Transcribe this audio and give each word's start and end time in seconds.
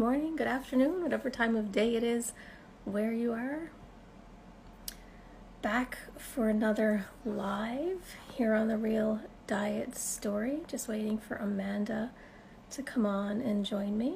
Morning, 0.00 0.34
good 0.34 0.46
afternoon, 0.46 1.02
whatever 1.02 1.28
time 1.28 1.54
of 1.54 1.70
day 1.70 1.94
it 1.94 2.02
is 2.02 2.32
where 2.86 3.12
you 3.12 3.34
are. 3.34 3.70
Back 5.60 5.98
for 6.16 6.48
another 6.48 7.04
live 7.22 8.16
here 8.32 8.54
on 8.54 8.68
the 8.68 8.78
Real 8.78 9.20
Diet 9.46 9.94
Story. 9.94 10.60
Just 10.66 10.88
waiting 10.88 11.18
for 11.18 11.36
Amanda 11.36 12.12
to 12.70 12.82
come 12.82 13.04
on 13.04 13.42
and 13.42 13.66
join 13.66 13.98
me. 13.98 14.14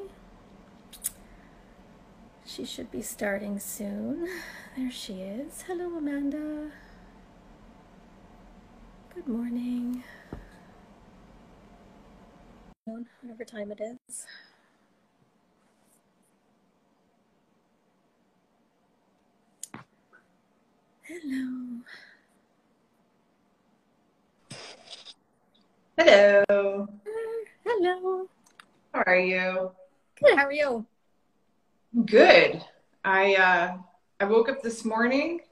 She 2.46 2.64
should 2.64 2.90
be 2.90 3.02
starting 3.02 3.60
soon. 3.60 4.26
There 4.78 4.90
she 4.90 5.20
is. 5.20 5.64
Hello, 5.66 5.98
Amanda. 5.98 6.70
Good 9.14 9.28
morning. 9.28 10.02
Whatever 12.86 13.44
time 13.44 13.70
it 13.70 13.82
is. 13.82 14.26
Hello. 21.14 21.78
Hello. 25.96 26.88
Hello. 27.64 28.28
How 28.92 29.02
are 29.06 29.18
you? 29.18 29.70
Good. 30.20 30.36
How 30.36 30.46
are 30.46 30.52
you? 30.52 30.84
Good. 32.04 32.64
I 33.04 33.36
uh 33.36 33.76
I 34.18 34.24
woke 34.24 34.48
up 34.48 34.60
this 34.60 34.84
morning 34.84 35.42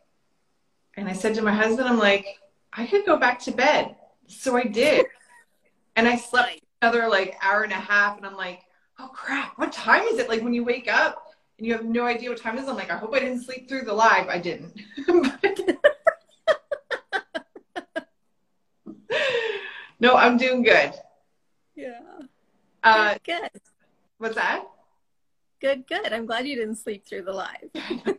and 0.96 1.08
I 1.08 1.12
said 1.12 1.34
to 1.36 1.42
my 1.42 1.54
husband, 1.54 1.88
I'm 1.88 1.98
like, 1.98 2.26
I 2.72 2.84
could 2.86 3.06
go 3.06 3.16
back 3.16 3.38
to 3.40 3.52
bed. 3.52 3.94
So 4.26 4.56
I 4.56 4.64
did. 4.64 5.06
and 5.96 6.08
I 6.08 6.16
slept 6.16 6.58
another 6.80 7.08
like 7.08 7.36
hour 7.40 7.62
and 7.62 7.72
a 7.72 7.76
half 7.76 8.16
and 8.16 8.26
I'm 8.26 8.36
like, 8.36 8.62
oh 8.98 9.10
crap, 9.14 9.56
what 9.58 9.72
time 9.72 10.02
is 10.04 10.18
it? 10.18 10.28
Like 10.28 10.42
when 10.42 10.54
you 10.54 10.64
wake 10.64 10.92
up 10.92 11.22
and 11.58 11.66
you 11.68 11.72
have 11.74 11.84
no 11.84 12.04
idea 12.04 12.30
what 12.30 12.40
time 12.40 12.58
it 12.58 12.62
is, 12.62 12.68
I'm 12.68 12.74
like, 12.74 12.90
I 12.90 12.96
hope 12.96 13.14
I 13.14 13.20
didn't 13.20 13.44
sleep 13.44 13.68
through 13.68 13.82
the 13.82 13.92
live. 13.92 14.26
I 14.26 14.38
didn't. 14.38 14.74
no, 20.02 20.16
I'm 20.16 20.36
doing 20.36 20.62
good. 20.62 20.92
Yeah. 21.74 22.00
Uh, 22.82 23.16
good. 23.24 23.50
What's 24.18 24.34
that? 24.34 24.64
Good, 25.60 25.86
good. 25.86 26.12
I'm 26.12 26.26
glad 26.26 26.46
you 26.46 26.56
didn't 26.56 26.76
sleep 26.76 27.06
through 27.06 27.22
the 27.22 27.32
live. 27.32 27.70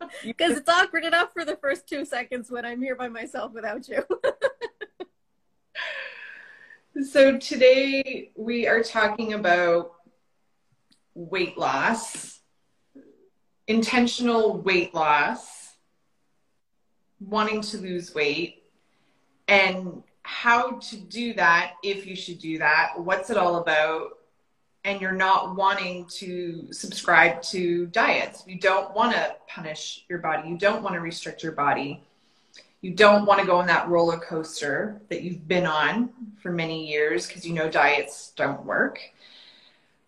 Because 0.24 0.56
it's 0.56 0.68
awkward 0.68 1.04
enough 1.04 1.32
for 1.32 1.44
the 1.44 1.56
first 1.56 1.88
two 1.88 2.04
seconds 2.04 2.50
when 2.50 2.64
I'm 2.64 2.80
here 2.80 2.96
by 2.96 3.08
myself 3.08 3.52
without 3.52 3.88
you. 3.88 4.04
so 7.04 7.38
today 7.38 8.30
we 8.36 8.66
are 8.66 8.82
talking 8.82 9.34
about 9.34 9.92
weight 11.14 11.58
loss, 11.58 12.40
intentional 13.66 14.58
weight 14.62 14.94
loss, 14.94 15.74
wanting 17.20 17.60
to 17.62 17.78
lose 17.78 18.14
weight, 18.14 18.62
and 19.48 20.02
how 20.28 20.72
to 20.72 20.96
do 20.96 21.32
that 21.32 21.72
if 21.82 22.06
you 22.06 22.14
should 22.14 22.38
do 22.38 22.58
that. 22.58 22.92
What's 22.98 23.30
it 23.30 23.38
all 23.38 23.56
about? 23.56 24.18
And 24.84 25.00
you're 25.00 25.12
not 25.12 25.56
wanting 25.56 26.04
to 26.18 26.70
subscribe 26.70 27.40
to 27.44 27.86
diets. 27.86 28.44
You 28.46 28.60
don't 28.60 28.94
want 28.94 29.14
to 29.14 29.36
punish 29.48 30.04
your 30.06 30.18
body. 30.18 30.50
You 30.50 30.58
don't 30.58 30.82
want 30.82 30.94
to 30.96 31.00
restrict 31.00 31.42
your 31.42 31.52
body. 31.52 32.04
You 32.82 32.90
don't 32.92 33.24
want 33.24 33.40
to 33.40 33.46
go 33.46 33.56
on 33.56 33.66
that 33.68 33.88
roller 33.88 34.18
coaster 34.18 35.00
that 35.08 35.22
you've 35.22 35.48
been 35.48 35.64
on 35.64 36.10
for 36.42 36.52
many 36.52 36.86
years 36.86 37.26
because 37.26 37.46
you 37.46 37.54
know 37.54 37.70
diets 37.70 38.32
don't 38.36 38.66
work. 38.66 39.00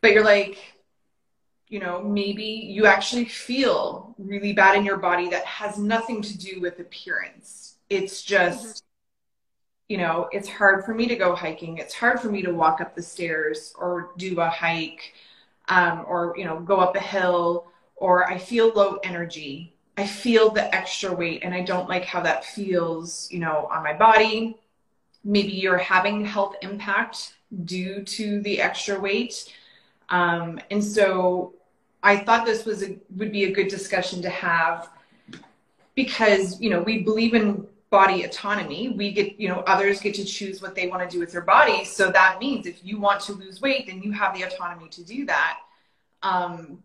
But 0.02 0.12
you're 0.12 0.24
like, 0.24 0.58
you 1.68 1.80
know, 1.80 2.02
maybe 2.02 2.44
you 2.44 2.84
actually 2.84 3.24
feel 3.24 4.14
really 4.18 4.52
bad 4.52 4.76
in 4.76 4.84
your 4.84 4.98
body 4.98 5.30
that 5.30 5.46
has 5.46 5.78
nothing 5.78 6.20
to 6.20 6.36
do 6.36 6.60
with 6.60 6.78
appearance. 6.78 7.76
It's 7.88 8.22
just, 8.22 8.66
mm-hmm. 8.66 8.89
You 9.90 9.98
know, 9.98 10.28
it's 10.30 10.48
hard 10.48 10.84
for 10.84 10.94
me 10.94 11.08
to 11.08 11.16
go 11.16 11.34
hiking. 11.34 11.78
It's 11.78 11.94
hard 11.94 12.20
for 12.20 12.30
me 12.30 12.42
to 12.42 12.52
walk 12.52 12.80
up 12.80 12.94
the 12.94 13.02
stairs 13.02 13.74
or 13.76 14.12
do 14.16 14.38
a 14.38 14.48
hike 14.48 15.14
um, 15.68 16.04
or, 16.06 16.32
you 16.38 16.44
know, 16.44 16.60
go 16.60 16.76
up 16.76 16.94
a 16.94 17.00
hill 17.00 17.66
or 17.96 18.24
I 18.30 18.38
feel 18.38 18.68
low 18.68 19.00
energy. 19.02 19.74
I 19.96 20.06
feel 20.06 20.50
the 20.50 20.72
extra 20.72 21.12
weight 21.12 21.40
and 21.42 21.52
I 21.52 21.62
don't 21.62 21.88
like 21.88 22.04
how 22.04 22.20
that 22.20 22.44
feels, 22.44 23.28
you 23.32 23.40
know, 23.40 23.68
on 23.68 23.82
my 23.82 23.92
body. 23.92 24.56
Maybe 25.24 25.54
you're 25.54 25.76
having 25.76 26.24
health 26.24 26.54
impact 26.62 27.34
due 27.64 28.04
to 28.04 28.40
the 28.42 28.60
extra 28.60 29.00
weight. 29.00 29.52
Um, 30.08 30.60
and 30.70 30.84
so 30.84 31.54
I 32.00 32.18
thought 32.18 32.46
this 32.46 32.64
was 32.64 32.84
a, 32.84 32.96
would 33.16 33.32
be 33.32 33.42
a 33.42 33.50
good 33.50 33.66
discussion 33.66 34.22
to 34.22 34.30
have 34.30 34.88
because 35.96 36.60
you 36.60 36.70
know 36.70 36.80
we 36.80 37.02
believe 37.02 37.34
in 37.34 37.66
body 37.90 38.22
autonomy. 38.22 38.88
We 38.88 39.12
get 39.12 39.38
you 39.38 39.48
know 39.48 39.60
others 39.66 40.00
get 40.00 40.14
to 40.14 40.24
choose 40.24 40.62
what 40.62 40.74
they 40.74 40.86
want 40.86 41.08
to 41.08 41.08
do 41.08 41.20
with 41.20 41.32
their 41.32 41.42
body. 41.42 41.84
So 41.84 42.10
that 42.10 42.38
means 42.38 42.66
if 42.66 42.84
you 42.84 42.98
want 42.98 43.20
to 43.22 43.32
lose 43.32 43.60
weight, 43.60 43.88
then 43.88 44.02
you 44.02 44.12
have 44.12 44.34
the 44.34 44.42
autonomy 44.44 44.88
to 44.90 45.04
do 45.04 45.26
that. 45.26 45.58
Um, 46.22 46.82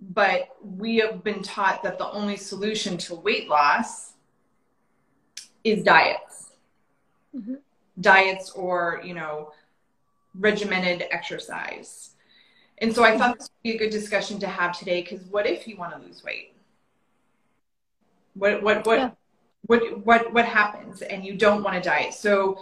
but 0.00 0.56
we 0.60 0.96
have 0.96 1.22
been 1.22 1.42
taught 1.42 1.82
that 1.84 1.96
the 1.98 2.10
only 2.10 2.36
solution 2.36 2.98
to 2.98 3.14
weight 3.14 3.48
loss 3.48 4.14
is 5.62 5.84
diets, 5.84 6.50
mm-hmm. 7.34 7.54
diets 8.00 8.50
or 8.50 9.00
you 9.04 9.14
know 9.14 9.52
regimented 10.34 11.04
exercise. 11.10 12.10
And 12.78 12.92
so 12.92 13.04
I 13.04 13.16
thought 13.16 13.38
this 13.38 13.48
would 13.48 13.62
be 13.62 13.76
a 13.76 13.78
good 13.78 13.90
discussion 13.90 14.40
to 14.40 14.48
have 14.48 14.76
today 14.76 15.02
because 15.02 15.24
what 15.26 15.46
if 15.46 15.68
you 15.68 15.76
want 15.76 15.92
to 15.92 16.04
lose 16.04 16.24
weight? 16.24 16.56
What 18.34 18.60
what 18.60 18.84
what 18.84 18.98
yeah. 18.98 19.10
What 19.62 20.04
what 20.04 20.32
what 20.32 20.44
happens 20.44 21.02
and 21.02 21.24
you 21.24 21.36
don't 21.36 21.62
want 21.62 21.76
to 21.76 21.88
diet? 21.88 22.14
So 22.14 22.58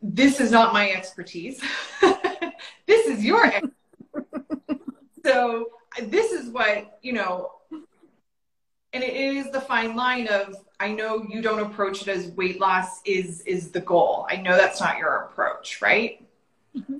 this 0.00 0.40
is 0.40 0.50
not 0.50 0.72
my 0.72 0.90
expertise. 0.90 1.60
this 2.86 3.06
is 3.06 3.24
your 3.24 3.50
so 5.24 5.70
this 6.02 6.32
is 6.32 6.48
what 6.50 6.98
you 7.02 7.12
know 7.12 7.52
and 8.92 9.02
it 9.02 9.14
is 9.14 9.50
the 9.50 9.60
fine 9.60 9.94
line 9.96 10.26
of 10.28 10.56
i 10.80 10.90
know 10.90 11.24
you 11.28 11.42
don't 11.42 11.60
approach 11.60 12.02
it 12.02 12.08
as 12.08 12.28
weight 12.32 12.60
loss 12.60 13.00
is 13.04 13.40
is 13.42 13.70
the 13.70 13.80
goal 13.80 14.26
i 14.30 14.36
know 14.36 14.56
that's 14.56 14.80
not 14.80 14.98
your 14.98 15.16
approach 15.24 15.80
right 15.80 16.24
mm-hmm. 16.76 16.98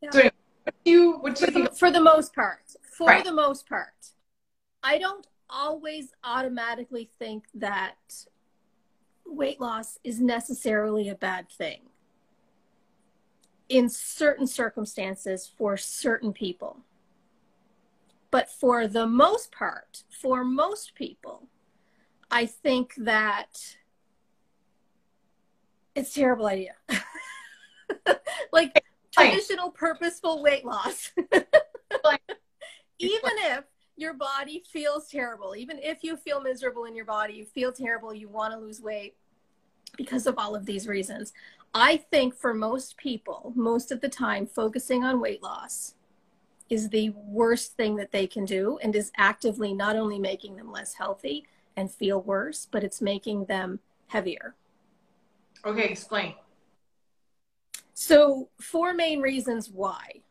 yeah. 0.00 0.10
so 0.10 0.22
what 0.64 0.74
do 0.84 0.90
you 0.90 1.12
what 1.18 1.34
do 1.34 1.46
for, 1.46 1.58
you 1.58 1.64
the, 1.64 1.70
for 1.70 1.90
the 1.90 2.00
most 2.00 2.34
part 2.34 2.74
for 2.82 3.08
right. 3.08 3.24
the 3.24 3.32
most 3.32 3.68
part 3.68 4.12
i 4.82 4.98
don't 4.98 5.26
always 5.50 6.08
automatically 6.24 7.10
think 7.18 7.44
that 7.54 7.94
weight 9.26 9.60
loss 9.60 9.98
is 10.04 10.20
necessarily 10.20 11.08
a 11.08 11.14
bad 11.14 11.48
thing 11.50 11.80
in 13.68 13.88
certain 13.88 14.46
circumstances 14.46 15.50
for 15.56 15.76
certain 15.76 16.32
people. 16.32 16.80
But 18.30 18.50
for 18.50 18.86
the 18.86 19.06
most 19.06 19.52
part 19.52 20.02
for 20.10 20.44
most 20.44 20.94
people 20.94 21.48
i 22.30 22.46
think 22.46 22.94
that 22.96 23.76
it's 25.94 26.16
a 26.16 26.20
terrible 26.20 26.46
idea. 26.46 26.74
Like 28.52 28.84
traditional 29.12 29.70
purposeful 29.70 30.42
weight 30.42 30.64
loss. 30.64 31.10
even 32.98 33.30
if 33.38 33.64
your 33.96 34.14
body 34.14 34.62
feels 34.68 35.08
terrible, 35.08 35.54
even 35.56 35.78
if 35.78 36.02
you 36.02 36.16
feel 36.16 36.40
miserable 36.40 36.84
in 36.84 36.96
your 36.96 37.04
body, 37.04 37.34
you 37.34 37.44
feel 37.44 37.72
terrible, 37.72 38.12
you 38.14 38.28
want 38.28 38.52
to 38.52 38.58
lose 38.58 38.80
weight 38.80 39.14
because 39.96 40.26
of 40.26 40.36
all 40.38 40.54
of 40.54 40.66
these 40.66 40.88
reasons. 40.88 41.32
I 41.72 41.96
think 41.96 42.34
for 42.34 42.54
most 42.54 42.96
people, 42.96 43.52
most 43.54 43.92
of 43.92 44.00
the 44.00 44.08
time, 44.08 44.46
focusing 44.46 45.04
on 45.04 45.20
weight 45.20 45.42
loss 45.42 45.94
is 46.70 46.88
the 46.88 47.10
worst 47.10 47.76
thing 47.76 47.96
that 47.96 48.10
they 48.10 48.26
can 48.26 48.44
do 48.44 48.78
and 48.82 48.96
is 48.96 49.12
actively 49.16 49.72
not 49.72 49.96
only 49.96 50.18
making 50.18 50.56
them 50.56 50.72
less 50.72 50.94
healthy 50.94 51.44
and 51.76 51.90
feel 51.90 52.20
worse, 52.22 52.66
but 52.70 52.82
it's 52.82 53.00
making 53.02 53.44
them 53.44 53.80
heavier. 54.08 54.54
Okay, 55.64 55.84
explain. 55.84 56.34
So, 57.94 58.48
four 58.60 58.92
main 58.92 59.20
reasons 59.20 59.70
why. 59.70 60.22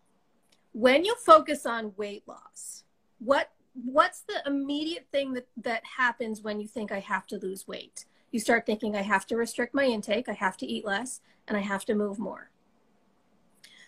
when 0.74 1.06
you 1.06 1.16
focus 1.24 1.66
on 1.66 1.94
weight 1.98 2.24
loss, 2.28 2.84
what 3.20 3.52
what's 3.74 4.22
the 4.22 4.42
immediate 4.46 5.08
thing 5.12 5.34
that 5.34 5.48
that 5.58 5.84
happens 5.98 6.42
when 6.42 6.60
you 6.60 6.68
think 6.68 6.92
I 6.92 7.00
have 7.00 7.28
to 7.28 7.38
lose 7.38 7.68
weight? 7.68 8.06
You 8.32 8.40
start 8.40 8.66
thinking 8.66 8.96
I 8.96 9.02
have 9.02 9.26
to 9.28 9.38
restrict 9.38 9.74
my 9.74 9.86
intake, 9.86 10.30
I 10.30 10.34
have 10.34 10.58
to 10.58 10.66
eat 10.66 10.86
less, 10.86 11.22
and 11.48 11.58
I 11.58 11.62
have 11.62 11.86
to 11.86 11.96
move 11.96 12.20
more. 12.20 12.50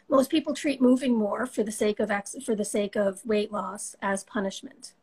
Most 0.07 0.29
people 0.29 0.53
treat 0.53 0.81
moving 0.81 1.15
more 1.15 1.47
for 1.47 1.63
the 1.63 1.71
sake 1.71 1.99
of 1.99 2.11
ex- 2.11 2.35
for 2.45 2.55
the 2.55 2.65
sake 2.65 2.95
of 2.95 3.25
weight 3.25 3.51
loss 3.51 3.95
as 4.01 4.23
punishment. 4.23 4.93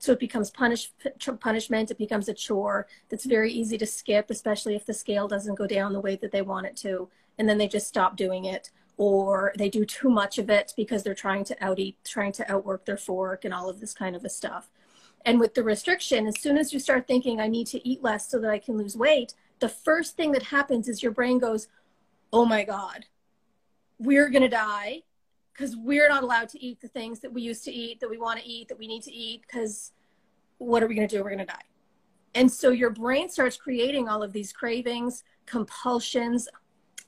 So 0.00 0.12
it 0.12 0.18
becomes 0.18 0.50
punish, 0.50 0.92
punishment. 1.40 1.90
It 1.90 1.98
becomes 1.98 2.28
a 2.28 2.34
chore 2.34 2.88
that's 3.10 3.26
very 3.26 3.52
easy 3.52 3.76
to 3.78 3.86
skip, 3.86 4.30
especially 4.30 4.74
if 4.74 4.86
the 4.86 4.94
scale 4.94 5.28
doesn't 5.28 5.56
go 5.56 5.66
down 5.66 5.92
the 5.92 6.00
way 6.00 6.16
that 6.16 6.32
they 6.32 6.42
want 6.42 6.66
it 6.66 6.74
to. 6.78 7.10
And 7.38 7.48
then 7.48 7.58
they 7.58 7.68
just 7.68 7.86
stop 7.86 8.16
doing 8.16 8.46
it 8.46 8.70
or 9.00 9.54
they 9.56 9.70
do 9.70 9.86
too 9.86 10.10
much 10.10 10.36
of 10.36 10.50
it 10.50 10.74
because 10.76 11.02
they're 11.02 11.14
trying 11.14 11.42
to 11.42 11.56
out 11.64 11.78
eat, 11.78 11.96
trying 12.04 12.32
to 12.32 12.52
outwork 12.52 12.84
their 12.84 12.98
fork 12.98 13.46
and 13.46 13.54
all 13.54 13.66
of 13.66 13.80
this 13.80 13.94
kind 13.94 14.14
of 14.14 14.26
a 14.26 14.28
stuff. 14.28 14.68
And 15.24 15.40
with 15.40 15.54
the 15.54 15.62
restriction, 15.62 16.26
as 16.26 16.38
soon 16.38 16.58
as 16.58 16.70
you 16.70 16.78
start 16.78 17.06
thinking, 17.06 17.40
I 17.40 17.48
need 17.48 17.66
to 17.68 17.88
eat 17.88 18.02
less 18.02 18.28
so 18.28 18.38
that 18.38 18.50
I 18.50 18.58
can 18.58 18.76
lose 18.76 18.98
weight, 18.98 19.32
the 19.58 19.70
first 19.70 20.16
thing 20.16 20.32
that 20.32 20.42
happens 20.42 20.86
is 20.86 21.02
your 21.02 21.12
brain 21.12 21.38
goes, 21.38 21.66
Oh 22.30 22.44
my 22.44 22.62
God, 22.62 23.06
we're 23.98 24.28
going 24.28 24.42
to 24.42 24.48
die 24.48 25.00
because 25.54 25.76
we're 25.76 26.10
not 26.10 26.22
allowed 26.22 26.50
to 26.50 26.62
eat 26.62 26.82
the 26.82 26.88
things 26.88 27.20
that 27.20 27.32
we 27.32 27.40
used 27.40 27.64
to 27.64 27.72
eat, 27.72 28.00
that 28.00 28.10
we 28.10 28.18
want 28.18 28.38
to 28.38 28.46
eat, 28.46 28.68
that 28.68 28.78
we 28.78 28.86
need 28.86 29.02
to 29.04 29.12
eat, 29.12 29.40
because 29.46 29.92
what 30.58 30.82
are 30.82 30.86
we 30.86 30.94
going 30.94 31.08
to 31.08 31.16
do? 31.16 31.24
We're 31.24 31.30
going 31.30 31.38
to 31.38 31.46
die. 31.46 31.68
And 32.34 32.52
so 32.52 32.68
your 32.68 32.90
brain 32.90 33.30
starts 33.30 33.56
creating 33.56 34.10
all 34.10 34.22
of 34.22 34.34
these 34.34 34.52
cravings, 34.52 35.24
compulsions, 35.46 36.50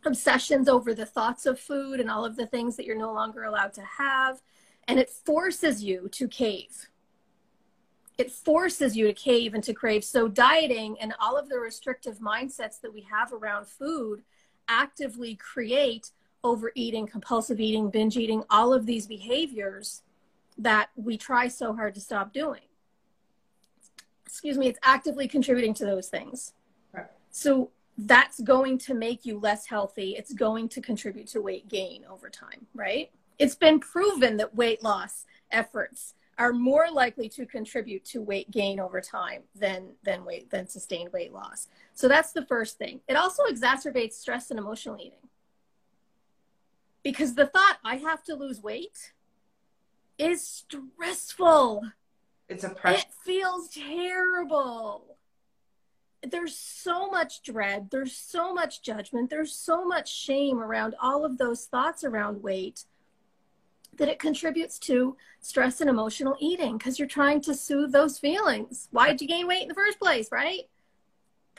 obsessions 0.07 0.69
over 0.69 0.95
the 0.95 1.07
thoughts 1.07 1.47
of 1.47 1.59
food 1.59 2.01
and 2.01 2.11
all 2.11 2.25
of 2.25 2.37
the 2.37 2.47
things 2.47 2.77
that 2.77 2.87
you're 2.87 2.97
no 2.97 3.13
longer 3.13 3.45
allowed 3.45 3.73
to 3.75 3.83
have. 3.83 4.41
And 4.89 4.99
it 4.99 5.11
forces 5.11 5.83
you 5.83 6.09
to 6.13 6.29
cave. 6.29 6.89
It 8.19 8.31
forces 8.31 8.97
you 8.97 9.07
to 9.07 9.13
cave 9.13 9.55
and 9.55 9.65
to 9.65 9.73
crave. 9.73 10.05
So, 10.05 10.29
dieting 10.29 10.97
and 11.01 11.15
all 11.21 11.39
of 11.39 11.49
the 11.49 11.59
restrictive 11.59 12.19
mindsets 12.19 12.81
that 12.81 12.93
we 12.93 13.07
have 13.11 13.33
around 13.33 13.67
food 13.67 14.23
actively 14.69 15.35
create 15.37 16.11
overeating, 16.45 17.07
compulsive 17.07 17.61
eating, 17.61 17.91
binge 17.91 18.17
eating, 18.17 18.43
all 18.51 18.73
of 18.73 18.87
these 18.87 19.07
behaviors 19.07 20.03
that 20.59 20.91
we 20.97 21.17
try 21.17 21.49
so 21.49 21.73
hard 21.73 21.95
to 21.95 22.01
stop 22.01 22.33
doing. 22.33 22.63
Excuse 24.27 24.59
me, 24.59 24.67
it's 24.67 24.79
actively 24.83 25.29
contributing 25.29 25.75
to 25.75 25.85
those 25.85 26.09
things. 26.09 26.53
Right. 26.93 27.07
So 27.31 27.71
that's 27.99 28.41
going 28.41 28.79
to 28.79 28.95
make 28.95 29.25
you 29.25 29.39
less 29.39 29.67
healthy. 29.67 30.15
It's 30.17 30.33
going 30.33 30.69
to 30.71 30.81
contribute 30.81 31.27
to 31.29 31.41
weight 31.41 31.69
gain 31.69 32.05
over 32.11 32.31
time, 32.31 32.67
right? 32.75 33.11
It's 33.39 33.55
been 33.55 33.81
proven 33.81 34.37
that 34.39 34.55
weight 34.55 34.83
loss 34.83 35.25
efforts 35.51 36.15
are 36.39 36.53
more 36.53 36.91
likely 36.91 37.29
to 37.29 37.45
contribute 37.45 38.05
to 38.07 38.23
weight 38.23 38.51
gain 38.51 38.81
over 38.81 39.01
time 39.01 39.43
than 39.55 39.91
than 40.03 40.25
weight 40.25 40.51
than 40.51 40.67
sustained 40.67 41.13
weight 41.13 41.33
loss. 41.33 41.69
So 41.95 42.09
that's 42.09 42.33
the 42.33 42.47
first 42.47 42.79
thing. 42.79 43.01
It 43.09 43.17
also 43.17 43.45
exacerbates 43.45 44.15
stress 44.15 44.51
and 44.51 44.59
emotional 44.59 44.97
eating 44.99 45.29
because 47.03 47.35
the 47.35 47.47
thought 47.47 47.79
I 47.85 47.97
have 47.97 48.25
to 48.25 48.35
lose 48.35 48.63
weight 48.63 49.13
is 50.19 50.47
stressful. 50.47 51.85
It's 52.49 52.65
a 52.65 52.71
pressure. 52.71 53.01
It 53.01 53.07
feels 53.25 53.69
terrible. 53.69 55.17
There's 56.29 56.57
so 56.57 57.11
much 57.11 57.43
dread. 57.43 57.89
There's 57.91 58.15
so 58.15 58.55
much 58.55 58.83
judgment. 58.83 59.31
There's 59.31 59.55
so 59.55 59.85
much 59.85 60.13
shame 60.13 60.61
around 60.61 60.95
all 61.01 61.25
of 61.25 61.39
those 61.39 61.65
thoughts 61.67 62.05
around 62.05 62.43
weight 62.43 62.85
that 63.97 64.09
it 64.09 64.19
contributes 64.19 64.79
to 64.79 65.17
stress 65.41 65.81
and 65.81 65.91
emotional 65.91 66.37
eating 66.41 66.79
because 66.79 66.99
you're 66.99 67.09
trying 67.09 67.41
to 67.43 67.55
soothe 67.55 67.93
those 67.93 68.19
feelings. 68.19 68.89
Why 68.91 69.09
did 69.09 69.21
you 69.21 69.29
gain 69.29 69.47
weight 69.47 69.63
in 69.63 69.69
the 69.69 69.75
first 69.75 69.99
place, 69.99 70.31
right? 70.33 70.63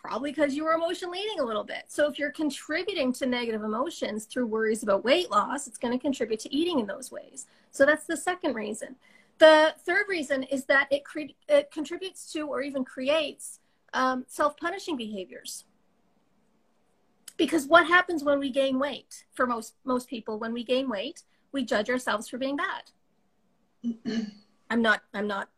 probably 0.03 0.31
because 0.31 0.53
you 0.53 0.65
were 0.65 0.73
emotionally 0.73 1.19
eating 1.19 1.39
a 1.39 1.45
little 1.45 1.63
bit. 1.63 1.85
So 1.87 2.07
if 2.09 2.19
you're 2.19 2.31
contributing 2.31 3.13
to 3.13 3.25
negative 3.25 3.63
emotions 3.63 4.25
through 4.25 4.47
worries 4.47 4.83
about 4.83 5.05
weight 5.05 5.31
loss, 5.31 5.65
it's 5.65 5.77
going 5.77 5.97
to 5.97 6.01
contribute 6.01 6.41
to 6.41 6.53
eating 6.53 6.79
in 6.79 6.85
those 6.85 7.09
ways. 7.09 7.47
So 7.71 7.85
that's 7.85 8.05
the 8.05 8.17
second 8.17 8.53
reason. 8.53 8.97
The 9.39 9.73
third 9.85 10.05
reason 10.09 10.43
is 10.43 10.65
that 10.65 10.87
it, 10.91 11.05
cre- 11.05 11.33
it 11.47 11.71
contributes 11.71 12.31
to 12.33 12.47
or 12.47 12.61
even 12.61 12.83
creates 12.83 13.59
um, 13.93 14.25
self 14.27 14.57
punishing 14.57 14.97
behaviors. 14.97 15.65
Because 17.37 17.65
what 17.65 17.87
happens 17.87 18.23
when 18.23 18.39
we 18.39 18.49
gain 18.49 18.77
weight? 18.79 19.25
For 19.33 19.47
most 19.47 19.75
most 19.85 20.07
people, 20.07 20.39
when 20.39 20.53
we 20.53 20.63
gain 20.63 20.89
weight, 20.89 21.23
we 21.51 21.65
judge 21.65 21.89
ourselves 21.89 22.29
for 22.29 22.37
being 22.37 22.57
bad. 22.57 22.91
I'm 24.69 24.81
not 24.81 25.01
I'm 25.13 25.27
not 25.27 25.49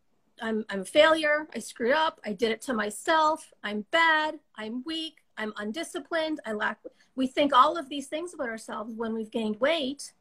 I'm, 0.41 0.65
I'm 0.69 0.81
a 0.81 0.85
failure. 0.85 1.47
I 1.55 1.59
screwed 1.59 1.93
up. 1.93 2.19
I 2.25 2.33
did 2.33 2.51
it 2.51 2.61
to 2.63 2.73
myself. 2.73 3.53
I'm 3.63 3.85
bad. 3.91 4.39
I'm 4.57 4.83
weak. 4.85 5.15
I'm 5.37 5.53
undisciplined. 5.57 6.39
I 6.45 6.53
lack. 6.53 6.79
We 7.15 7.27
think 7.27 7.53
all 7.53 7.77
of 7.77 7.89
these 7.89 8.07
things 8.07 8.33
about 8.33 8.49
ourselves 8.49 8.93
when 8.95 9.13
we've 9.13 9.31
gained 9.31 9.59
weight 9.59 10.13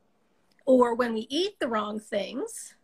or 0.67 0.95
when 0.95 1.15
we 1.15 1.27
eat 1.31 1.59
the 1.59 1.69
wrong 1.69 1.99
things. 2.01 2.75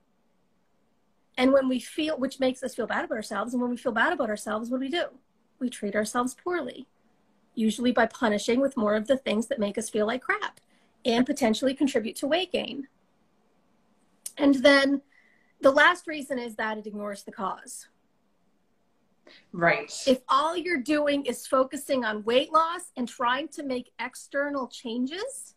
And 1.41 1.55
when 1.55 1.69
we 1.71 1.81
feel, 1.81 2.19
which 2.19 2.39
makes 2.39 2.63
us 2.63 2.75
feel 2.75 2.87
bad 2.87 3.07
about 3.07 3.15
ourselves. 3.17 3.55
And 3.55 3.63
when 3.63 3.71
we 3.71 3.79
feel 3.79 3.93
bad 3.93 4.13
about 4.13 4.29
ourselves, 4.29 4.69
what 4.69 4.77
do 4.77 4.85
we 4.85 4.91
do? 4.91 5.07
We 5.59 5.71
treat 5.71 5.97
ourselves 5.97 6.35
poorly, 6.35 6.87
usually 7.55 7.93
by 7.93 8.07
punishing 8.07 8.61
with 8.61 8.77
more 8.77 8.95
of 8.95 9.07
the 9.07 9.17
things 9.17 9.47
that 9.47 9.59
make 9.59 9.79
us 9.79 9.89
feel 9.89 10.07
like 10.07 10.21
crap 10.21 10.61
and 11.03 11.25
potentially 11.25 11.73
contribute 11.73 12.17
to 12.17 12.27
weight 12.27 12.53
gain. 12.53 12.89
And 14.37 14.57
then 14.57 15.01
the 15.63 15.71
last 15.71 16.07
reason 16.07 16.39
is 16.39 16.57
that 16.57 16.77
it 16.77 16.87
ignores 16.87 17.23
the 17.23 17.33
cause. 17.33 17.89
Right. 19.51 19.91
If 20.07 20.19
all 20.29 20.55
you're 20.55 20.83
doing 20.83 21.25
is 21.25 21.47
focusing 21.47 22.05
on 22.05 22.23
weight 22.25 22.53
loss 22.53 22.93
and 22.99 23.09
trying 23.09 23.49
to 23.49 23.63
make 23.63 23.93
external 23.99 24.69
changes 24.69 25.55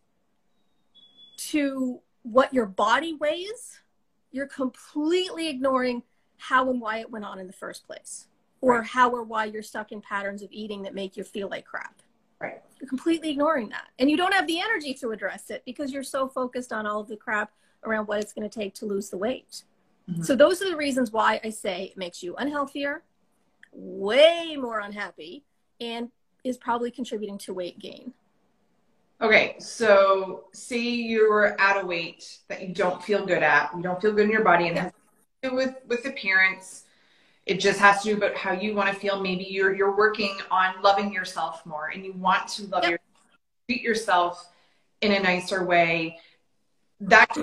to 1.49 1.99
what 2.21 2.53
your 2.53 2.67
body 2.67 3.15
weighs, 3.15 3.81
you're 4.33 4.47
completely 4.47 5.47
ignoring 5.47 6.03
how 6.37 6.69
and 6.69 6.81
why 6.81 6.97
it 6.97 7.09
went 7.09 7.23
on 7.23 7.39
in 7.39 7.47
the 7.47 7.53
first 7.53 7.87
place, 7.87 8.27
or 8.59 8.79
right. 8.79 8.87
how 8.87 9.09
or 9.09 9.23
why 9.23 9.45
you're 9.45 9.63
stuck 9.63 9.93
in 9.93 10.01
patterns 10.01 10.41
of 10.41 10.49
eating 10.51 10.81
that 10.81 10.93
make 10.93 11.15
you 11.15 11.23
feel 11.23 11.47
like 11.47 11.63
crap. 11.63 12.01
Right. 12.41 12.61
You're 12.81 12.89
completely 12.89 13.29
ignoring 13.29 13.69
that. 13.69 13.87
And 13.99 14.09
you 14.09 14.17
don't 14.17 14.33
have 14.33 14.47
the 14.47 14.59
energy 14.59 14.93
to 14.95 15.11
address 15.11 15.49
it 15.49 15.63
because 15.65 15.93
you're 15.93 16.03
so 16.03 16.27
focused 16.27 16.73
on 16.73 16.85
all 16.85 16.99
of 16.99 17.07
the 17.07 17.15
crap 17.15 17.53
around 17.85 18.07
what 18.07 18.19
it's 18.19 18.33
going 18.33 18.49
to 18.49 18.59
take 18.59 18.73
to 18.75 18.85
lose 18.85 19.09
the 19.09 19.17
weight. 19.17 19.63
Mm-hmm. 20.09 20.23
So 20.23 20.35
those 20.35 20.61
are 20.61 20.69
the 20.69 20.75
reasons 20.75 21.11
why 21.11 21.39
I 21.43 21.49
say 21.49 21.85
it 21.85 21.97
makes 21.97 22.21
you 22.21 22.33
unhealthier, 22.33 23.01
way 23.71 24.57
more 24.59 24.81
unhappy, 24.81 25.45
and 25.79 26.09
is 26.43 26.57
probably 26.57 26.91
contributing 26.91 27.37
to 27.39 27.53
weight 27.53 27.79
gain. 27.79 28.13
Okay, 29.23 29.55
so 29.57 30.43
say 30.51 30.79
you're 30.79 31.59
at 31.59 31.81
a 31.81 31.85
weight 31.85 32.39
that 32.49 32.61
you 32.61 32.73
don't 32.73 33.01
feel 33.01 33.25
good 33.25 33.41
at, 33.41 33.71
you 33.73 33.81
don't 33.81 34.01
feel 34.01 34.11
good 34.11 34.25
in 34.25 34.31
your 34.31 34.43
body, 34.43 34.67
and 34.67 34.75
yeah. 34.75 34.83
has 34.83 34.91
to 35.43 35.49
do 35.49 35.55
with 35.55 35.75
with 35.87 36.05
appearance. 36.05 36.83
It 37.45 37.61
just 37.61 37.79
has 37.79 38.03
to 38.03 38.09
do 38.09 38.17
about 38.17 38.35
how 38.35 38.51
you 38.51 38.75
want 38.75 38.93
to 38.93 38.95
feel. 38.99 39.21
Maybe 39.21 39.45
you're 39.45 39.73
you're 39.73 39.95
working 39.95 40.35
on 40.51 40.81
loving 40.81 41.13
yourself 41.13 41.65
more, 41.65 41.87
and 41.87 42.03
you 42.03 42.11
want 42.11 42.49
to 42.49 42.67
love 42.67 42.83
yep. 42.83 42.89
your 42.91 42.99
treat 43.69 43.81
yourself 43.81 44.51
in 44.99 45.13
a 45.13 45.19
nicer 45.21 45.63
way. 45.63 46.19
That 46.99 47.33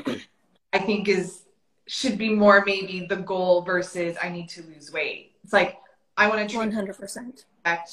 I 0.74 0.78
think 0.80 1.08
is 1.08 1.44
should 1.86 2.18
be 2.18 2.28
more 2.28 2.62
maybe 2.66 3.06
the 3.08 3.16
goal 3.16 3.62
versus 3.62 4.18
I 4.22 4.28
need 4.28 4.50
to 4.50 4.62
lose 4.64 4.92
weight. 4.92 5.32
It's 5.44 5.54
like 5.54 5.78
I 6.18 6.28
want 6.28 6.46
to 6.46 6.56
one 6.58 6.72
hundred 6.72 6.98
percent. 6.98 7.46
That 7.64 7.88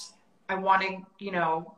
i 0.49 0.55
want 0.55 0.81
to 0.81 1.05
you 1.19 1.31
know 1.31 1.75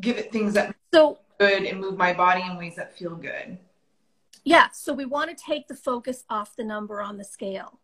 give 0.00 0.18
it 0.18 0.32
things 0.32 0.54
that 0.54 0.74
so 0.92 1.18
good 1.38 1.64
and 1.64 1.80
move 1.80 1.96
my 1.96 2.12
body 2.12 2.42
in 2.42 2.56
ways 2.56 2.76
that 2.76 2.96
feel 2.96 3.14
good. 3.14 3.58
Yeah, 4.44 4.68
so 4.72 4.92
we 4.92 5.04
want 5.04 5.36
to 5.36 5.44
take 5.44 5.68
the 5.68 5.74
focus 5.74 6.24
off 6.30 6.56
the 6.56 6.64
number 6.64 7.00
on 7.02 7.18
the 7.18 7.24
scale 7.24 7.78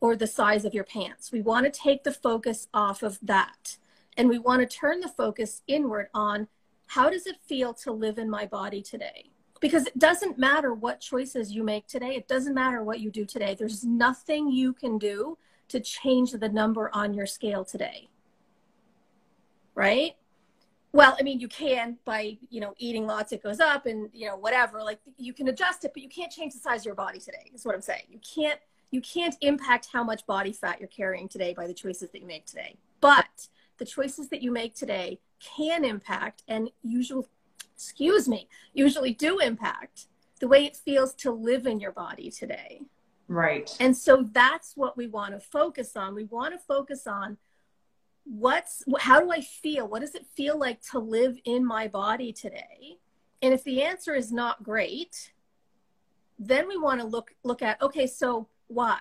or 0.00 0.16
the 0.16 0.26
size 0.26 0.64
of 0.64 0.74
your 0.74 0.84
pants. 0.84 1.32
We 1.32 1.42
want 1.42 1.64
to 1.66 1.80
take 1.80 2.04
the 2.04 2.12
focus 2.12 2.68
off 2.72 3.02
of 3.02 3.18
that. 3.22 3.76
And 4.16 4.28
we 4.28 4.38
want 4.38 4.60
to 4.60 4.76
turn 4.76 5.00
the 5.00 5.08
focus 5.08 5.62
inward 5.66 6.08
on 6.14 6.48
how 6.86 7.10
does 7.10 7.26
it 7.26 7.36
feel 7.46 7.74
to 7.74 7.92
live 7.92 8.18
in 8.18 8.30
my 8.30 8.46
body 8.46 8.80
today? 8.80 9.30
because 9.60 9.86
it 9.86 9.98
doesn't 9.98 10.38
matter 10.38 10.74
what 10.74 11.00
choices 11.00 11.52
you 11.52 11.62
make 11.62 11.86
today 11.86 12.14
it 12.14 12.28
doesn't 12.28 12.54
matter 12.54 12.82
what 12.82 13.00
you 13.00 13.10
do 13.10 13.24
today 13.24 13.54
there's 13.54 13.84
nothing 13.84 14.50
you 14.50 14.72
can 14.72 14.98
do 14.98 15.36
to 15.68 15.80
change 15.80 16.32
the 16.32 16.48
number 16.48 16.90
on 16.92 17.14
your 17.14 17.26
scale 17.26 17.64
today 17.64 18.08
right 19.74 20.16
well 20.96 21.16
i 21.18 21.22
mean 21.22 21.38
you 21.38 21.48
can 21.48 21.96
by 22.04 22.36
you 22.50 22.60
know 22.60 22.74
eating 22.78 23.06
lots 23.06 23.32
it 23.32 23.42
goes 23.42 23.60
up 23.60 23.86
and 23.86 24.08
you 24.12 24.26
know 24.26 24.36
whatever 24.36 24.82
like 24.82 24.98
you 25.16 25.32
can 25.32 25.48
adjust 25.48 25.84
it 25.84 25.92
but 25.94 26.02
you 26.02 26.08
can't 26.08 26.32
change 26.32 26.52
the 26.52 26.58
size 26.58 26.80
of 26.80 26.86
your 26.86 26.94
body 26.94 27.18
today 27.18 27.50
is 27.54 27.64
what 27.64 27.74
i'm 27.74 27.80
saying 27.80 28.02
you 28.08 28.18
can't 28.18 28.60
you 28.90 29.00
can't 29.00 29.36
impact 29.40 29.88
how 29.92 30.02
much 30.02 30.26
body 30.26 30.52
fat 30.52 30.80
you're 30.80 30.88
carrying 30.88 31.28
today 31.28 31.52
by 31.54 31.66
the 31.66 31.74
choices 31.74 32.10
that 32.10 32.20
you 32.20 32.26
make 32.26 32.46
today 32.46 32.76
but 33.00 33.48
the 33.78 33.84
choices 33.84 34.28
that 34.28 34.42
you 34.42 34.50
make 34.50 34.74
today 34.74 35.18
can 35.38 35.84
impact 35.84 36.42
and 36.48 36.70
usually 36.82 37.26
excuse 37.76 38.26
me, 38.26 38.48
usually 38.72 39.12
do 39.12 39.38
impact 39.38 40.06
the 40.40 40.48
way 40.48 40.64
it 40.64 40.76
feels 40.76 41.14
to 41.14 41.30
live 41.30 41.66
in 41.66 41.78
your 41.78 41.92
body 41.92 42.30
today. 42.30 42.80
Right. 43.28 43.74
And 43.80 43.96
so 43.96 44.28
that's 44.32 44.76
what 44.76 44.96
we 44.96 45.06
want 45.06 45.34
to 45.34 45.40
focus 45.40 45.96
on. 45.96 46.14
We 46.14 46.24
want 46.24 46.54
to 46.54 46.58
focus 46.58 47.06
on 47.06 47.36
what's 48.26 48.82
how 48.98 49.20
do 49.20 49.30
I 49.30 49.40
feel? 49.40 49.86
What 49.88 50.00
does 50.00 50.14
it 50.14 50.26
feel 50.26 50.58
like 50.58 50.80
to 50.90 50.98
live 50.98 51.38
in 51.44 51.64
my 51.64 51.88
body 51.88 52.32
today? 52.32 52.98
And 53.40 53.54
if 53.54 53.62
the 53.64 53.82
answer 53.82 54.14
is 54.14 54.32
not 54.32 54.62
great, 54.62 55.32
then 56.38 56.68
we 56.68 56.76
want 56.76 57.00
to 57.00 57.06
look 57.06 57.32
look 57.44 57.62
at 57.62 57.80
okay, 57.80 58.06
so 58.06 58.48
why? 58.66 58.98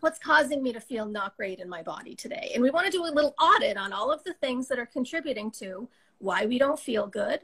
What's 0.00 0.18
causing 0.18 0.62
me 0.62 0.72
to 0.72 0.80
feel 0.80 1.06
not 1.06 1.36
great 1.36 1.60
in 1.60 1.68
my 1.68 1.82
body 1.82 2.14
today? 2.14 2.50
And 2.54 2.62
we 2.62 2.70
want 2.70 2.86
to 2.86 2.92
do 2.92 3.04
a 3.04 3.12
little 3.12 3.34
audit 3.40 3.76
on 3.76 3.92
all 3.92 4.10
of 4.10 4.24
the 4.24 4.32
things 4.34 4.66
that 4.68 4.78
are 4.78 4.86
contributing 4.86 5.50
to 5.52 5.88
why 6.18 6.46
we 6.46 6.58
don't 6.58 6.80
feel 6.80 7.06
good, 7.06 7.40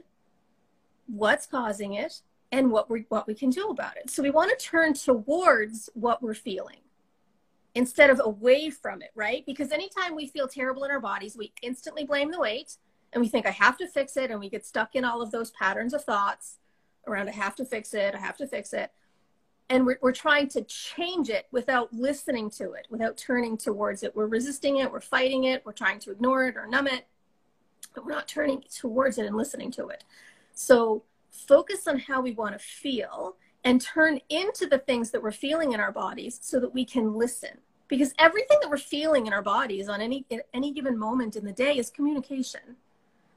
what's 1.05 1.45
causing 1.45 1.93
it, 1.93 2.21
and 2.51 2.71
what 2.71 2.89
we 2.89 3.05
what 3.09 3.27
we 3.27 3.33
can 3.33 3.49
do 3.49 3.69
about 3.69 3.95
it. 3.95 4.09
So 4.09 4.21
we 4.21 4.31
want 4.31 4.57
to 4.57 4.65
turn 4.65 4.93
towards 4.93 5.89
what 5.93 6.21
we're 6.21 6.33
feeling 6.33 6.81
instead 7.77 8.09
of 8.09 8.19
away 8.23 8.71
from 8.71 9.03
it, 9.03 9.11
right? 9.13 9.45
Because 9.45 9.71
anytime 9.71 10.15
we 10.15 10.25
feel 10.25 10.47
terrible 10.47 10.83
in 10.83 10.89
our 10.89 10.99
bodies, 10.99 11.37
we 11.37 11.53
instantly 11.61 12.03
blame 12.03 12.31
the 12.31 12.39
weight 12.39 12.75
and 13.13 13.21
we 13.21 13.29
think 13.29 13.45
I 13.45 13.51
have 13.51 13.77
to 13.77 13.87
fix 13.87 14.17
it 14.17 14.31
and 14.31 14.39
we 14.39 14.49
get 14.49 14.65
stuck 14.65 14.95
in 14.95 15.05
all 15.05 15.21
of 15.21 15.29
those 15.29 15.51
patterns 15.51 15.93
of 15.93 16.03
thoughts 16.03 16.57
around 17.07 17.29
I 17.29 17.33
have 17.33 17.55
to 17.57 17.65
fix 17.65 17.93
it, 17.93 18.15
I 18.15 18.17
have 18.17 18.35
to 18.37 18.47
fix 18.47 18.73
it. 18.73 18.91
And 19.69 19.85
we're, 19.85 19.99
we're 20.01 20.11
trying 20.11 20.47
to 20.49 20.63
change 20.63 21.29
it 21.29 21.45
without 21.51 21.93
listening 21.93 22.49
to 22.51 22.71
it, 22.71 22.87
without 22.89 23.15
turning 23.15 23.57
towards 23.57 24.01
it. 24.01 24.15
We're 24.15 24.25
resisting 24.25 24.77
it, 24.77 24.91
we're 24.91 24.99
fighting 24.99 25.43
it, 25.43 25.63
we're 25.63 25.71
trying 25.71 25.99
to 25.99 26.11
ignore 26.11 26.47
it 26.47 26.57
or 26.57 26.65
numb 26.65 26.87
it, 26.87 27.05
but 27.93 28.03
we're 28.03 28.11
not 28.11 28.27
turning 28.27 28.63
towards 28.75 29.19
it 29.19 29.27
and 29.27 29.37
listening 29.37 29.69
to 29.73 29.89
it. 29.89 30.03
So 30.53 31.03
focus 31.29 31.87
on 31.87 31.99
how 31.99 32.21
we 32.21 32.31
want 32.31 32.53
to 32.53 32.59
feel 32.59 33.35
and 33.63 33.79
turn 33.79 34.19
into 34.29 34.65
the 34.65 34.79
things 34.79 35.11
that 35.11 35.21
we're 35.21 35.31
feeling 35.31 35.73
in 35.73 35.79
our 35.79 35.91
bodies 35.91 36.39
so 36.41 36.59
that 36.59 36.73
we 36.73 36.83
can 36.83 37.13
listen 37.13 37.59
because 37.87 38.13
everything 38.17 38.57
that 38.61 38.69
we're 38.69 38.77
feeling 38.77 39.27
in 39.27 39.33
our 39.33 39.41
bodies 39.41 39.87
on 39.89 40.01
any 40.01 40.25
any 40.53 40.71
given 40.71 40.97
moment 40.97 41.35
in 41.35 41.45
the 41.45 41.53
day 41.53 41.77
is 41.77 41.89
communication. 41.89 42.61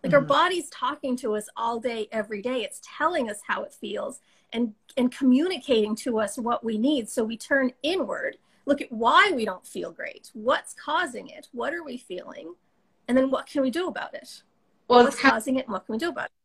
Like 0.02 0.12
mm-hmm. 0.12 0.14
our 0.14 0.20
body's 0.26 0.68
talking 0.70 1.16
to 1.18 1.34
us 1.34 1.48
all 1.56 1.78
day 1.78 2.08
every 2.10 2.42
day. 2.42 2.62
It's 2.62 2.80
telling 2.82 3.30
us 3.30 3.40
how 3.46 3.62
it 3.62 3.72
feels 3.72 4.20
and 4.52 4.74
and 4.96 5.12
communicating 5.12 5.94
to 5.96 6.18
us 6.18 6.38
what 6.38 6.64
we 6.64 6.78
need. 6.78 7.08
So 7.08 7.24
we 7.24 7.36
turn 7.36 7.72
inward 7.82 8.36
look 8.66 8.80
at 8.80 8.92
why 8.92 9.32
we 9.34 9.44
don't 9.44 9.66
feel 9.66 9.90
great 9.90 10.30
what's 10.32 10.74
causing 10.74 11.28
it 11.28 11.48
what 11.52 11.74
are 11.74 11.82
we 11.82 11.96
feeling 11.96 12.54
and 13.08 13.16
then 13.16 13.30
what 13.30 13.46
can 13.46 13.62
we 13.62 13.70
do 13.70 13.88
about 13.88 14.14
it? 14.14 14.42
Well 14.86 15.02
what's 15.02 15.20
causing 15.20 15.56
it 15.56 15.66
and 15.66 15.72
what 15.72 15.86
can 15.86 15.94
we 15.94 15.98
do 15.98 16.10
about 16.10 16.26
it 16.26 16.39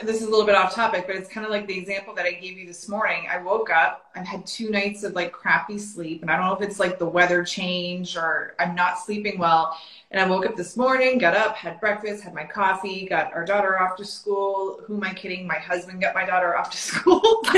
this 0.00 0.20
is 0.20 0.26
a 0.26 0.30
little 0.30 0.46
bit 0.46 0.54
off 0.54 0.74
topic, 0.74 1.06
but 1.06 1.16
it's 1.16 1.28
kind 1.28 1.44
of 1.44 1.50
like 1.52 1.66
the 1.66 1.76
example 1.76 2.14
that 2.14 2.26
I 2.26 2.32
gave 2.32 2.58
you 2.58 2.66
this 2.66 2.88
morning. 2.88 3.26
I 3.30 3.38
woke 3.38 3.70
up, 3.70 4.10
I've 4.14 4.26
had 4.26 4.46
two 4.46 4.70
nights 4.70 5.04
of 5.04 5.14
like 5.14 5.32
crappy 5.32 5.78
sleep, 5.78 6.22
and 6.22 6.30
I 6.30 6.36
don't 6.36 6.46
know 6.46 6.54
if 6.54 6.62
it's 6.62 6.80
like 6.80 6.98
the 6.98 7.06
weather 7.06 7.44
change 7.44 8.16
or 8.16 8.54
I'm 8.58 8.74
not 8.74 8.98
sleeping 8.98 9.38
well. 9.38 9.76
And 10.10 10.20
I 10.20 10.28
woke 10.28 10.46
up 10.46 10.56
this 10.56 10.76
morning, 10.76 11.18
got 11.18 11.36
up, 11.36 11.56
had 11.56 11.80
breakfast, 11.80 12.24
had 12.24 12.34
my 12.34 12.44
coffee, 12.44 13.06
got 13.06 13.32
our 13.32 13.44
daughter 13.44 13.80
off 13.80 13.96
to 13.96 14.04
school. 14.04 14.80
Who 14.84 14.96
am 14.96 15.04
I 15.04 15.14
kidding? 15.14 15.46
My 15.46 15.58
husband 15.58 16.00
got 16.00 16.14
my 16.14 16.26
daughter 16.26 16.56
off 16.56 16.70
to 16.70 16.76
school. 16.76 17.42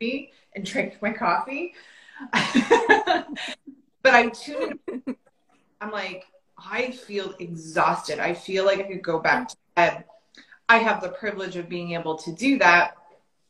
and 0.00 0.64
drank 0.64 1.00
my 1.02 1.12
coffee. 1.12 1.74
but 2.32 4.14
I'm 4.14 4.30
tuning. 4.30 4.78
I'm 5.80 5.90
like, 5.90 6.24
I 6.58 6.90
feel 6.90 7.34
exhausted. 7.38 8.18
I 8.18 8.34
feel 8.34 8.64
like 8.64 8.80
I 8.80 8.84
could 8.84 9.02
go 9.02 9.18
back 9.18 9.48
to 9.48 9.56
bed 9.74 10.04
I 10.68 10.78
have 10.78 11.00
the 11.00 11.10
privilege 11.10 11.56
of 11.56 11.68
being 11.68 11.92
able 11.92 12.16
to 12.18 12.32
do 12.32 12.58
that 12.58 12.96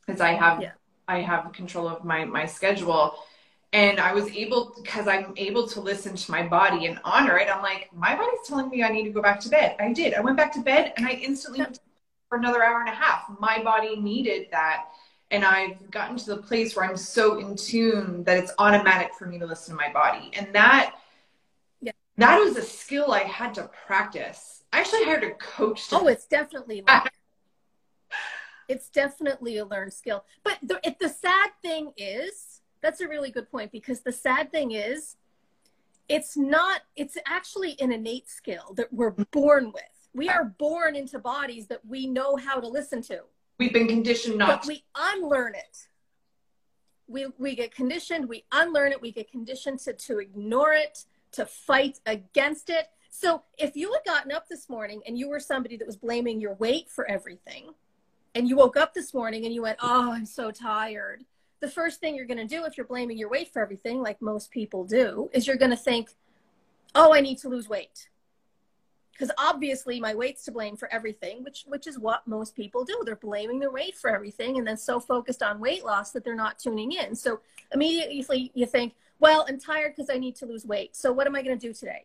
because 0.06 0.20
I 0.20 0.32
have 0.32 0.60
yeah. 0.60 0.72
I 1.08 1.20
have 1.20 1.52
control 1.52 1.88
of 1.88 2.04
my 2.04 2.24
my 2.24 2.46
schedule. 2.46 3.14
And 3.72 4.00
I 4.00 4.14
was 4.14 4.28
able 4.30 4.72
because 4.80 5.06
I'm 5.06 5.34
able 5.36 5.66
to 5.68 5.80
listen 5.80 6.16
to 6.16 6.30
my 6.30 6.46
body 6.46 6.86
and 6.86 6.98
honor 7.04 7.36
it. 7.36 7.48
I'm 7.54 7.62
like, 7.62 7.90
my 7.92 8.14
body's 8.14 8.38
telling 8.46 8.70
me 8.70 8.82
I 8.82 8.88
need 8.88 9.04
to 9.04 9.10
go 9.10 9.20
back 9.20 9.40
to 9.40 9.48
bed. 9.50 9.76
I 9.78 9.92
did. 9.92 10.14
I 10.14 10.20
went 10.20 10.36
back 10.36 10.52
to 10.52 10.60
bed 10.60 10.94
and 10.96 11.04
I 11.04 11.10
instantly 11.10 11.58
went 11.58 11.80
for 12.28 12.38
another 12.38 12.62
hour 12.62 12.80
and 12.80 12.88
a 12.88 12.92
half. 12.92 13.24
My 13.38 13.62
body 13.62 13.96
needed 13.96 14.48
that. 14.52 14.86
And 15.30 15.44
I've 15.44 15.90
gotten 15.90 16.16
to 16.16 16.26
the 16.26 16.36
place 16.36 16.76
where 16.76 16.88
I'm 16.88 16.96
so 16.96 17.38
in 17.38 17.56
tune 17.56 18.22
that 18.24 18.38
it's 18.38 18.52
automatic 18.58 19.10
for 19.18 19.26
me 19.26 19.38
to 19.40 19.46
listen 19.46 19.76
to 19.76 19.82
my 19.82 19.92
body. 19.92 20.30
And 20.38 20.54
that 20.54 20.94
yeah. 21.82 21.92
that 22.16 22.38
was 22.38 22.56
a 22.56 22.62
skill 22.62 23.12
I 23.12 23.24
had 23.24 23.54
to 23.54 23.68
practice 23.86 24.55
I 24.72 24.80
actually 24.80 25.04
hired 25.04 25.24
a 25.24 25.32
coach. 25.32 25.88
Oh, 25.92 26.06
it's 26.08 26.26
definitely 26.26 26.82
like, 26.88 27.12
it's 28.68 28.88
definitely 28.88 29.58
a 29.58 29.64
learned 29.64 29.92
skill. 29.92 30.24
But 30.44 30.58
the, 30.62 30.80
it, 30.84 30.98
the 30.98 31.08
sad 31.08 31.50
thing 31.62 31.92
is, 31.96 32.60
that's 32.82 33.00
a 33.00 33.08
really 33.08 33.30
good 33.30 33.50
point 33.50 33.72
because 33.72 34.00
the 34.00 34.12
sad 34.12 34.50
thing 34.50 34.72
is, 34.72 35.16
it's 36.08 36.36
not. 36.36 36.82
It's 36.94 37.16
actually 37.26 37.76
an 37.80 37.92
innate 37.92 38.28
skill 38.28 38.74
that 38.76 38.92
we're 38.92 39.12
mm-hmm. 39.12 39.22
born 39.32 39.72
with. 39.72 39.82
We 40.14 40.28
are 40.28 40.44
born 40.44 40.94
into 40.94 41.18
bodies 41.18 41.66
that 41.66 41.84
we 41.84 42.06
know 42.06 42.36
how 42.36 42.60
to 42.60 42.68
listen 42.68 43.02
to. 43.02 43.22
We've 43.58 43.72
been 43.72 43.88
conditioned 43.88 44.38
not. 44.38 44.60
But 44.60 44.66
we 44.66 44.84
unlearn 44.94 45.54
it. 45.54 45.88
We 47.08 47.26
we 47.38 47.56
get 47.56 47.74
conditioned. 47.74 48.28
We 48.28 48.44
unlearn 48.52 48.92
it. 48.92 49.02
We 49.02 49.10
get 49.10 49.30
conditioned 49.30 49.80
to 49.80 49.94
to 49.94 50.18
ignore 50.18 50.72
it, 50.72 51.04
to 51.32 51.44
fight 51.44 51.98
against 52.06 52.70
it 52.70 52.88
so 53.18 53.42
if 53.56 53.74
you 53.76 53.90
had 53.94 54.04
gotten 54.04 54.30
up 54.30 54.46
this 54.46 54.68
morning 54.68 55.00
and 55.06 55.16
you 55.16 55.30
were 55.30 55.40
somebody 55.40 55.78
that 55.78 55.86
was 55.86 55.96
blaming 55.96 56.38
your 56.38 56.52
weight 56.52 56.90
for 56.90 57.10
everything, 57.10 57.72
and 58.34 58.46
you 58.46 58.56
woke 58.56 58.76
up 58.76 58.92
this 58.92 59.14
morning 59.14 59.46
and 59.46 59.54
you 59.54 59.62
went, 59.62 59.78
Oh, 59.80 60.12
I'm 60.12 60.26
so 60.26 60.50
tired. 60.50 61.24
The 61.60 61.70
first 61.70 61.98
thing 61.98 62.14
you're 62.14 62.26
going 62.26 62.46
to 62.46 62.46
do 62.46 62.66
if 62.66 62.76
you're 62.76 62.86
blaming 62.86 63.16
your 63.16 63.30
weight 63.30 63.50
for 63.50 63.62
everything, 63.62 64.02
like 64.02 64.20
most 64.20 64.50
people 64.50 64.84
do, 64.84 65.30
is 65.32 65.46
you're 65.46 65.56
going 65.56 65.70
to 65.70 65.78
think, 65.78 66.10
Oh, 66.94 67.14
I 67.14 67.22
need 67.22 67.38
to 67.38 67.48
lose 67.48 67.70
weight. 67.70 68.10
Because 69.12 69.30
obviously 69.38 69.98
my 69.98 70.14
weight's 70.14 70.44
to 70.44 70.52
blame 70.52 70.76
for 70.76 70.92
everything, 70.92 71.42
which 71.42 71.64
which 71.66 71.86
is 71.86 71.98
what 71.98 72.28
most 72.28 72.54
people 72.54 72.84
do. 72.84 73.00
They're 73.06 73.16
blaming 73.16 73.60
their 73.60 73.70
weight 73.70 73.96
for 73.96 74.10
everything 74.10 74.58
and 74.58 74.66
then 74.66 74.76
so 74.76 75.00
focused 75.00 75.42
on 75.42 75.58
weight 75.58 75.86
loss 75.86 76.10
that 76.10 76.22
they're 76.22 76.34
not 76.34 76.58
tuning 76.58 76.92
in. 76.92 77.14
So 77.14 77.40
immediately 77.72 78.52
you 78.52 78.66
think, 78.66 78.94
well, 79.20 79.46
I'm 79.48 79.58
tired 79.58 79.94
because 79.96 80.10
I 80.10 80.18
need 80.18 80.36
to 80.36 80.44
lose 80.44 80.66
weight. 80.66 80.94
So 80.94 81.14
what 81.14 81.26
am 81.26 81.34
I 81.34 81.40
going 81.40 81.58
to 81.58 81.66
do 81.66 81.72
today? 81.72 82.04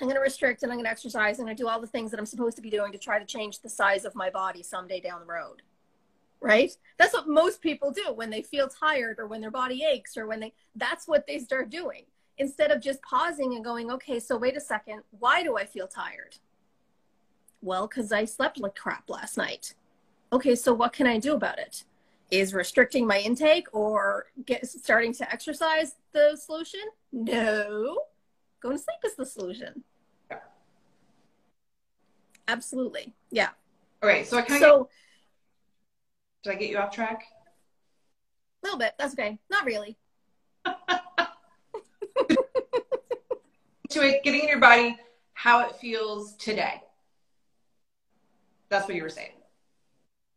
I'm 0.00 0.06
going 0.06 0.16
to 0.16 0.22
restrict 0.22 0.62
and 0.62 0.72
I'm 0.72 0.78
going 0.78 0.86
to 0.86 0.90
exercise 0.90 1.38
and 1.38 1.48
I 1.48 1.54
do 1.54 1.68
all 1.68 1.80
the 1.80 1.86
things 1.86 2.10
that 2.10 2.18
I'm 2.18 2.26
supposed 2.26 2.56
to 2.56 2.62
be 2.62 2.70
doing 2.70 2.92
to 2.92 2.98
try 2.98 3.18
to 3.18 3.24
change 3.24 3.60
the 3.60 3.68
size 3.68 4.04
of 4.04 4.14
my 4.14 4.30
body 4.30 4.62
someday 4.62 5.00
down 5.00 5.20
the 5.20 5.26
road. 5.26 5.62
Right? 6.40 6.76
That's 6.98 7.12
what 7.12 7.28
most 7.28 7.60
people 7.60 7.92
do 7.92 8.12
when 8.12 8.30
they 8.30 8.42
feel 8.42 8.68
tired 8.68 9.20
or 9.20 9.28
when 9.28 9.40
their 9.40 9.50
body 9.50 9.84
aches 9.88 10.16
or 10.16 10.26
when 10.26 10.40
they, 10.40 10.54
that's 10.74 11.06
what 11.06 11.26
they 11.26 11.38
start 11.38 11.70
doing 11.70 12.04
instead 12.38 12.70
of 12.70 12.80
just 12.80 13.00
pausing 13.02 13.54
and 13.54 13.64
going, 13.64 13.90
okay, 13.92 14.18
so 14.18 14.36
wait 14.36 14.56
a 14.56 14.60
second, 14.60 15.02
why 15.20 15.42
do 15.42 15.56
I 15.56 15.64
feel 15.64 15.86
tired? 15.86 16.36
Well, 17.60 17.86
because 17.86 18.10
I 18.10 18.24
slept 18.24 18.58
like 18.58 18.74
crap 18.74 19.08
last 19.08 19.36
night. 19.36 19.74
Okay, 20.32 20.54
so 20.54 20.72
what 20.72 20.92
can 20.92 21.06
I 21.06 21.18
do 21.18 21.34
about 21.34 21.58
it? 21.58 21.84
Is 22.30 22.54
restricting 22.54 23.06
my 23.06 23.18
intake 23.18 23.66
or 23.72 24.26
get 24.46 24.66
starting 24.66 25.12
to 25.14 25.32
exercise 25.32 25.94
the 26.12 26.36
solution? 26.36 26.80
No. 27.12 27.98
Going 28.62 28.76
to 28.76 28.82
sleep 28.82 28.98
is 29.04 29.16
the 29.16 29.26
solution. 29.26 29.82
Yeah. 30.30 30.38
Absolutely. 32.46 33.12
Yeah. 33.30 33.48
All 34.02 34.08
right. 34.08 34.24
so 34.26 34.38
I 34.38 34.42
kind 34.42 34.62
of. 34.62 34.68
So, 34.68 34.78
get, 34.78 34.88
did 36.44 36.52
I 36.52 36.54
get 36.60 36.70
you 36.70 36.78
off 36.78 36.94
track? 36.94 37.24
A 38.62 38.66
little 38.66 38.78
bit. 38.78 38.94
That's 38.98 39.14
okay. 39.14 39.40
Not 39.50 39.64
really. 39.64 39.98
to 43.90 44.02
it, 44.02 44.22
getting 44.22 44.42
in 44.42 44.48
your 44.48 44.60
body, 44.60 44.96
how 45.34 45.66
it 45.66 45.74
feels 45.76 46.36
today. 46.36 46.80
That's 48.68 48.86
what 48.86 48.94
you 48.96 49.02
were 49.02 49.08
saying. 49.08 49.32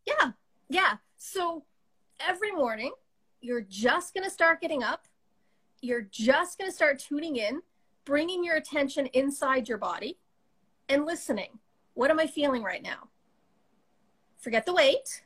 Yeah. 0.07 0.31
Yeah. 0.69 0.95
So 1.17 1.63
every 2.19 2.51
morning, 2.51 2.91
you're 3.41 3.61
just 3.61 4.15
going 4.15 4.23
to 4.23 4.31
start 4.31 4.61
getting 4.61 4.81
up. 4.83 5.07
You're 5.81 6.07
just 6.09 6.57
going 6.57 6.69
to 6.69 6.75
start 6.75 6.97
tuning 6.99 7.35
in, 7.35 7.61
bringing 8.05 8.43
your 8.43 8.55
attention 8.55 9.07
inside 9.07 9.67
your 9.67 9.77
body 9.77 10.17
and 10.87 11.05
listening. 11.05 11.59
What 11.95 12.11
am 12.11 12.19
I 12.19 12.27
feeling 12.27 12.63
right 12.63 12.83
now? 12.83 13.09
Forget 14.37 14.65
the 14.65 14.73
weight. 14.73 15.23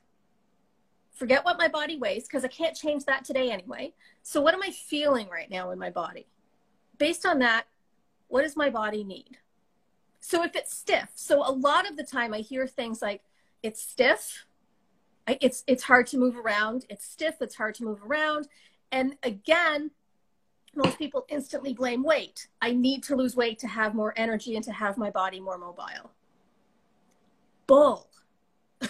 Forget 1.14 1.44
what 1.44 1.58
my 1.58 1.68
body 1.68 1.98
weighs 1.98 2.24
because 2.24 2.46
I 2.46 2.48
can't 2.48 2.76
change 2.76 3.04
that 3.06 3.26
today 3.26 3.52
anyway. 3.52 3.94
So, 4.24 4.40
what 4.40 4.54
am 4.54 4.64
I 4.64 4.72
feeling 4.72 5.28
right 5.30 5.50
now 5.50 5.72
in 5.72 5.80
my 5.80 5.90
body? 5.90 6.28
Based 6.98 7.26
on 7.26 7.40
that, 7.40 7.66
what 8.30 8.44
does 8.44 8.56
my 8.56 8.70
body 8.70 9.04
need? 9.04 9.38
So, 10.22 10.44
if 10.44 10.56
it's 10.56 10.74
stiff, 10.74 11.10
so 11.16 11.46
a 11.46 11.52
lot 11.52 11.90
of 11.90 11.98
the 11.98 12.04
time 12.04 12.34
I 12.34 12.40
hear 12.40 12.66
things 12.66 13.02
like, 13.02 13.22
it's 13.62 13.84
stiff, 13.84 14.46
it's, 15.28 15.66
it's 15.68 15.84
hard 15.84 16.08
to 16.08 16.18
move 16.18 16.38
around, 16.38 16.86
it's 16.90 17.06
stiff, 17.06 17.36
it's 17.42 17.56
hard 17.56 17.76
to 17.76 17.84
move 17.84 18.02
around. 18.02 18.48
And 18.92 19.18
again, 19.24 19.92
most 20.76 20.98
people 20.98 21.26
instantly 21.30 21.74
blame 21.74 22.04
weight. 22.04 22.48
I 22.62 22.72
need 22.72 23.04
to 23.04 23.16
lose 23.16 23.36
weight 23.36 23.60
to 23.60 23.68
have 23.68 23.96
more 23.96 24.14
energy 24.16 24.56
and 24.56 24.64
to 24.66 24.72
have 24.72 24.98
my 24.98 25.10
body 25.10 25.40
more 25.40 25.58
mobile 25.58 26.12
bull. 27.70 28.10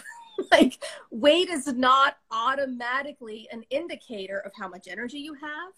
like 0.52 0.82
weight 1.12 1.50
is 1.50 1.68
not 1.68 2.18
automatically 2.32 3.48
an 3.52 3.64
indicator 3.70 4.40
of 4.40 4.54
how 4.58 4.70
much 4.70 4.88
energy 4.88 5.20
you 5.20 5.34
have 5.34 5.74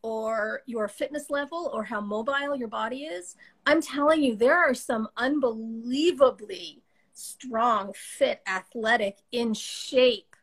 or 0.00 0.62
your 0.64 0.88
fitness 0.88 1.28
level 1.28 1.70
or 1.72 1.84
how 1.84 2.00
mobile 2.00 2.56
your 2.56 2.68
body 2.68 3.04
is. 3.04 3.36
I'm 3.66 3.82
telling 3.82 4.22
you, 4.22 4.36
there 4.36 4.56
are 4.56 4.74
some 4.74 5.08
unbelievably 5.18 6.82
strong, 7.12 7.92
fit, 7.94 8.40
athletic, 8.46 9.18
in 9.30 9.52
shape, 9.52 10.34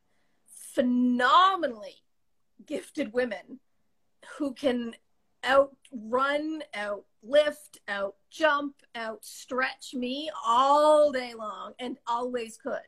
phenomenally 0.45 2.03
gifted 2.65 3.11
women 3.11 3.59
who 4.37 4.53
can 4.53 4.93
outrun, 5.45 6.63
outlift, 6.75 7.79
out 7.87 8.15
jump, 8.29 8.75
outstretch 8.95 9.93
me 9.93 10.29
all 10.45 11.11
day 11.11 11.33
long 11.33 11.73
and 11.79 11.97
always 12.07 12.57
could. 12.57 12.79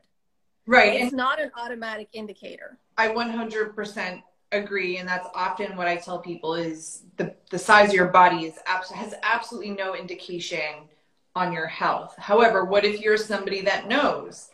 Right. 0.66 1.00
It's 1.00 1.12
not 1.12 1.40
an 1.40 1.50
automatic 1.56 2.08
indicator. 2.12 2.78
I 2.96 3.08
100% 3.08 4.22
agree. 4.52 4.98
And 4.98 5.08
that's 5.08 5.28
often 5.34 5.76
what 5.76 5.88
I 5.88 5.96
tell 5.96 6.18
people 6.18 6.54
is 6.54 7.02
the, 7.16 7.34
the 7.50 7.58
size 7.58 7.90
of 7.90 7.94
your 7.94 8.08
body 8.08 8.46
is 8.46 8.58
abs- 8.66 8.90
has 8.90 9.14
absolutely 9.22 9.70
no 9.70 9.94
indication 9.94 10.88
on 11.34 11.52
your 11.52 11.66
health. 11.66 12.14
However, 12.16 12.64
what 12.64 12.84
if 12.84 13.00
you're 13.00 13.16
somebody 13.16 13.60
that 13.62 13.88
knows 13.88 14.50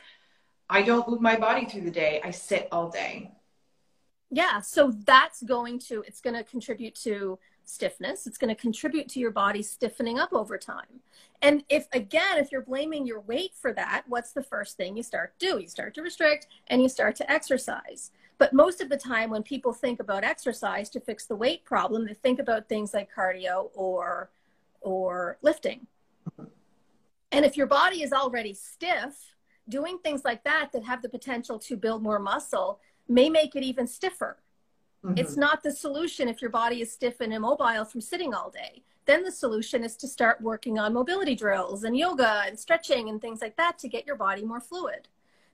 I 0.68 0.82
don't 0.82 1.08
move 1.08 1.20
my 1.20 1.36
body 1.36 1.66
through 1.66 1.82
the 1.82 1.90
day, 1.90 2.20
I 2.24 2.30
sit 2.30 2.68
all 2.72 2.88
day? 2.88 3.30
Yeah, 4.30 4.60
so 4.60 4.92
that's 5.04 5.42
going 5.42 5.80
to 5.80 6.02
it's 6.06 6.20
going 6.20 6.36
to 6.36 6.44
contribute 6.44 6.94
to 6.96 7.38
stiffness. 7.64 8.26
It's 8.26 8.38
going 8.38 8.54
to 8.54 8.60
contribute 8.60 9.08
to 9.10 9.20
your 9.20 9.30
body 9.30 9.62
stiffening 9.62 10.18
up 10.18 10.32
over 10.32 10.56
time. 10.56 11.00
And 11.42 11.64
if 11.68 11.88
again, 11.92 12.38
if 12.38 12.52
you're 12.52 12.62
blaming 12.62 13.06
your 13.06 13.20
weight 13.20 13.52
for 13.54 13.72
that, 13.72 14.04
what's 14.06 14.32
the 14.32 14.42
first 14.42 14.76
thing 14.76 14.96
you 14.96 15.02
start 15.02 15.34
do? 15.38 15.58
You 15.58 15.68
start 15.68 15.94
to 15.94 16.02
restrict 16.02 16.46
and 16.68 16.80
you 16.80 16.88
start 16.88 17.16
to 17.16 17.30
exercise. 17.30 18.12
But 18.38 18.52
most 18.52 18.80
of 18.80 18.88
the 18.88 18.96
time 18.96 19.30
when 19.30 19.42
people 19.42 19.72
think 19.72 20.00
about 20.00 20.24
exercise 20.24 20.88
to 20.90 21.00
fix 21.00 21.26
the 21.26 21.36
weight 21.36 21.64
problem, 21.64 22.06
they 22.06 22.14
think 22.14 22.38
about 22.38 22.68
things 22.68 22.94
like 22.94 23.10
cardio 23.14 23.70
or 23.74 24.30
or 24.80 25.38
lifting. 25.42 25.86
And 27.32 27.44
if 27.44 27.56
your 27.56 27.66
body 27.66 28.02
is 28.02 28.12
already 28.12 28.54
stiff, 28.54 29.34
doing 29.68 29.98
things 29.98 30.24
like 30.24 30.42
that 30.44 30.70
that 30.72 30.84
have 30.84 31.02
the 31.02 31.08
potential 31.08 31.58
to 31.58 31.76
build 31.76 32.02
more 32.02 32.18
muscle 32.18 32.80
may 33.10 33.28
make 33.28 33.56
it 33.56 33.62
even 33.62 33.86
stiffer. 33.86 34.38
Mm-hmm. 35.04 35.18
It's 35.18 35.36
not 35.36 35.62
the 35.62 35.72
solution 35.72 36.28
if 36.28 36.40
your 36.40 36.50
body 36.50 36.80
is 36.80 36.92
stiff 36.92 37.20
and 37.20 37.32
immobile 37.32 37.84
from 37.84 38.00
sitting 38.00 38.32
all 38.32 38.50
day. 38.50 38.82
Then 39.06 39.24
the 39.24 39.32
solution 39.32 39.82
is 39.82 39.96
to 39.96 40.08
start 40.08 40.40
working 40.40 40.78
on 40.78 40.94
mobility 40.94 41.34
drills 41.34 41.84
and 41.84 41.96
yoga 41.96 42.44
and 42.46 42.58
stretching 42.58 43.08
and 43.08 43.20
things 43.20 43.40
like 43.40 43.56
that 43.56 43.78
to 43.78 43.88
get 43.88 44.06
your 44.06 44.16
body 44.16 44.44
more 44.44 44.60
fluid. 44.60 45.08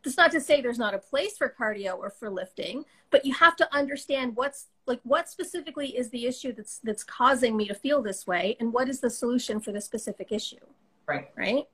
That's 0.04 0.16
not 0.16 0.30
to 0.32 0.40
say 0.40 0.60
there's 0.60 0.78
not 0.78 0.94
a 0.94 0.98
place 0.98 1.38
for 1.38 1.52
cardio 1.58 1.98
or 1.98 2.10
for 2.10 2.28
lifting, 2.28 2.84
but 3.10 3.24
you 3.24 3.34
have 3.34 3.56
to 3.56 3.74
understand 3.74 4.36
what's 4.36 4.66
like 4.86 5.00
what 5.02 5.28
specifically 5.28 5.96
is 5.96 6.10
the 6.10 6.26
issue 6.26 6.52
that's 6.52 6.78
that's 6.78 7.02
causing 7.02 7.56
me 7.56 7.66
to 7.66 7.74
feel 7.74 8.02
this 8.02 8.26
way 8.26 8.56
and 8.60 8.72
what 8.72 8.88
is 8.88 9.00
the 9.00 9.10
solution 9.10 9.58
for 9.58 9.72
the 9.72 9.80
specific 9.80 10.30
issue. 10.30 10.64
Right. 11.06 11.30
Right? 11.36 11.64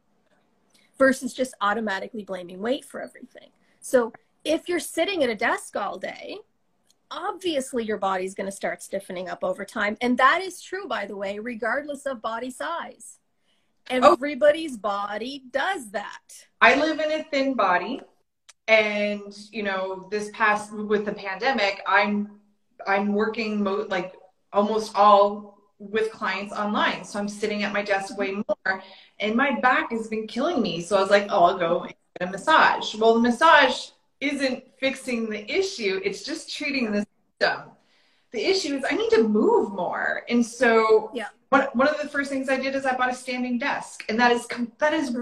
Versus 0.98 1.34
just 1.34 1.54
automatically 1.60 2.22
blaming 2.22 2.60
weight 2.60 2.84
for 2.84 3.02
everything. 3.02 3.50
So 3.80 4.12
if 4.44 4.68
you're 4.68 4.80
sitting 4.80 5.22
at 5.22 5.30
a 5.30 5.34
desk 5.34 5.76
all 5.76 5.98
day, 5.98 6.38
obviously 7.10 7.84
your 7.84 7.98
body's 7.98 8.34
going 8.34 8.48
to 8.48 8.56
start 8.56 8.82
stiffening 8.82 9.28
up 9.28 9.44
over 9.44 9.64
time. 9.64 9.96
And 10.00 10.18
that 10.18 10.40
is 10.40 10.60
true, 10.60 10.86
by 10.88 11.06
the 11.06 11.16
way, 11.16 11.38
regardless 11.38 12.06
of 12.06 12.22
body 12.22 12.50
size. 12.50 13.18
Oh. 13.90 14.12
Everybody's 14.12 14.74
oh. 14.76 14.78
body 14.78 15.44
does 15.50 15.90
that. 15.90 16.46
I 16.60 16.74
live 16.76 16.98
in 17.00 17.20
a 17.20 17.24
thin 17.24 17.54
body. 17.54 18.00
And, 18.68 19.36
you 19.50 19.64
know, 19.64 20.08
this 20.10 20.30
past 20.32 20.72
with 20.72 21.04
the 21.04 21.12
pandemic, 21.12 21.82
I'm 21.86 22.38
I'm 22.86 23.12
working 23.12 23.62
mo- 23.62 23.86
like 23.88 24.14
almost 24.52 24.92
all 24.94 25.58
with 25.78 26.12
clients 26.12 26.52
online. 26.52 27.04
So 27.04 27.18
I'm 27.18 27.28
sitting 27.28 27.64
at 27.64 27.72
my 27.72 27.82
desk 27.82 28.16
way 28.16 28.32
more 28.32 28.82
and 29.18 29.34
my 29.34 29.58
back 29.60 29.90
has 29.90 30.06
been 30.08 30.26
killing 30.26 30.62
me. 30.62 30.80
So 30.80 30.96
I 30.96 31.00
was 31.00 31.10
like, 31.10 31.26
oh, 31.28 31.44
I'll 31.44 31.58
go 31.58 31.84
get 31.84 32.28
a 32.28 32.30
massage. 32.30 32.94
Well, 32.94 33.14
the 33.14 33.20
massage 33.20 33.88
isn't 34.22 34.64
fixing 34.78 35.28
the 35.28 35.50
issue, 35.50 36.00
it's 36.04 36.22
just 36.22 36.54
treating 36.54 36.92
the 36.92 37.06
symptom. 37.40 37.70
The 38.30 38.44
issue 38.44 38.76
is 38.76 38.84
I 38.88 38.94
need 38.94 39.10
to 39.10 39.26
move 39.28 39.72
more. 39.72 40.22
And 40.28 40.44
so 40.44 41.10
yeah. 41.12 41.28
one, 41.50 41.66
one 41.74 41.88
of 41.88 42.00
the 42.00 42.08
first 42.08 42.30
things 42.30 42.48
I 42.48 42.56
did 42.56 42.74
is 42.74 42.86
I 42.86 42.96
bought 42.96 43.10
a 43.10 43.14
standing 43.14 43.58
desk. 43.58 44.04
And 44.08 44.18
that 44.18 44.32
is 44.32 44.46
that 44.78 44.94
is 44.94 45.14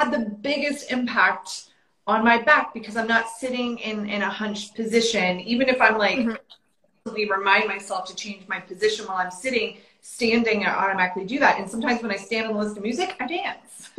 had 0.00 0.12
the 0.12 0.30
biggest 0.40 0.90
impact 0.90 1.66
on 2.06 2.24
my 2.24 2.40
back 2.42 2.72
because 2.72 2.96
I'm 2.96 3.06
not 3.06 3.28
sitting 3.28 3.78
in, 3.78 4.08
in 4.08 4.22
a 4.22 4.30
hunched 4.30 4.74
position. 4.74 5.40
Even 5.40 5.68
if 5.68 5.80
I'm 5.80 5.98
like 5.98 6.18
mm-hmm. 6.18 7.30
remind 7.30 7.68
myself 7.68 8.06
to 8.08 8.14
change 8.14 8.48
my 8.48 8.60
position 8.60 9.06
while 9.06 9.18
I'm 9.18 9.30
sitting, 9.30 9.78
standing, 10.00 10.64
I 10.64 10.70
automatically 10.70 11.24
do 11.24 11.38
that. 11.40 11.58
And 11.58 11.68
sometimes 11.68 12.02
when 12.02 12.10
I 12.10 12.16
stand 12.16 12.48
and 12.48 12.58
listen 12.58 12.76
to 12.76 12.80
music, 12.80 13.16
I 13.20 13.26
dance. 13.26 13.90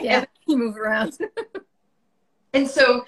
yeah, 0.00 0.18
and, 0.18 0.26
you 0.46 0.56
move 0.56 0.76
around. 0.76 1.18
and 2.52 2.68
so 2.68 3.04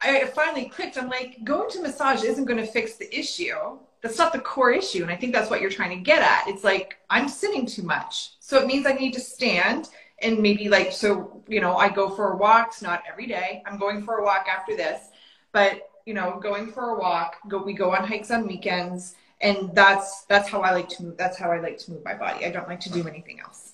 I 0.00 0.24
finally 0.26 0.68
clicked. 0.68 0.96
I'm 0.96 1.08
like, 1.08 1.42
going 1.44 1.70
to 1.70 1.82
massage 1.82 2.22
isn't 2.22 2.44
going 2.44 2.58
to 2.58 2.66
fix 2.66 2.94
the 2.96 3.12
issue. 3.16 3.78
That's 4.00 4.18
not 4.18 4.32
the 4.32 4.38
core 4.38 4.70
issue. 4.70 5.02
And 5.02 5.10
I 5.10 5.16
think 5.16 5.32
that's 5.32 5.50
what 5.50 5.60
you're 5.60 5.70
trying 5.70 5.90
to 5.90 6.02
get 6.02 6.22
at. 6.22 6.46
It's 6.46 6.62
like, 6.62 6.98
I'm 7.10 7.28
sitting 7.28 7.66
too 7.66 7.82
much. 7.82 8.32
So 8.38 8.58
it 8.58 8.66
means 8.66 8.86
I 8.86 8.92
need 8.92 9.12
to 9.14 9.20
stand 9.20 9.88
and 10.20 10.38
maybe 10.38 10.68
like, 10.68 10.92
so, 10.92 11.42
you 11.48 11.60
know, 11.60 11.76
I 11.76 11.88
go 11.88 12.10
for 12.10 12.36
walks, 12.36 12.80
not 12.80 13.02
every 13.10 13.26
day. 13.26 13.62
I'm 13.66 13.76
going 13.76 14.04
for 14.04 14.18
a 14.18 14.24
walk 14.24 14.46
after 14.48 14.76
this, 14.76 15.08
but 15.52 15.90
you 16.06 16.14
know, 16.14 16.38
going 16.40 16.68
for 16.72 16.90
a 16.90 16.98
walk, 16.98 17.36
go, 17.48 17.62
we 17.62 17.74
go 17.74 17.94
on 17.94 18.04
hikes 18.06 18.30
on 18.30 18.46
weekends. 18.46 19.14
And 19.40 19.74
that's, 19.74 20.22
that's 20.22 20.48
how 20.48 20.62
I 20.62 20.72
like 20.72 20.88
to 20.90 21.02
move. 21.02 21.16
That's 21.16 21.38
how 21.38 21.50
I 21.52 21.60
like 21.60 21.78
to 21.78 21.92
move 21.92 22.04
my 22.04 22.14
body. 22.14 22.46
I 22.46 22.50
don't 22.50 22.68
like 22.68 22.80
to 22.80 22.90
do 22.90 23.06
anything 23.06 23.40
else. 23.40 23.72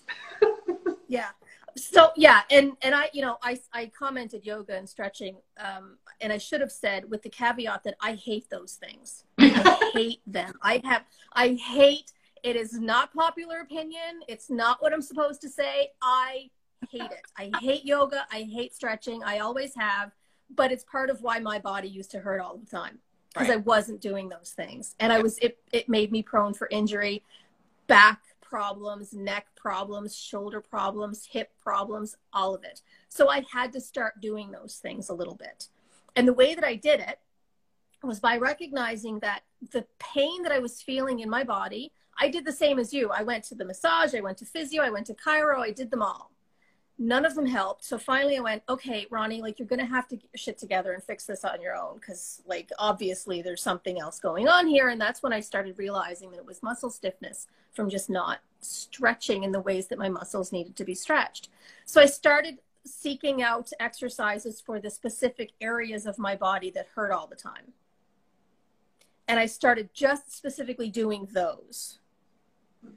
yeah 1.08 1.28
so 1.76 2.10
yeah 2.16 2.42
and 2.50 2.72
and 2.82 2.94
i 2.94 3.08
you 3.12 3.22
know 3.22 3.36
i 3.42 3.58
i 3.72 3.86
commented 3.86 4.44
yoga 4.44 4.76
and 4.76 4.88
stretching 4.88 5.36
um 5.58 5.96
and 6.20 6.32
i 6.32 6.38
should 6.38 6.60
have 6.60 6.70
said 6.70 7.08
with 7.10 7.22
the 7.22 7.28
caveat 7.28 7.82
that 7.84 7.96
i 8.00 8.12
hate 8.12 8.48
those 8.50 8.74
things. 8.74 9.24
I 9.38 9.90
hate 9.94 10.20
them. 10.26 10.54
I 10.62 10.80
have 10.84 11.04
i 11.32 11.54
hate 11.54 12.12
it 12.42 12.56
is 12.56 12.74
not 12.74 13.14
popular 13.14 13.60
opinion. 13.60 14.20
It's 14.28 14.50
not 14.50 14.80
what 14.82 14.92
i'm 14.92 15.02
supposed 15.02 15.40
to 15.42 15.48
say. 15.48 15.90
I 16.02 16.50
hate 16.90 17.02
it. 17.02 17.22
I 17.36 17.50
hate 17.60 17.84
yoga. 17.84 18.26
I 18.30 18.42
hate 18.42 18.74
stretching. 18.74 19.22
I 19.24 19.38
always 19.38 19.74
have 19.74 20.12
but 20.54 20.70
it's 20.70 20.84
part 20.84 21.10
of 21.10 21.22
why 21.22 21.38
my 21.38 21.58
body 21.58 21.88
used 21.88 22.10
to 22.12 22.18
hurt 22.18 22.40
all 22.40 22.56
the 22.56 22.66
time 22.66 22.98
because 23.32 23.48
right. 23.48 23.58
i 23.58 23.60
wasn't 23.62 24.00
doing 24.00 24.28
those 24.28 24.52
things. 24.54 24.94
And 25.00 25.12
i 25.12 25.20
was 25.20 25.38
it 25.38 25.58
it 25.72 25.88
made 25.88 26.12
me 26.12 26.22
prone 26.22 26.54
for 26.54 26.68
injury 26.70 27.24
back 27.86 28.20
problems, 28.54 29.12
neck 29.12 29.48
problems, 29.56 30.16
shoulder 30.16 30.60
problems, 30.60 31.26
hip 31.28 31.50
problems, 31.60 32.16
all 32.32 32.54
of 32.54 32.62
it. 32.62 32.82
So 33.08 33.28
I 33.28 33.42
had 33.52 33.72
to 33.72 33.80
start 33.80 34.20
doing 34.20 34.52
those 34.52 34.76
things 34.76 35.08
a 35.08 35.12
little 35.12 35.34
bit. 35.34 35.66
And 36.14 36.28
the 36.28 36.32
way 36.32 36.54
that 36.54 36.62
I 36.62 36.76
did 36.76 37.00
it 37.00 37.18
was 38.04 38.20
by 38.20 38.36
recognizing 38.36 39.18
that 39.18 39.40
the 39.72 39.84
pain 39.98 40.44
that 40.44 40.52
I 40.52 40.60
was 40.60 40.80
feeling 40.80 41.18
in 41.18 41.28
my 41.28 41.42
body, 41.42 41.90
I 42.16 42.28
did 42.28 42.44
the 42.44 42.52
same 42.52 42.78
as 42.78 42.94
you. 42.94 43.10
I 43.10 43.24
went 43.24 43.42
to 43.46 43.56
the 43.56 43.64
massage, 43.64 44.14
I 44.14 44.20
went 44.20 44.38
to 44.38 44.44
physio, 44.44 44.84
I 44.84 44.90
went 44.90 45.06
to 45.06 45.14
chiro, 45.14 45.58
I 45.58 45.72
did 45.72 45.90
them 45.90 46.02
all 46.02 46.30
none 46.98 47.24
of 47.24 47.34
them 47.34 47.46
helped. 47.46 47.84
So 47.84 47.98
finally 47.98 48.36
I 48.38 48.40
went, 48.40 48.62
okay, 48.68 49.06
Ronnie, 49.10 49.42
like 49.42 49.58
you're 49.58 49.68
going 49.68 49.80
to 49.80 49.86
have 49.86 50.06
to 50.08 50.16
get 50.16 50.30
your 50.32 50.38
shit 50.38 50.58
together 50.58 50.92
and 50.92 51.02
fix 51.02 51.24
this 51.26 51.44
on 51.44 51.60
your 51.60 51.76
own. 51.76 51.98
Cause 51.98 52.42
like, 52.46 52.70
obviously 52.78 53.42
there's 53.42 53.62
something 53.62 54.00
else 54.00 54.20
going 54.20 54.46
on 54.46 54.66
here. 54.66 54.88
And 54.88 55.00
that's 55.00 55.22
when 55.22 55.32
I 55.32 55.40
started 55.40 55.76
realizing 55.76 56.30
that 56.30 56.38
it 56.38 56.46
was 56.46 56.62
muscle 56.62 56.90
stiffness 56.90 57.46
from 57.72 57.90
just 57.90 58.08
not 58.08 58.40
stretching 58.60 59.42
in 59.42 59.52
the 59.52 59.60
ways 59.60 59.88
that 59.88 59.98
my 59.98 60.08
muscles 60.08 60.52
needed 60.52 60.76
to 60.76 60.84
be 60.84 60.94
stretched. 60.94 61.48
So 61.84 62.00
I 62.00 62.06
started 62.06 62.58
seeking 62.86 63.42
out 63.42 63.70
exercises 63.80 64.60
for 64.60 64.78
the 64.78 64.90
specific 64.90 65.52
areas 65.60 66.06
of 66.06 66.18
my 66.18 66.36
body 66.36 66.70
that 66.70 66.88
hurt 66.94 67.10
all 67.10 67.26
the 67.26 67.34
time. 67.34 67.72
And 69.26 69.40
I 69.40 69.46
started 69.46 69.90
just 69.94 70.36
specifically 70.36 70.90
doing 70.90 71.26
those. 71.32 71.98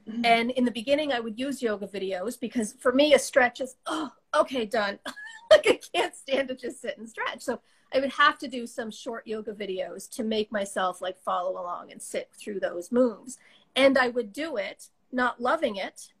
Mm-hmm. 0.08 0.24
And 0.24 0.50
in 0.52 0.64
the 0.64 0.70
beginning, 0.70 1.12
I 1.12 1.20
would 1.20 1.38
use 1.38 1.62
yoga 1.62 1.86
videos 1.86 2.38
because 2.38 2.74
for 2.74 2.92
me, 2.92 3.14
a 3.14 3.18
stretch 3.18 3.60
is, 3.60 3.76
oh, 3.86 4.10
okay, 4.34 4.64
done. 4.64 4.98
like 5.50 5.66
I 5.66 5.80
can't 5.94 6.14
stand 6.14 6.48
to 6.48 6.54
just 6.54 6.80
sit 6.80 6.98
and 6.98 7.08
stretch. 7.08 7.42
So 7.42 7.60
I 7.92 8.00
would 8.00 8.12
have 8.12 8.38
to 8.38 8.48
do 8.48 8.66
some 8.66 8.90
short 8.90 9.26
yoga 9.26 9.52
videos 9.52 10.10
to 10.10 10.24
make 10.24 10.52
myself 10.52 11.00
like 11.00 11.18
follow 11.18 11.52
along 11.52 11.90
and 11.90 12.00
sit 12.00 12.30
through 12.34 12.60
those 12.60 12.92
moves. 12.92 13.38
And 13.76 13.96
I 13.96 14.08
would 14.08 14.32
do 14.32 14.56
it, 14.56 14.88
not 15.12 15.40
loving 15.40 15.76
it, 15.76 16.12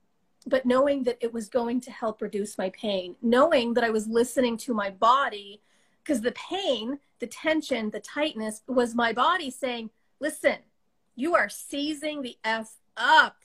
but 0.46 0.64
knowing 0.64 1.04
that 1.04 1.18
it 1.20 1.32
was 1.32 1.48
going 1.48 1.80
to 1.82 1.90
help 1.90 2.22
reduce 2.22 2.56
my 2.56 2.70
pain, 2.70 3.16
knowing 3.20 3.74
that 3.74 3.84
I 3.84 3.90
was 3.90 4.06
listening 4.06 4.56
to 4.58 4.72
my 4.72 4.90
body 4.90 5.60
because 6.02 6.22
the 6.22 6.32
pain, 6.32 6.98
the 7.18 7.26
tension, 7.26 7.90
the 7.90 8.00
tightness 8.00 8.62
was 8.66 8.94
my 8.94 9.12
body 9.12 9.50
saying, 9.50 9.90
listen, 10.20 10.56
you 11.16 11.34
are 11.34 11.50
seizing 11.50 12.22
the 12.22 12.38
F 12.44 12.76
up 12.96 13.36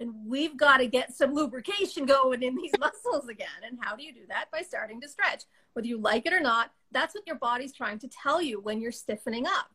and 0.00 0.12
we've 0.26 0.56
got 0.56 0.78
to 0.78 0.86
get 0.86 1.14
some 1.14 1.34
lubrication 1.34 2.06
going 2.06 2.42
in 2.42 2.54
these 2.56 2.72
muscles 2.80 3.28
again. 3.28 3.48
And 3.66 3.78
how 3.80 3.96
do 3.96 4.02
you 4.02 4.12
do 4.12 4.26
that? 4.28 4.50
By 4.52 4.62
starting 4.62 5.00
to 5.00 5.08
stretch. 5.08 5.44
Whether 5.72 5.88
you 5.88 5.98
like 5.98 6.26
it 6.26 6.32
or 6.32 6.40
not, 6.40 6.72
that's 6.92 7.14
what 7.14 7.26
your 7.26 7.36
body's 7.36 7.72
trying 7.72 7.98
to 8.00 8.08
tell 8.08 8.40
you 8.40 8.60
when 8.60 8.80
you're 8.80 8.92
stiffening 8.92 9.46
up. 9.46 9.70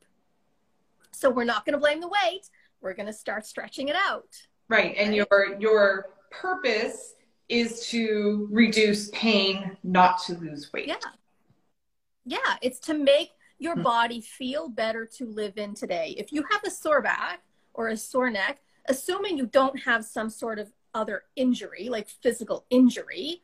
So 1.12 1.30
we're 1.30 1.44
not 1.44 1.66
going 1.66 1.74
to 1.74 1.80
blame 1.80 2.02
the 2.02 2.08
weight. 2.08 2.50
We're 2.82 2.94
going 2.94 3.08
to 3.08 3.14
start 3.14 3.46
stretching 3.46 3.90
it 3.90 3.96
out. 3.96 4.30
Right. 4.70 4.96
And 4.98 5.14
your 5.14 5.58
your 5.60 6.08
purpose 6.32 7.16
is 7.50 7.88
to 7.90 8.48
reduce 8.50 9.10
pain, 9.10 9.78
not 9.84 10.24
to 10.24 10.34
lose 10.36 10.72
weight. 10.74 10.88
Yeah. 10.88 10.96
Yeah, 12.26 12.56
it's 12.62 12.80
to 12.82 12.94
make 12.94 13.32
your 13.60 13.74
mm-hmm. 13.74 13.84
body 13.84 14.22
feel 14.22 14.70
better 14.70 15.06
to 15.18 15.26
live 15.26 15.58
in 15.58 15.74
today. 15.76 16.16
If 16.18 16.32
you 16.32 16.44
have 16.50 16.64
a 16.66 16.70
sore 16.70 17.02
back 17.02 17.42
or 17.74 17.90
a 17.90 17.98
sore 17.98 18.30
neck, 18.30 18.60
assuming 18.88 19.38
you 19.38 19.46
don't 19.46 19.80
have 19.82 20.06
some 20.06 20.30
sort 20.30 20.60
of 20.60 20.72
other 20.94 21.24
injury, 21.36 21.88
like 21.90 22.10
physical 22.10 22.66
injury, 22.70 23.42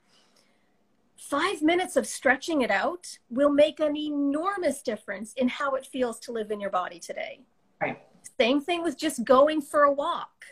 five 1.17 1.61
minutes 1.61 1.95
of 1.95 2.05
stretching 2.07 2.61
it 2.61 2.71
out 2.71 3.17
will 3.29 3.49
make 3.49 3.79
an 3.79 3.95
enormous 3.95 4.81
difference 4.81 5.33
in 5.33 5.47
how 5.47 5.75
it 5.75 5.85
feels 5.85 6.19
to 6.19 6.31
live 6.31 6.51
in 6.51 6.59
your 6.59 6.69
body 6.69 6.99
today. 6.99 7.41
Right. 7.81 7.99
Same 8.39 8.61
thing 8.61 8.83
with 8.83 8.97
just 8.97 9.23
going 9.23 9.61
for 9.61 9.83
a 9.83 9.91
walk 9.91 10.45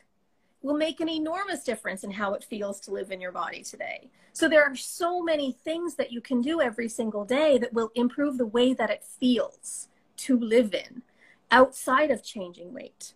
will 0.62 0.76
make 0.76 1.00
an 1.00 1.10
enormous 1.10 1.64
difference 1.64 2.04
in 2.04 2.12
how 2.12 2.34
it 2.34 2.44
feels 2.44 2.80
to 2.82 2.92
live 2.92 3.12
in 3.12 3.22
your 3.22 3.32
body 3.32 3.62
today. 3.62 4.10
So 4.34 4.50
there 4.50 4.64
are 4.64 4.76
so 4.76 5.22
many 5.22 5.52
things 5.52 5.96
that 5.96 6.12
you 6.12 6.22
can 6.22 6.42
do 6.42 6.60
every 6.60 6.90
single 6.90 7.24
day 7.24 7.58
that 7.60 7.72
will 7.72 7.92
improve 7.94 8.38
the 8.38 8.48
way 8.48 8.74
that 8.74 8.90
it 8.90 9.04
feels 9.04 9.88
to 10.18 10.40
live 10.40 10.74
in 10.74 11.04
outside 11.52 12.10
of 12.10 12.24
changing 12.24 12.74
weight. 12.74 13.14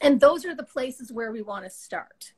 And 0.00 0.20
those 0.20 0.44
are 0.44 0.54
the 0.54 0.62
places 0.62 1.12
where 1.12 1.32
we 1.32 1.42
want 1.42 1.64
to 1.64 1.70
start. 1.70 2.32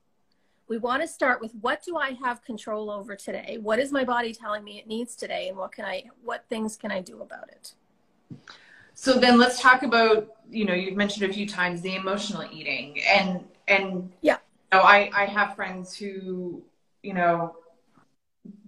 We 0.68 0.78
want 0.78 1.02
to 1.02 1.08
start 1.08 1.40
with 1.40 1.52
what 1.60 1.82
do 1.82 1.96
I 1.96 2.12
have 2.22 2.44
control 2.44 2.90
over 2.90 3.16
today? 3.16 3.58
What 3.60 3.78
is 3.78 3.90
my 3.90 4.04
body 4.04 4.34
telling 4.34 4.64
me 4.64 4.78
it 4.78 4.86
needs 4.86 5.16
today 5.16 5.48
and 5.48 5.56
what 5.56 5.72
can 5.72 5.84
I 5.84 6.04
what 6.22 6.44
things 6.48 6.76
can 6.76 6.90
I 6.90 7.00
do 7.00 7.22
about 7.22 7.48
it? 7.48 7.72
So 8.94 9.14
then 9.14 9.38
let's 9.38 9.60
talk 9.60 9.82
about, 9.82 10.28
you 10.50 10.64
know, 10.66 10.74
you've 10.74 10.96
mentioned 10.96 11.30
a 11.30 11.32
few 11.32 11.46
times 11.46 11.80
the 11.80 11.94
emotional 11.94 12.46
eating 12.52 13.00
and 13.02 13.44
and 13.66 14.12
yeah 14.20 14.38
you 14.72 14.78
know, 14.78 14.84
I, 14.84 15.10
I 15.14 15.24
have 15.24 15.56
friends 15.56 15.96
who 15.96 16.62
you 17.02 17.14
know 17.14 17.56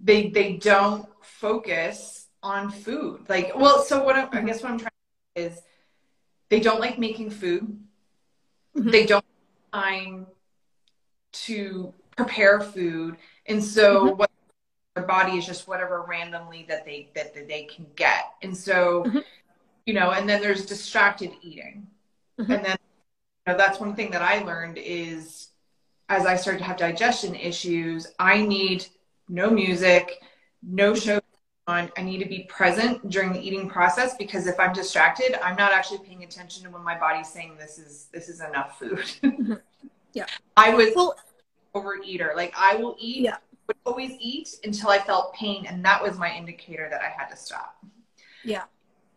they 0.01 0.29
they 0.29 0.53
don't 0.53 1.07
focus 1.21 2.27
on 2.43 2.71
food 2.71 3.21
like 3.29 3.51
well 3.55 3.83
so 3.83 4.03
what 4.03 4.15
I'm, 4.15 4.25
i 4.25 4.37
mm-hmm. 4.37 4.47
guess 4.47 4.63
what 4.63 4.71
i'm 4.71 4.79
trying 4.79 4.91
to 5.35 5.41
is 5.43 5.61
they 6.49 6.59
don't 6.59 6.79
like 6.79 6.97
making 6.97 7.29
food 7.29 7.79
mm-hmm. 8.75 8.89
they 8.89 9.05
don't 9.05 9.25
have 9.73 9.81
time 9.81 10.27
to 11.31 11.93
prepare 12.15 12.59
food 12.59 13.15
and 13.47 13.63
so 13.63 14.07
mm-hmm. 14.07 14.17
what 14.17 14.31
their 14.95 15.05
body 15.05 15.37
is 15.37 15.45
just 15.45 15.67
whatever 15.67 16.05
randomly 16.07 16.65
that 16.67 16.85
they 16.85 17.09
that, 17.15 17.33
that 17.33 17.47
they 17.47 17.63
can 17.63 17.85
get 17.95 18.33
and 18.41 18.55
so 18.55 19.03
mm-hmm. 19.05 19.19
you 19.85 19.93
know 19.93 20.11
and 20.11 20.27
then 20.27 20.41
there's 20.41 20.65
distracted 20.65 21.31
eating 21.41 21.87
mm-hmm. 22.39 22.51
and 22.51 22.65
then 22.65 22.77
know, 23.47 23.57
that's 23.57 23.79
one 23.79 23.95
thing 23.95 24.11
that 24.11 24.21
I 24.21 24.43
learned 24.43 24.77
is 24.77 25.49
as 26.09 26.25
I 26.25 26.35
started 26.35 26.59
to 26.59 26.65
have 26.65 26.77
digestion 26.77 27.35
issues, 27.35 28.07
I 28.19 28.45
need 28.45 28.85
no 29.29 29.49
music, 29.49 30.19
no 30.61 30.93
show 30.93 31.20
on. 31.67 31.91
I 31.97 32.01
need 32.01 32.19
to 32.19 32.27
be 32.27 32.43
present 32.43 33.09
during 33.09 33.33
the 33.33 33.39
eating 33.39 33.69
process 33.69 34.15
because 34.15 34.47
if 34.47 34.59
I'm 34.59 34.73
distracted, 34.73 35.43
I'm 35.43 35.55
not 35.55 35.71
actually 35.71 35.99
paying 35.99 36.23
attention 36.23 36.63
to 36.63 36.69
when 36.69 36.83
my 36.83 36.97
body's 36.97 37.29
saying 37.29 37.55
this 37.59 37.77
is 37.77 38.07
this 38.11 38.29
is 38.29 38.41
enough 38.41 38.79
food. 38.79 39.11
yeah. 40.13 40.25
I 40.57 40.73
was 40.73 40.93
well, 40.95 41.15
overeater. 41.75 42.35
Like 42.35 42.53
I 42.57 42.75
will 42.75 42.95
eat, 42.99 43.23
yeah. 43.23 43.37
would 43.67 43.77
always 43.85 44.11
eat 44.19 44.55
until 44.63 44.89
I 44.89 44.99
felt 44.99 45.33
pain 45.33 45.65
and 45.65 45.83
that 45.85 46.01
was 46.01 46.17
my 46.17 46.35
indicator 46.35 46.87
that 46.89 47.01
I 47.01 47.09
had 47.09 47.27
to 47.27 47.35
stop. 47.35 47.83
Yeah 48.43 48.63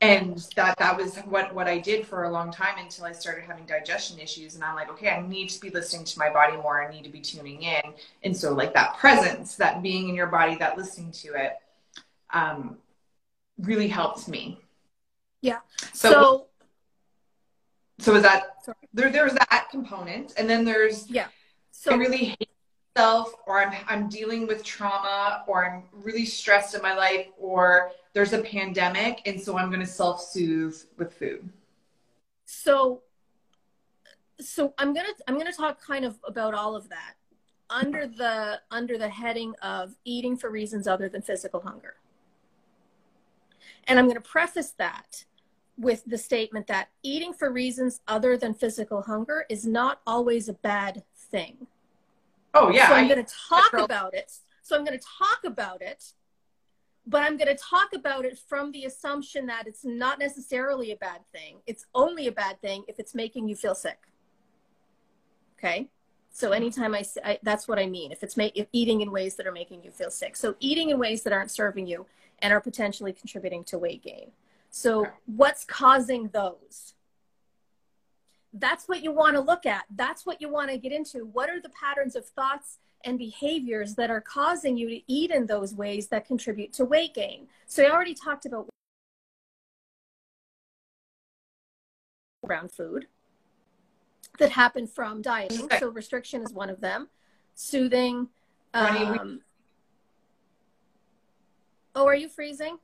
and 0.05 0.47
that 0.55 0.77
that 0.79 0.97
was 0.97 1.17
what 1.21 1.55
what 1.55 1.67
I 1.67 1.79
did 1.79 2.07
for 2.07 2.25
a 2.25 2.31
long 2.31 2.53
time 2.53 2.75
until 2.79 3.07
I 3.07 3.13
started 3.13 3.45
having 3.45 3.65
digestion 3.65 4.19
issues 4.19 4.55
and 4.55 4.63
I'm 4.63 4.75
like 4.75 4.91
okay 4.91 5.09
I 5.09 5.27
need 5.27 5.49
to 5.51 5.61
be 5.61 5.71
listening 5.71 6.05
to 6.05 6.19
my 6.19 6.31
body 6.31 6.57
more 6.57 6.87
I 6.87 6.93
need 6.93 7.05
to 7.05 7.11
be 7.11 7.21
tuning 7.21 7.63
in 7.63 7.95
and 8.23 8.37
so 8.37 8.53
like 8.53 8.75
that 8.75 8.99
presence 8.99 9.55
that 9.57 9.83
being 9.83 10.09
in 10.09 10.15
your 10.15 10.27
body 10.27 10.57
that 10.57 10.77
listening 10.77 11.11
to 11.13 11.35
it 11.35 11.53
um 12.33 12.79
really 13.59 13.89
helped 13.89 14.29
me. 14.29 14.59
Yeah. 15.41 15.59
So 15.93 16.11
so, 16.11 16.47
so 17.99 18.15
is 18.17 18.23
that 18.23 18.65
sorry. 18.65 18.77
there 18.93 19.11
there's 19.11 19.35
that 19.35 19.69
component 19.71 20.35
and 20.37 20.49
then 20.49 20.65
there's 20.65 21.09
yeah. 21.11 21.29
So 21.71 21.93
I 21.93 21.97
really 21.97 22.25
hate 22.39 22.49
myself 22.97 23.33
or 23.47 23.63
I'm 23.63 23.75
I'm 23.89 24.09
dealing 24.09 24.47
with 24.47 24.65
trauma 24.65 25.45
or 25.47 25.67
I'm 25.67 25.83
really 25.93 26.25
stressed 26.25 26.75
in 26.75 26.83
my 26.83 26.95
life 26.95 27.27
or 27.39 27.93
there's 28.15 28.33
a 28.33 28.41
pandemic 28.43 29.21
and 29.27 29.41
so 29.41 29.59
i'm 29.59 29.69
going 29.69 29.81
to 29.81 29.87
self-soothe 29.87 30.77
with 30.97 31.13
food. 31.13 31.49
So 32.47 33.03
so 34.41 34.75
i'm 34.79 34.93
going 34.95 35.07
to 35.07 35.15
i'm 35.29 35.35
going 35.35 35.51
to 35.51 35.57
talk 35.57 35.81
kind 35.81 36.05
of 36.05 36.19
about 36.27 36.55
all 36.55 36.75
of 36.75 36.89
that 36.89 37.15
under 37.71 38.07
the 38.07 38.61
under 38.71 38.99
the 38.99 39.09
heading 39.09 39.55
of 39.63 39.95
eating 40.05 40.37
for 40.37 40.51
reasons 40.51 40.87
other 40.89 41.09
than 41.09 41.23
physical 41.23 41.61
hunger 41.61 41.95
and 43.87 43.99
i'm 43.99 44.07
going 44.07 44.15
to 44.15 44.21
preface 44.21 44.73
that 44.79 45.25
with 45.77 46.05
the 46.07 46.19
statement 46.19 46.67
that 46.67 46.89
eating 47.03 47.33
for 47.33 47.51
reasons 47.51 48.01
other 48.07 48.37
than 48.37 48.55
physical 48.55 49.03
hunger 49.03 49.45
is 49.49 49.67
not 49.67 50.01
always 50.07 50.49
a 50.49 50.53
bad 50.55 51.03
thing 51.17 51.67
oh 52.55 52.71
yeah 52.71 52.89
so 52.89 52.95
i'm 52.95 53.09
going 53.09 53.25
to 53.25 53.35
talk 53.49 53.73
about 53.73 54.15
it 54.15 54.33
so 54.63 54.77
i'm 54.77 54.85
going 54.85 54.99
to 54.99 55.05
talk 55.19 55.45
about 55.45 55.83
it 55.83 56.13
but 57.07 57.23
I'm 57.23 57.37
going 57.37 57.55
to 57.55 57.63
talk 57.63 57.93
about 57.93 58.25
it 58.25 58.39
from 58.39 58.73
the 58.73 58.85
assumption 58.85 59.47
that 59.47 59.67
it's 59.67 59.85
not 59.85 60.19
necessarily 60.19 60.93
a 60.93 60.97
bad 60.97 61.21
thing. 61.33 61.59
It's 61.67 61.87
only 61.95 62.29
a 62.29 62.33
bad 62.33 62.61
thing 62.61 62.85
if 62.89 62.99
it's 62.99 63.15
making 63.15 63.49
you 63.49 63.57
feel 63.57 63.75
sick. 63.75 63.99
Okay? 65.59 65.89
So 66.31 66.53
anytime 66.53 66.95
I, 66.95 67.03
say, 67.03 67.21
I 67.25 67.39
that's 67.43 67.69
what 67.69 67.79
I 67.79 67.87
mean. 67.87 68.11
If 68.11 68.23
it's 68.23 68.37
ma- 68.37 68.49
if 68.55 68.67
eating 68.73 69.03
in 69.03 69.11
ways 69.13 69.37
that 69.37 69.47
are 69.47 69.53
making 69.53 69.85
you 69.85 69.91
feel 69.91 70.11
sick. 70.11 70.35
So 70.35 70.57
eating 70.61 70.91
in 70.91 70.99
ways 70.99 71.23
that 71.25 71.33
aren't 71.33 71.51
serving 71.51 71.87
you 71.87 72.07
and 72.41 72.53
are 72.53 72.61
potentially 72.61 73.13
contributing 73.13 73.65
to 73.65 73.79
weight 73.79 74.03
gain. 74.03 74.31
So 74.71 75.07
what's 75.27 75.65
causing 75.65 76.29
those? 76.29 76.95
That's 78.53 78.89
what 78.89 79.03
you 79.03 79.13
want 79.13 79.35
to 79.35 79.41
look 79.41 79.67
at. 79.67 79.85
That's 79.95 80.27
what 80.27 80.41
you 80.41 80.49
want 80.49 80.71
to 80.71 80.79
get 80.79 80.93
into. 80.93 81.25
What 81.25 81.51
are 81.51 81.61
the 81.61 81.71
patterns 81.71 82.17
of 82.17 82.27
thoughts 82.27 82.79
and 83.05 83.19
behaviors 83.19 83.95
that 83.95 84.11
are 84.11 84.21
causing 84.21 84.77
you 84.77 84.89
to 84.89 85.01
eat 85.07 85.31
in 85.31 85.47
those 85.47 85.75
ways 85.75 86.09
that 86.09 86.27
contribute 86.27 86.73
to 86.73 86.85
weight 86.85 87.15
gain. 87.15 87.47
So 87.67 87.85
I 87.85 87.91
already 87.91 88.15
talked 88.15 88.47
about 88.47 88.69
around 92.45 92.73
food 92.73 93.07
that 94.39 94.51
happen 94.51 94.87
from 94.87 95.23
dieting. 95.23 95.69
So 95.79 95.89
restriction 95.89 96.43
is 96.43 96.53
one 96.53 96.71
of 96.71 96.81
them. 96.81 97.09
Soothing. 97.55 98.29
Um, 98.73 99.41
oh, 101.95 102.07
are 102.07 102.15
you 102.15 102.29
freezing? 102.29 102.79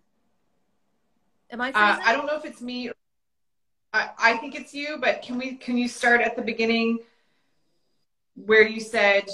Am 1.51 1.61
I 1.61 1.73
freezing? 1.73 1.83
Uh, 1.83 1.99
I 2.05 2.13
don't 2.13 2.27
know 2.27 2.37
if 2.37 2.45
it's 2.45 2.61
me. 2.61 2.91
I, 3.93 4.11
I 4.19 4.37
think 4.37 4.55
it's 4.55 4.73
you, 4.73 4.99
but 5.01 5.23
can 5.23 5.37
we 5.37 5.57
can 5.57 5.77
you 5.77 5.89
start 5.89 6.21
at 6.21 6.37
the 6.37 6.43
beginning 6.43 6.99
where 8.35 8.67
you 8.67 8.81
said 8.81 9.29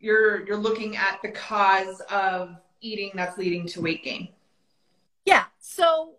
you're 0.00 0.44
you're 0.46 0.56
looking 0.56 0.96
at 0.96 1.20
the 1.22 1.30
cause 1.30 2.00
of 2.10 2.56
eating 2.80 3.12
that's 3.14 3.38
leading 3.38 3.66
to 3.68 3.80
weight 3.80 4.04
gain. 4.04 4.28
Yeah. 5.24 5.44
So 5.60 6.14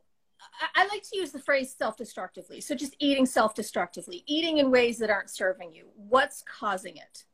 I, 0.76 0.88
like 0.88 1.04
to 1.12 1.18
use 1.18 1.32
the 1.32 1.40
phrase 1.40 1.76
self-destructively. 1.78 2.62
So 2.62 2.76
just 2.76 2.96
eating 3.00 3.26
self-destructively, 3.26 4.24
eating 4.28 4.60
in 4.60 4.72
ways 4.72 4.98
that 5.00 5.10
aren't 5.10 5.30
serving 5.30 5.74
you. 5.74 5.88
What's 5.96 6.44
causing 6.44 6.96
it? 6.96 7.26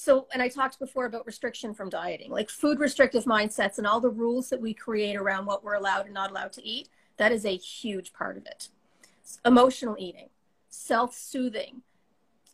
So, 0.00 0.28
and 0.32 0.40
I 0.40 0.48
talked 0.48 0.78
before 0.78 1.06
about 1.06 1.26
restriction 1.26 1.74
from 1.74 1.88
dieting, 1.88 2.30
like 2.30 2.50
food 2.50 2.78
restrictive 2.78 3.24
mindsets 3.24 3.78
and 3.78 3.86
all 3.86 4.00
the 4.00 4.10
rules 4.10 4.48
that 4.50 4.60
we 4.60 4.72
create 4.72 5.16
around 5.16 5.46
what 5.46 5.64
we're 5.64 5.74
allowed 5.74 6.04
and 6.04 6.14
not 6.14 6.30
allowed 6.30 6.52
to 6.52 6.64
eat. 6.64 6.88
That 7.16 7.32
is 7.32 7.44
a 7.44 7.56
huge 7.56 8.12
part 8.12 8.36
of 8.36 8.46
it. 8.46 8.68
Emotional 9.44 9.96
eating, 9.98 10.28
self 10.68 11.14
soothing, 11.14 11.82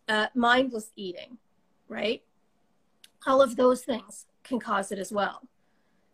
uh, 0.08 0.28
mindless 0.34 0.90
eating, 0.96 1.36
right? 1.88 2.22
all 3.26 3.40
of 3.40 3.56
those 3.56 3.82
things 3.82 4.26
can 4.42 4.58
cause 4.58 4.92
it 4.92 4.98
as 4.98 5.10
well 5.12 5.42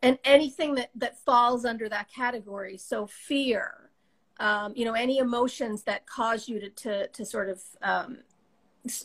and 0.03 0.19
anything 0.25 0.75
that 0.75 0.91
that 0.95 1.19
falls 1.19 1.65
under 1.65 1.89
that 1.89 2.09
category 2.13 2.77
so 2.77 3.07
fear 3.07 3.91
um, 4.39 4.73
you 4.75 4.85
know 4.85 4.95
any 4.95 5.19
emotions 5.19 5.83
that 5.83 6.07
cause 6.07 6.49
you 6.49 6.61
to 6.61 6.71
to, 6.71 7.09
to 7.09 7.25
sort 7.25 7.49
of 7.49 7.63
um, 7.83 8.19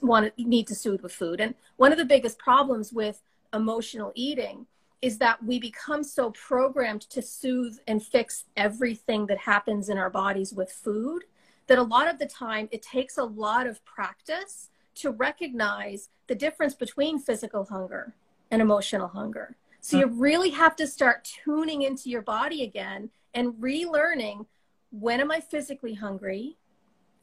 want 0.02 0.36
to 0.36 0.44
need 0.44 0.68
to 0.68 0.76
soothe 0.76 1.02
with 1.02 1.12
food 1.12 1.40
and 1.40 1.54
one 1.78 1.92
of 1.92 1.98
the 1.98 2.06
biggest 2.06 2.38
problems 2.40 2.94
with 2.94 3.22
emotional 3.54 4.12
eating 4.16 4.66
is 5.02 5.18
that 5.18 5.44
we 5.44 5.60
become 5.60 6.04
so 6.04 6.32
programmed 6.32 7.02
to 7.02 7.22
soothe 7.22 7.78
and 7.88 8.02
fix 8.02 8.46
everything 8.58 9.28
that 9.28 9.38
happens 9.38 9.90
in 9.90 9.98
our 9.98 10.10
bodies 10.10 10.54
with 10.54 10.72
food 10.72 11.24
that 11.68 11.78
a 11.78 11.84
lot 11.84 12.08
of 12.08 12.20
the 12.20 12.26
time 12.26 12.68
it 12.72 12.82
takes 12.82 13.18
a 13.18 13.24
lot 13.24 13.68
of 13.68 13.84
practice 13.86 14.70
to 14.96 15.12
recognize 15.12 16.10
the 16.28 16.36
difference 16.36 16.74
between 16.74 17.20
physical 17.20 17.66
hunger 17.66 18.14
and 18.52 18.62
emotional 18.62 19.08
hunger. 19.08 19.56
So 19.82 19.98
hmm. 19.98 20.02
you 20.02 20.20
really 20.20 20.50
have 20.52 20.76
to 20.78 20.88
start 20.88 21.30
tuning 21.44 21.82
into 21.82 22.10
your 22.10 22.22
body 22.22 22.64
again 22.64 23.10
and 23.34 23.54
relearning 23.54 24.46
when 24.92 25.20
am 25.20 25.32
I 25.32 25.40
physically 25.40 25.96
hungry? 25.96 26.58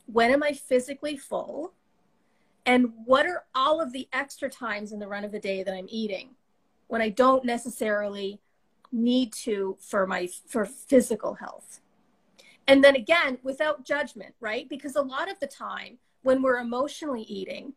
When 0.06 0.30
am 0.30 0.42
I 0.42 0.52
physically 0.52 1.16
full? 1.16 1.72
And 2.64 2.92
what 3.04 3.26
are 3.26 3.44
all 3.54 3.80
of 3.80 3.92
the 3.92 4.08
extra 4.12 4.48
times 4.48 4.92
in 4.92 4.98
the 4.98 5.08
run 5.08 5.24
of 5.24 5.32
the 5.32 5.40
day 5.40 5.62
that 5.62 5.74
I'm 5.74 5.88
eating 5.88 6.30
when 6.86 7.02
I 7.02 7.08
don't 7.08 7.44
necessarily 7.44 8.40
need 8.92 9.32
to 9.32 9.76
for 9.80 10.06
my 10.06 10.28
for 10.46 10.64
physical 10.64 11.34
health? 11.34 11.80
And 12.68 12.84
then 12.84 12.94
again, 12.94 13.38
without 13.42 13.84
judgment, 13.84 14.34
right? 14.40 14.68
Because 14.68 14.94
a 14.94 15.02
lot 15.02 15.30
of 15.30 15.40
the 15.40 15.48
time 15.48 15.98
when 16.22 16.42
we're 16.42 16.58
emotionally 16.58 17.22
eating, 17.22 17.72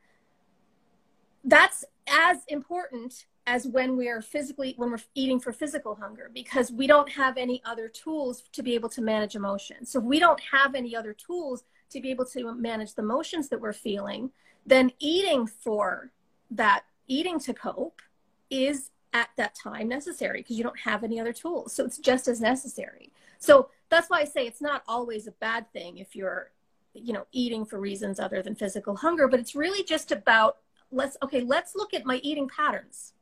that's 1.43 1.83
as 2.07 2.43
important 2.47 3.25
as 3.47 3.67
when 3.67 3.95
we're 3.95 4.21
physically 4.21 4.73
when 4.77 4.91
we're 4.91 4.97
eating 5.13 5.39
for 5.39 5.51
physical 5.51 5.95
hunger 5.95 6.31
because 6.33 6.71
we 6.71 6.87
don't 6.87 7.09
have 7.09 7.37
any 7.37 7.61
other 7.65 7.87
tools 7.87 8.43
to 8.51 8.63
be 8.63 8.73
able 8.73 8.89
to 8.89 9.01
manage 9.01 9.35
emotions 9.35 9.91
so 9.91 9.99
if 9.99 10.05
we 10.05 10.19
don't 10.19 10.39
have 10.51 10.75
any 10.75 10.95
other 10.95 11.13
tools 11.13 11.63
to 11.89 12.01
be 12.01 12.11
able 12.11 12.25
to 12.25 12.53
manage 12.53 12.93
the 12.93 13.01
emotions 13.01 13.49
that 13.49 13.61
we're 13.61 13.73
feeling 13.73 14.31
then 14.65 14.91
eating 14.99 15.45
for 15.45 16.11
that 16.49 16.83
eating 17.07 17.39
to 17.39 17.53
cope 17.53 18.01
is 18.49 18.89
at 19.13 19.29
that 19.37 19.55
time 19.55 19.87
necessary 19.87 20.39
because 20.39 20.57
you 20.57 20.63
don't 20.63 20.79
have 20.79 21.03
any 21.03 21.19
other 21.19 21.31
tools. 21.31 21.71
So 21.71 21.85
it's 21.85 21.99
just 21.99 22.27
as 22.27 22.41
necessary. 22.41 23.11
So 23.37 23.69
that's 23.89 24.09
why 24.09 24.21
i 24.21 24.25
say 24.25 24.45
it's 24.45 24.61
not 24.61 24.83
always 24.87 25.27
a 25.27 25.31
bad 25.31 25.71
thing 25.71 25.97
if 25.97 26.15
you're 26.15 26.51
you 26.93 27.13
know 27.13 27.25
eating 27.31 27.65
for 27.65 27.79
reasons 27.79 28.19
other 28.19 28.41
than 28.41 28.55
physical 28.55 28.95
hunger 28.95 29.27
but 29.27 29.39
it's 29.39 29.55
really 29.55 29.83
just 29.83 30.11
about 30.11 30.57
let's 30.91 31.17
okay 31.23 31.41
let's 31.41 31.75
look 31.75 31.93
at 31.93 32.05
my 32.05 32.17
eating 32.17 32.47
patterns 32.47 33.13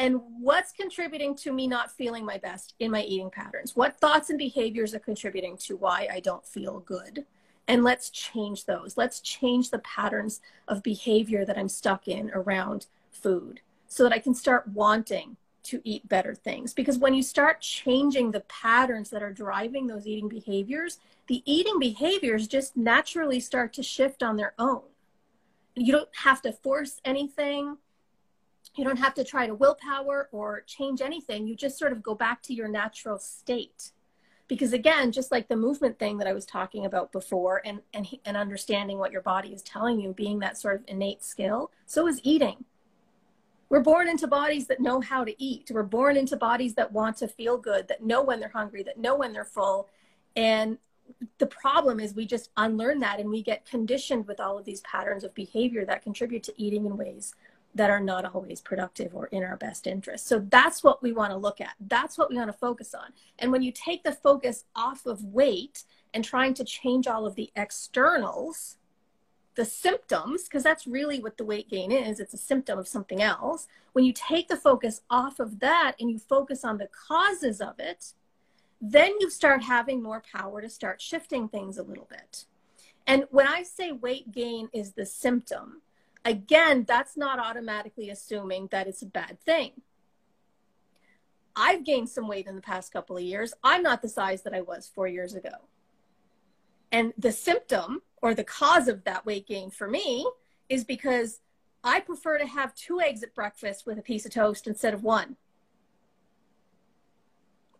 and 0.00 0.18
what's 0.40 0.72
contributing 0.72 1.36
to 1.36 1.52
me 1.52 1.66
not 1.66 1.92
feeling 1.92 2.24
my 2.24 2.38
best 2.38 2.74
in 2.80 2.90
my 2.90 3.02
eating 3.02 3.30
patterns? 3.30 3.76
What 3.76 4.00
thoughts 4.00 4.30
and 4.30 4.38
behaviors 4.38 4.94
are 4.94 4.98
contributing 4.98 5.58
to 5.58 5.76
why 5.76 6.08
i 6.10 6.20
don't 6.20 6.44
feel 6.44 6.80
good? 6.80 7.26
And 7.68 7.84
let's 7.84 8.08
change 8.10 8.64
those. 8.64 8.96
Let's 8.96 9.20
change 9.20 9.70
the 9.70 9.78
patterns 9.80 10.40
of 10.66 10.82
behavior 10.82 11.44
that 11.44 11.58
i'm 11.58 11.68
stuck 11.68 12.08
in 12.08 12.30
around 12.32 12.86
food 13.12 13.60
so 13.88 14.02
that 14.02 14.12
i 14.12 14.18
can 14.18 14.34
start 14.34 14.66
wanting 14.68 15.36
to 15.62 15.82
eat 15.84 16.08
better 16.08 16.34
things. 16.34 16.72
Because 16.72 16.96
when 16.96 17.12
you 17.12 17.22
start 17.22 17.60
changing 17.60 18.30
the 18.30 18.40
patterns 18.40 19.10
that 19.10 19.22
are 19.22 19.32
driving 19.32 19.86
those 19.86 20.06
eating 20.06 20.28
behaviors 20.28 20.98
the 21.26 21.42
eating 21.44 21.78
behaviors 21.78 22.48
just 22.48 22.76
naturally 22.76 23.38
start 23.38 23.72
to 23.74 23.84
shift 23.84 24.20
on 24.20 24.36
their 24.36 24.52
own. 24.58 24.82
You 25.76 25.92
don't 25.92 26.08
have 26.24 26.42
to 26.42 26.52
force 26.52 27.00
anything 27.04 27.76
you 28.76 28.84
don't 28.84 28.98
have 28.98 29.14
to 29.14 29.24
try 29.24 29.46
to 29.46 29.54
willpower 29.54 30.28
or 30.32 30.62
change 30.62 31.00
anything. 31.00 31.46
You 31.46 31.56
just 31.56 31.78
sort 31.78 31.92
of 31.92 32.02
go 32.02 32.14
back 32.14 32.42
to 32.42 32.54
your 32.54 32.68
natural 32.68 33.18
state. 33.18 33.92
Because 34.48 34.72
again 34.72 35.12
just 35.12 35.30
like 35.30 35.48
the 35.48 35.54
movement 35.54 35.96
thing 36.00 36.18
that 36.18 36.26
i 36.26 36.32
was 36.32 36.44
talking 36.44 36.84
about 36.84 37.12
before 37.12 37.62
and 37.64 37.80
and 37.94 38.08
and 38.24 38.36
understanding 38.36 38.98
what 38.98 39.12
your 39.12 39.22
body 39.22 39.50
is 39.50 39.62
telling 39.62 40.00
you 40.00 40.12
being 40.12 40.40
that 40.40 40.58
sort 40.58 40.74
of 40.74 40.82
innate 40.88 41.22
skill 41.22 41.70
so 41.86 42.08
is 42.08 42.20
eating. 42.24 42.64
We're 43.68 43.78
born 43.78 44.08
into 44.08 44.26
bodies 44.26 44.66
that 44.66 44.80
know 44.80 45.00
how 45.00 45.22
to 45.22 45.40
eat. 45.40 45.70
We're 45.72 45.84
born 45.84 46.16
into 46.16 46.36
bodies 46.36 46.74
that 46.74 46.90
want 46.90 47.18
to 47.18 47.28
feel 47.28 47.56
good 47.56 47.86
that 47.86 48.02
know 48.02 48.22
when 48.22 48.40
they're 48.40 48.48
hungry 48.48 48.82
that 48.82 48.98
know 48.98 49.14
when 49.14 49.32
they're 49.32 49.44
full. 49.44 49.88
And 50.34 50.78
the 51.38 51.46
problem 51.46 52.00
is 52.00 52.14
we 52.14 52.26
just 52.26 52.50
unlearn 52.56 52.98
that 53.00 53.20
and 53.20 53.30
we 53.30 53.42
get 53.42 53.64
conditioned 53.64 54.26
with 54.26 54.40
all 54.40 54.58
of 54.58 54.64
these 54.64 54.80
patterns 54.80 55.22
of 55.22 55.34
behavior 55.34 55.84
that 55.84 56.02
contribute 56.02 56.42
to 56.44 56.54
eating 56.60 56.86
in 56.86 56.96
ways 56.96 57.34
that 57.74 57.90
are 57.90 58.00
not 58.00 58.24
always 58.34 58.60
productive 58.60 59.14
or 59.14 59.26
in 59.26 59.44
our 59.44 59.56
best 59.56 59.86
interest. 59.86 60.26
So 60.26 60.44
that's 60.50 60.82
what 60.82 61.02
we 61.02 61.12
want 61.12 61.30
to 61.30 61.36
look 61.36 61.60
at. 61.60 61.74
That's 61.80 62.18
what 62.18 62.30
we 62.30 62.36
want 62.36 62.50
to 62.50 62.58
focus 62.58 62.94
on. 62.94 63.12
And 63.38 63.52
when 63.52 63.62
you 63.62 63.72
take 63.72 64.02
the 64.02 64.12
focus 64.12 64.64
off 64.74 65.06
of 65.06 65.24
weight 65.24 65.84
and 66.12 66.24
trying 66.24 66.54
to 66.54 66.64
change 66.64 67.06
all 67.06 67.26
of 67.26 67.36
the 67.36 67.50
externals, 67.54 68.76
the 69.54 69.64
symptoms, 69.64 70.44
because 70.44 70.62
that's 70.62 70.86
really 70.86 71.20
what 71.20 71.36
the 71.36 71.44
weight 71.44 71.68
gain 71.68 71.92
is, 71.92 72.18
it's 72.18 72.34
a 72.34 72.38
symptom 72.38 72.78
of 72.78 72.88
something 72.88 73.22
else. 73.22 73.68
When 73.92 74.04
you 74.04 74.12
take 74.12 74.48
the 74.48 74.56
focus 74.56 75.02
off 75.08 75.38
of 75.38 75.60
that 75.60 75.94
and 76.00 76.10
you 76.10 76.18
focus 76.18 76.64
on 76.64 76.78
the 76.78 76.88
causes 76.88 77.60
of 77.60 77.78
it, 77.78 78.14
then 78.80 79.12
you 79.20 79.30
start 79.30 79.62
having 79.62 80.02
more 80.02 80.22
power 80.32 80.60
to 80.60 80.68
start 80.68 81.00
shifting 81.00 81.48
things 81.48 81.78
a 81.78 81.82
little 81.82 82.08
bit. 82.08 82.46
And 83.06 83.24
when 83.30 83.46
I 83.46 83.62
say 83.62 83.92
weight 83.92 84.32
gain 84.32 84.68
is 84.72 84.92
the 84.92 85.04
symptom, 85.04 85.82
again, 86.24 86.84
that's 86.86 87.16
not 87.16 87.38
automatically 87.38 88.10
assuming 88.10 88.68
that 88.70 88.86
it's 88.86 89.02
a 89.02 89.06
bad 89.06 89.40
thing. 89.40 89.72
I've 91.56 91.84
gained 91.84 92.08
some 92.08 92.28
weight 92.28 92.46
in 92.46 92.54
the 92.54 92.62
past 92.62 92.92
couple 92.92 93.16
of 93.16 93.22
years. 93.22 93.52
I'm 93.62 93.82
not 93.82 94.02
the 94.02 94.08
size 94.08 94.42
that 94.42 94.54
I 94.54 94.60
was 94.60 94.90
four 94.94 95.08
years 95.08 95.34
ago. 95.34 95.50
And 96.92 97.12
the 97.18 97.32
symptom 97.32 98.02
or 98.22 98.34
the 98.34 98.44
cause 98.44 98.88
of 98.88 99.04
that 99.04 99.26
weight 99.26 99.46
gain 99.46 99.70
for 99.70 99.88
me 99.88 100.26
is 100.68 100.84
because 100.84 101.40
I 101.82 102.00
prefer 102.00 102.38
to 102.38 102.46
have 102.46 102.74
two 102.74 103.00
eggs 103.00 103.22
at 103.22 103.34
breakfast 103.34 103.86
with 103.86 103.98
a 103.98 104.02
piece 104.02 104.26
of 104.26 104.32
toast 104.32 104.66
instead 104.66 104.94
of 104.94 105.02
one. 105.02 105.36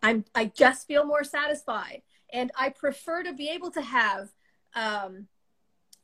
I'm, 0.03 0.25
I 0.35 0.47
just 0.47 0.87
feel 0.87 1.05
more 1.05 1.25
satisfied. 1.25 2.03
And 2.33 2.51
I 2.59 2.71
prefer 2.71 3.23
to 3.25 3.33
be 3.33 3.51
able 3.51 3.71
to 3.73 3.83
have 3.83 4.31
um, 4.75 5.27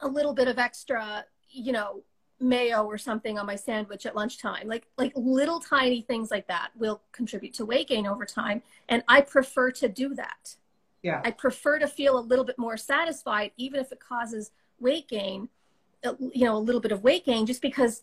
a 0.00 0.08
little 0.08 0.34
bit 0.34 0.48
of 0.48 0.58
extra, 0.58 1.24
you 1.48 1.72
know, 1.72 2.02
mayo 2.40 2.84
or 2.84 2.98
something 2.98 3.38
on 3.38 3.46
my 3.46 3.56
sandwich 3.56 4.04
at 4.06 4.14
lunchtime. 4.14 4.68
Like 4.68 4.86
like 4.98 5.12
little 5.16 5.60
tiny 5.60 6.02
things 6.02 6.30
like 6.30 6.46
that 6.48 6.68
will 6.76 7.02
contribute 7.12 7.54
to 7.54 7.64
weight 7.64 7.88
gain 7.88 8.06
over 8.06 8.24
time 8.24 8.62
and 8.88 9.02
i 9.08 9.20
prefer 9.20 9.70
to 9.72 9.88
do 9.88 10.14
that. 10.14 10.56
Yeah. 11.02 11.22
I 11.24 11.30
prefer 11.30 11.78
to 11.78 11.88
feel 11.88 12.18
a 12.18 12.20
little 12.20 12.44
bit 12.44 12.58
more 12.58 12.76
satisfied 12.76 13.52
even 13.56 13.80
if 13.80 13.92
it 13.92 14.00
causes 14.00 14.50
weight 14.80 15.08
gain 15.08 15.48
you 16.04 16.44
know 16.44 16.56
a 16.56 16.58
little 16.58 16.80
bit 16.80 16.92
of 16.92 17.02
weight 17.02 17.24
gain 17.24 17.46
just 17.46 17.62
because 17.62 18.02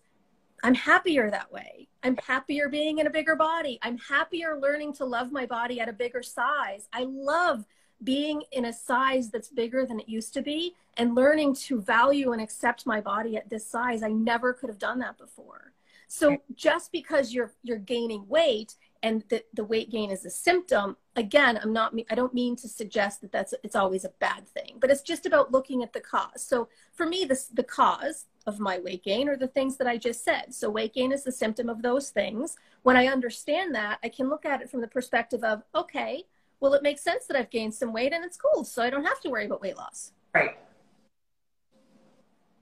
i'm 0.63 0.73
happier 0.73 1.29
that 1.29 1.51
way. 1.51 1.87
I'm 2.03 2.17
happier 2.17 2.67
being 2.67 2.99
in 2.99 3.07
a 3.07 3.09
bigger 3.09 3.35
body. 3.35 3.79
I'm 3.81 3.97
happier 3.97 4.59
learning 4.59 4.93
to 4.95 5.05
love 5.05 5.31
my 5.31 5.45
body 5.45 5.79
at 5.79 5.87
a 5.87 5.93
bigger 5.93 6.21
size. 6.21 6.89
I 6.91 7.05
love 7.07 7.65
being 8.03 8.43
in 8.51 8.65
a 8.65 8.73
size 8.73 9.29
that's 9.29 9.49
bigger 9.49 9.85
than 9.85 9.99
it 9.99 10.09
used 10.09 10.33
to 10.33 10.41
be 10.41 10.75
and 10.97 11.15
learning 11.15 11.55
to 11.55 11.81
value 11.81 12.31
and 12.33 12.41
accept 12.41 12.85
my 12.85 13.01
body 13.01 13.35
at 13.37 13.49
this 13.49 13.65
size 13.65 14.03
i 14.03 14.09
never 14.09 14.53
could 14.53 14.69
have 14.69 14.79
done 14.79 14.99
that 14.99 15.17
before. 15.17 15.73
So 16.07 16.37
just 16.53 16.91
because 16.91 17.33
you're 17.33 17.53
you're 17.63 17.79
gaining 17.79 18.27
weight 18.27 18.75
and 19.01 19.23
the, 19.29 19.43
the 19.53 19.63
weight 19.63 19.89
gain 19.89 20.11
is 20.11 20.25
a 20.25 20.29
symptom 20.29 20.95
again 21.15 21.59
i'm 21.61 21.73
not 21.73 21.93
i 22.11 22.15
don't 22.15 22.35
mean 22.35 22.55
to 22.57 22.67
suggest 22.67 23.21
that 23.21 23.31
that's 23.31 23.53
it's 23.63 23.75
always 23.75 24.05
a 24.05 24.13
bad 24.19 24.47
thing 24.47 24.77
but 24.79 24.91
it's 24.91 25.01
just 25.01 25.25
about 25.25 25.51
looking 25.51 25.81
at 25.81 25.91
the 25.91 25.99
cause. 25.99 26.43
So 26.43 26.69
for 26.93 27.07
me 27.07 27.25
this 27.25 27.45
the 27.45 27.63
cause 27.63 28.25
of 28.45 28.59
my 28.59 28.77
weight 28.77 29.03
gain 29.03 29.27
are 29.27 29.37
the 29.37 29.47
things 29.47 29.77
that 29.77 29.87
i 29.87 29.97
just 29.97 30.23
said. 30.23 30.53
So 30.53 30.69
weight 30.69 30.93
gain 30.93 31.11
is 31.11 31.23
the 31.23 31.31
symptom 31.31 31.67
of 31.67 31.81
those 31.81 32.11
things. 32.11 32.57
When 32.83 32.95
i 32.95 33.07
understand 33.07 33.73
that 33.73 33.97
i 34.03 34.09
can 34.09 34.29
look 34.29 34.45
at 34.45 34.61
it 34.61 34.69
from 34.69 34.81
the 34.81 34.87
perspective 34.87 35.43
of 35.43 35.63
okay 35.73 36.25
well, 36.63 36.73
it 36.75 36.81
makes 36.81 37.01
sense 37.01 37.25
that 37.25 37.35
I've 37.35 37.49
gained 37.49 37.75
some 37.75 37.91
weight 37.91 38.13
and 38.13 38.23
it's 38.23 38.37
cool. 38.37 38.63
So 38.63 38.81
I 38.81 38.89
don't 38.89 39.03
have 39.03 39.19
to 39.19 39.29
worry 39.29 39.45
about 39.45 39.61
weight 39.61 39.75
loss. 39.75 40.13
Right. 40.33 40.57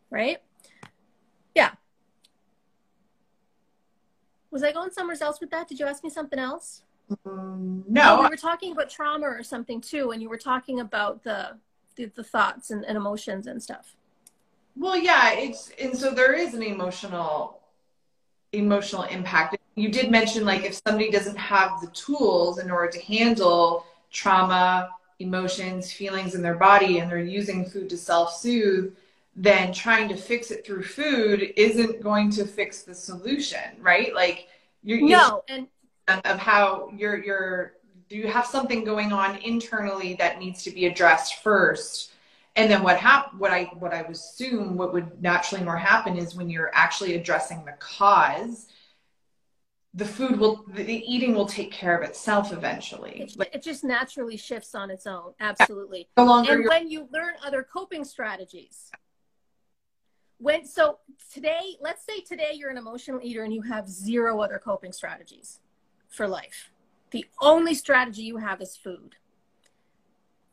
Right? 0.10 0.40
Yeah. 1.54 1.74
Was 4.50 4.64
I 4.64 4.72
going 4.72 4.90
somewhere 4.90 5.16
else 5.22 5.40
with 5.40 5.52
that? 5.52 5.68
Did 5.68 5.80
you 5.80 5.86
ask 5.86 6.04
me 6.04 6.10
something 6.10 6.40
else? 6.40 6.82
Um, 7.28 7.84
no. 7.88 8.18
Oh, 8.18 8.24
we 8.24 8.30
were 8.30 8.38
talking 8.38 8.72
about 8.72 8.90
trauma 8.90 9.28
or 9.28 9.44
something 9.44 9.80
too, 9.80 10.10
and 10.10 10.20
you 10.20 10.30
were 10.30 10.38
talking 10.38 10.80
about 10.80 11.24
the 11.24 11.60
the, 11.96 12.06
the 12.06 12.24
thoughts 12.24 12.72
and, 12.72 12.84
and 12.86 12.98
emotions 12.98 13.46
and 13.46 13.62
stuff. 13.62 13.96
Well, 14.76 14.98
yeah, 14.98 15.34
it's 15.34 15.72
and 15.80 15.96
so 15.96 16.10
there 16.10 16.34
is 16.34 16.56
an 16.56 16.64
emotional 16.64 17.60
emotional 18.52 19.04
impact. 19.04 19.58
You 19.76 19.90
did 19.90 20.10
mention 20.10 20.44
like 20.44 20.64
if 20.64 20.82
somebody 20.88 21.12
doesn't 21.12 21.38
have 21.38 21.82
the 21.82 21.88
tools 21.88 22.58
in 22.58 22.72
order 22.72 22.92
to 22.94 23.00
handle 23.06 23.86
trauma, 24.12 24.90
emotions, 25.20 25.92
feelings 25.92 26.36
in 26.36 26.42
their 26.42 26.56
body, 26.56 27.00
and 27.00 27.10
they're 27.10 27.20
using 27.20 27.66
food 27.66 27.90
to 27.90 27.98
self 27.98 28.36
soothe, 28.36 28.94
then 29.36 29.72
trying 29.72 30.10
to 30.10 30.16
fix 30.16 30.52
it 30.52 30.66
through 30.66 30.84
food 30.84 31.54
isn't 31.56 32.02
going 32.02 32.30
to 32.32 32.46
fix 32.46 32.84
the 32.84 32.94
solution, 32.94 33.60
right? 33.80 34.14
Like 34.14 34.48
you're 34.84 35.02
no, 35.02 35.44
and 35.50 35.68
of 36.26 36.38
how 36.38 36.92
you're 36.96 37.24
you're 37.24 37.74
do 38.10 38.18
you 38.18 38.28
have 38.28 38.46
something 38.46 38.84
going 38.84 39.14
on 39.14 39.38
internally 39.38 40.16
that 40.16 40.38
needs 40.38 40.64
to 40.64 40.72
be 40.72 40.86
addressed 40.86 41.36
first? 41.36 42.12
And 42.58 42.70
then 42.70 42.84
what 42.84 42.98
hap- 42.98 43.34
what 43.36 43.52
I 43.52 43.66
what 43.80 43.94
I 43.94 44.02
would 44.02 44.12
assume 44.12 44.76
what 44.76 44.94
would 44.94 45.22
naturally 45.22 45.64
more 45.64 45.78
happen 45.78 46.18
is 46.18 46.36
when 46.36 46.50
you're 46.50 46.72
actually 46.74 47.16
addressing 47.16 47.64
the 47.64 47.72
cause 47.80 48.68
the 49.94 50.06
food 50.06 50.40
will 50.40 50.66
the 50.74 51.04
eating 51.06 51.36
will 51.36 51.46
take 51.46 51.72
care 51.72 51.98
of 51.98 52.08
itself 52.08 52.54
eventually. 52.54 53.22
It, 53.22 53.50
it 53.54 53.62
just 53.62 53.84
naturally 53.84 54.38
shifts 54.38 54.74
on 54.74 54.90
its 54.90 55.06
own 55.06 55.34
absolutely. 55.40 56.08
No 56.18 56.26
longer 56.26 56.54
and 56.54 56.68
when 56.68 56.90
you 56.90 57.10
learn 57.12 57.34
other 57.46 57.64
coping 57.64 58.06
strategies 58.06 58.92
when 60.38 60.66
so 60.66 61.00
today 61.32 61.76
let's 61.82 62.06
say 62.06 62.22
today 62.22 62.52
you're 62.54 62.72
an 62.72 62.78
emotional 62.78 63.20
eater 63.22 63.44
and 63.44 63.54
you 63.54 63.62
have 63.62 63.88
zero 63.88 64.40
other 64.40 64.62
coping 64.64 64.94
strategies 64.94 65.60
for 66.08 66.28
life. 66.28 66.72
The 67.12 67.26
only 67.42 67.74
strategy 67.74 68.22
you 68.22 68.38
have 68.38 68.62
is 68.62 68.78
food. 68.78 69.16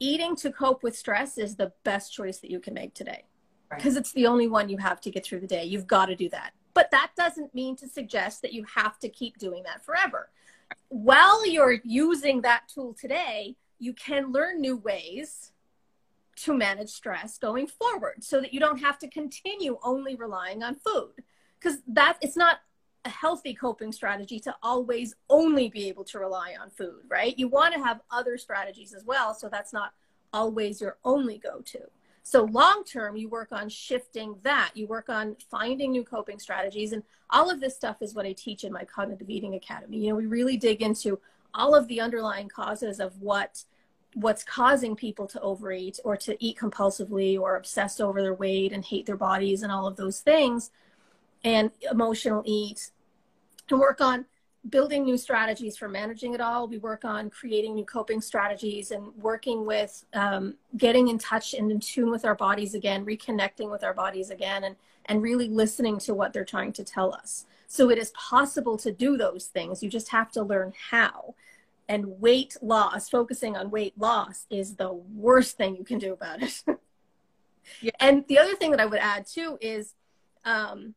Eating 0.00 0.34
to 0.36 0.50
cope 0.50 0.82
with 0.82 0.96
stress 0.96 1.38
is 1.38 1.54
the 1.54 1.72
best 1.84 2.12
choice 2.12 2.38
that 2.38 2.50
you 2.50 2.58
can 2.58 2.74
make 2.74 2.94
today 2.94 3.24
because 3.70 3.94
right. 3.94 4.00
it's 4.00 4.12
the 4.12 4.26
only 4.26 4.48
one 4.48 4.68
you 4.68 4.78
have 4.78 5.00
to 5.02 5.10
get 5.10 5.24
through 5.24 5.40
the 5.40 5.46
day. 5.46 5.64
You've 5.64 5.86
got 5.86 6.06
to 6.06 6.16
do 6.16 6.28
that 6.30 6.52
but 6.78 6.92
that 6.92 7.10
doesn't 7.16 7.52
mean 7.56 7.74
to 7.74 7.88
suggest 7.88 8.40
that 8.40 8.52
you 8.52 8.64
have 8.72 9.00
to 9.00 9.08
keep 9.08 9.36
doing 9.36 9.64
that 9.64 9.84
forever. 9.84 10.30
While 10.90 11.44
you're 11.44 11.80
using 11.82 12.42
that 12.42 12.68
tool 12.72 12.94
today 12.94 13.56
you 13.80 13.92
can 13.92 14.30
learn 14.30 14.60
new 14.60 14.76
ways 14.76 15.50
to 16.36 16.56
manage 16.56 16.90
stress 16.90 17.36
going 17.36 17.66
forward 17.66 18.22
so 18.22 18.40
that 18.40 18.54
you 18.54 18.60
don't 18.60 18.78
have 18.78 18.96
to 19.00 19.08
continue 19.08 19.76
only 19.82 20.14
relying 20.14 20.62
on 20.62 20.76
food. 20.76 21.14
Because 21.58 21.78
that 21.88 22.16
it's 22.22 22.36
not 22.36 22.58
a 23.04 23.10
healthy 23.10 23.54
coping 23.54 23.90
strategy 23.90 24.38
to 24.38 24.54
always 24.62 25.16
only 25.28 25.68
be 25.68 25.88
able 25.88 26.04
to 26.04 26.20
rely 26.20 26.54
on 26.62 26.70
food 26.70 27.00
right? 27.08 27.36
You 27.36 27.48
want 27.48 27.74
to 27.74 27.82
have 27.82 28.02
other 28.12 28.38
strategies 28.38 28.94
as 28.94 29.04
well 29.04 29.34
so 29.34 29.48
that's 29.48 29.72
not 29.72 29.94
always 30.32 30.80
your 30.80 30.98
only 31.04 31.38
go-to 31.38 31.80
so 32.28 32.44
long 32.44 32.84
term 32.84 33.16
you 33.16 33.26
work 33.26 33.52
on 33.52 33.70
shifting 33.70 34.36
that. 34.42 34.72
You 34.74 34.86
work 34.86 35.08
on 35.08 35.34
finding 35.50 35.92
new 35.92 36.04
coping 36.04 36.38
strategies 36.38 36.92
and 36.92 37.02
all 37.30 37.50
of 37.50 37.58
this 37.58 37.74
stuff 37.74 38.02
is 38.02 38.14
what 38.14 38.26
i 38.26 38.32
teach 38.32 38.64
in 38.64 38.72
my 38.72 38.84
cognitive 38.84 39.30
eating 39.30 39.54
academy. 39.54 39.98
You 39.98 40.10
know 40.10 40.16
we 40.16 40.26
really 40.26 40.58
dig 40.58 40.82
into 40.82 41.18
all 41.54 41.74
of 41.74 41.88
the 41.88 42.02
underlying 42.02 42.48
causes 42.48 43.00
of 43.00 43.18
what 43.22 43.64
what's 44.12 44.44
causing 44.44 44.94
people 44.94 45.26
to 45.26 45.40
overeat 45.40 46.00
or 46.04 46.18
to 46.18 46.36
eat 46.38 46.58
compulsively 46.58 47.38
or 47.40 47.56
obsess 47.56 47.98
over 47.98 48.20
their 48.20 48.34
weight 48.34 48.72
and 48.72 48.84
hate 48.84 49.06
their 49.06 49.16
bodies 49.16 49.62
and 49.62 49.72
all 49.72 49.86
of 49.86 49.96
those 49.96 50.20
things 50.20 50.70
and 51.44 51.70
emotional 51.90 52.42
eat 52.44 52.90
and 53.70 53.80
work 53.80 54.02
on 54.02 54.26
building 54.70 55.04
new 55.04 55.16
strategies 55.16 55.76
for 55.76 55.88
managing 55.88 56.34
it 56.34 56.40
all 56.40 56.66
we 56.66 56.78
work 56.78 57.04
on 57.04 57.30
creating 57.30 57.74
new 57.74 57.84
coping 57.84 58.20
strategies 58.20 58.90
and 58.90 59.06
working 59.16 59.64
with 59.64 60.04
um, 60.14 60.54
getting 60.76 61.08
in 61.08 61.18
touch 61.18 61.54
and 61.54 61.70
in 61.70 61.80
tune 61.80 62.10
with 62.10 62.24
our 62.24 62.34
bodies 62.34 62.74
again 62.74 63.04
reconnecting 63.06 63.70
with 63.70 63.84
our 63.84 63.94
bodies 63.94 64.30
again 64.30 64.64
and 64.64 64.76
and 65.06 65.22
really 65.22 65.48
listening 65.48 65.98
to 65.98 66.12
what 66.12 66.32
they're 66.32 66.44
trying 66.44 66.72
to 66.72 66.84
tell 66.84 67.14
us 67.14 67.46
so 67.66 67.90
it 67.90 67.98
is 67.98 68.10
possible 68.10 68.76
to 68.76 68.92
do 68.92 69.16
those 69.16 69.46
things 69.46 69.82
you 69.82 69.88
just 69.88 70.08
have 70.08 70.30
to 70.30 70.42
learn 70.42 70.72
how 70.90 71.34
and 71.88 72.20
weight 72.20 72.56
loss, 72.60 73.08
focusing 73.08 73.56
on 73.56 73.70
weight 73.70 73.98
loss 73.98 74.46
is 74.50 74.76
the 74.76 74.92
worst 74.92 75.56
thing 75.56 75.76
you 75.76 75.84
can 75.84 75.98
do 75.98 76.12
about 76.12 76.42
it. 76.42 76.62
yeah. 77.80 77.90
And 77.98 78.24
the 78.28 78.38
other 78.38 78.54
thing 78.54 78.70
that 78.72 78.80
I 78.80 78.86
would 78.86 79.00
add 79.00 79.26
too 79.26 79.58
is, 79.60 79.94
um, 80.44 80.94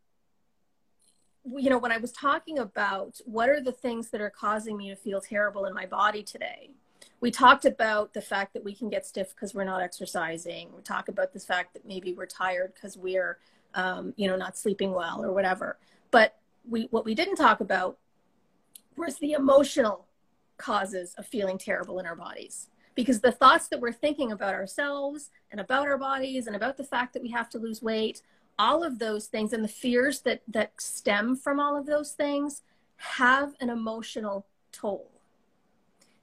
you 1.44 1.70
know, 1.70 1.78
when 1.78 1.92
I 1.92 1.98
was 1.98 2.12
talking 2.12 2.60
about 2.60 3.20
what 3.26 3.50
are 3.50 3.62
the 3.62 3.72
things 3.72 4.10
that 4.10 4.22
are 4.22 4.30
causing 4.30 4.78
me 4.78 4.90
to 4.90 4.96
feel 4.96 5.22
terrible 5.22 5.66
in 5.66 5.74
my 5.74 5.86
body 5.86 6.24
today, 6.24 6.72
we 7.20 7.32
talked 7.32 7.66
about 7.66 8.14
the 8.14 8.22
fact 8.22 8.54
that 8.54 8.64
we 8.64 8.74
can 8.74 8.90
get 8.90 9.06
stiff 9.06 9.34
because 9.34 9.54
we're 9.54 9.64
not 9.64 9.82
exercising. 9.82 10.70
We 10.76 10.82
talk 10.82 11.08
about 11.08 11.34
the 11.34 11.40
fact 11.40 11.74
that 11.74 11.86
maybe 11.86 12.14
we're 12.14 12.26
tired 12.26 12.74
because 12.74 12.98
we're, 12.98 13.38
um, 13.74 14.14
you 14.18 14.28
know, 14.28 14.36
not 14.36 14.58
sleeping 14.58 14.92
well 14.92 15.24
or 15.24 15.32
whatever. 15.32 15.78
But 16.10 16.38
we, 16.68 16.88
what 16.92 17.06
we 17.06 17.16
didn't 17.16 17.36
talk 17.36 17.60
about 17.60 17.98
was 18.98 19.18
the 19.18 19.34
emotional 19.34 20.06
causes 20.58 21.16
of 21.18 21.26
feeling 21.26 21.58
terrible 21.58 22.00
in 22.00 22.06
our 22.06 22.16
bodies 22.16 22.70
because 22.94 23.22
the 23.22 23.32
thoughts 23.32 23.68
that 23.70 23.80
we're 23.80 23.92
thinking 23.92 24.32
about 24.32 24.54
ourselves 24.54 25.32
and 25.52 25.60
about 25.60 25.88
our 25.88 25.98
bodies 25.98 26.46
and 26.48 26.56
about 26.56 26.78
the 26.78 26.84
fact 26.84 27.14
that 27.14 27.22
we 27.24 27.32
have 27.32 27.50
to 27.50 27.58
lose 27.58 27.82
weight 27.82 28.22
all 28.62 28.84
of 28.84 29.00
those 29.00 29.26
things 29.26 29.54
and 29.54 29.64
the 29.64 29.68
fears 29.68 30.22
that 30.22 30.44
that 30.48 30.80
stem 30.80 31.36
from 31.36 31.60
all 31.60 31.76
of 31.76 31.88
those 31.88 32.12
things 32.12 32.62
have 32.98 33.56
an 33.60 33.72
emotional 33.72 34.46
toll. 34.72 35.10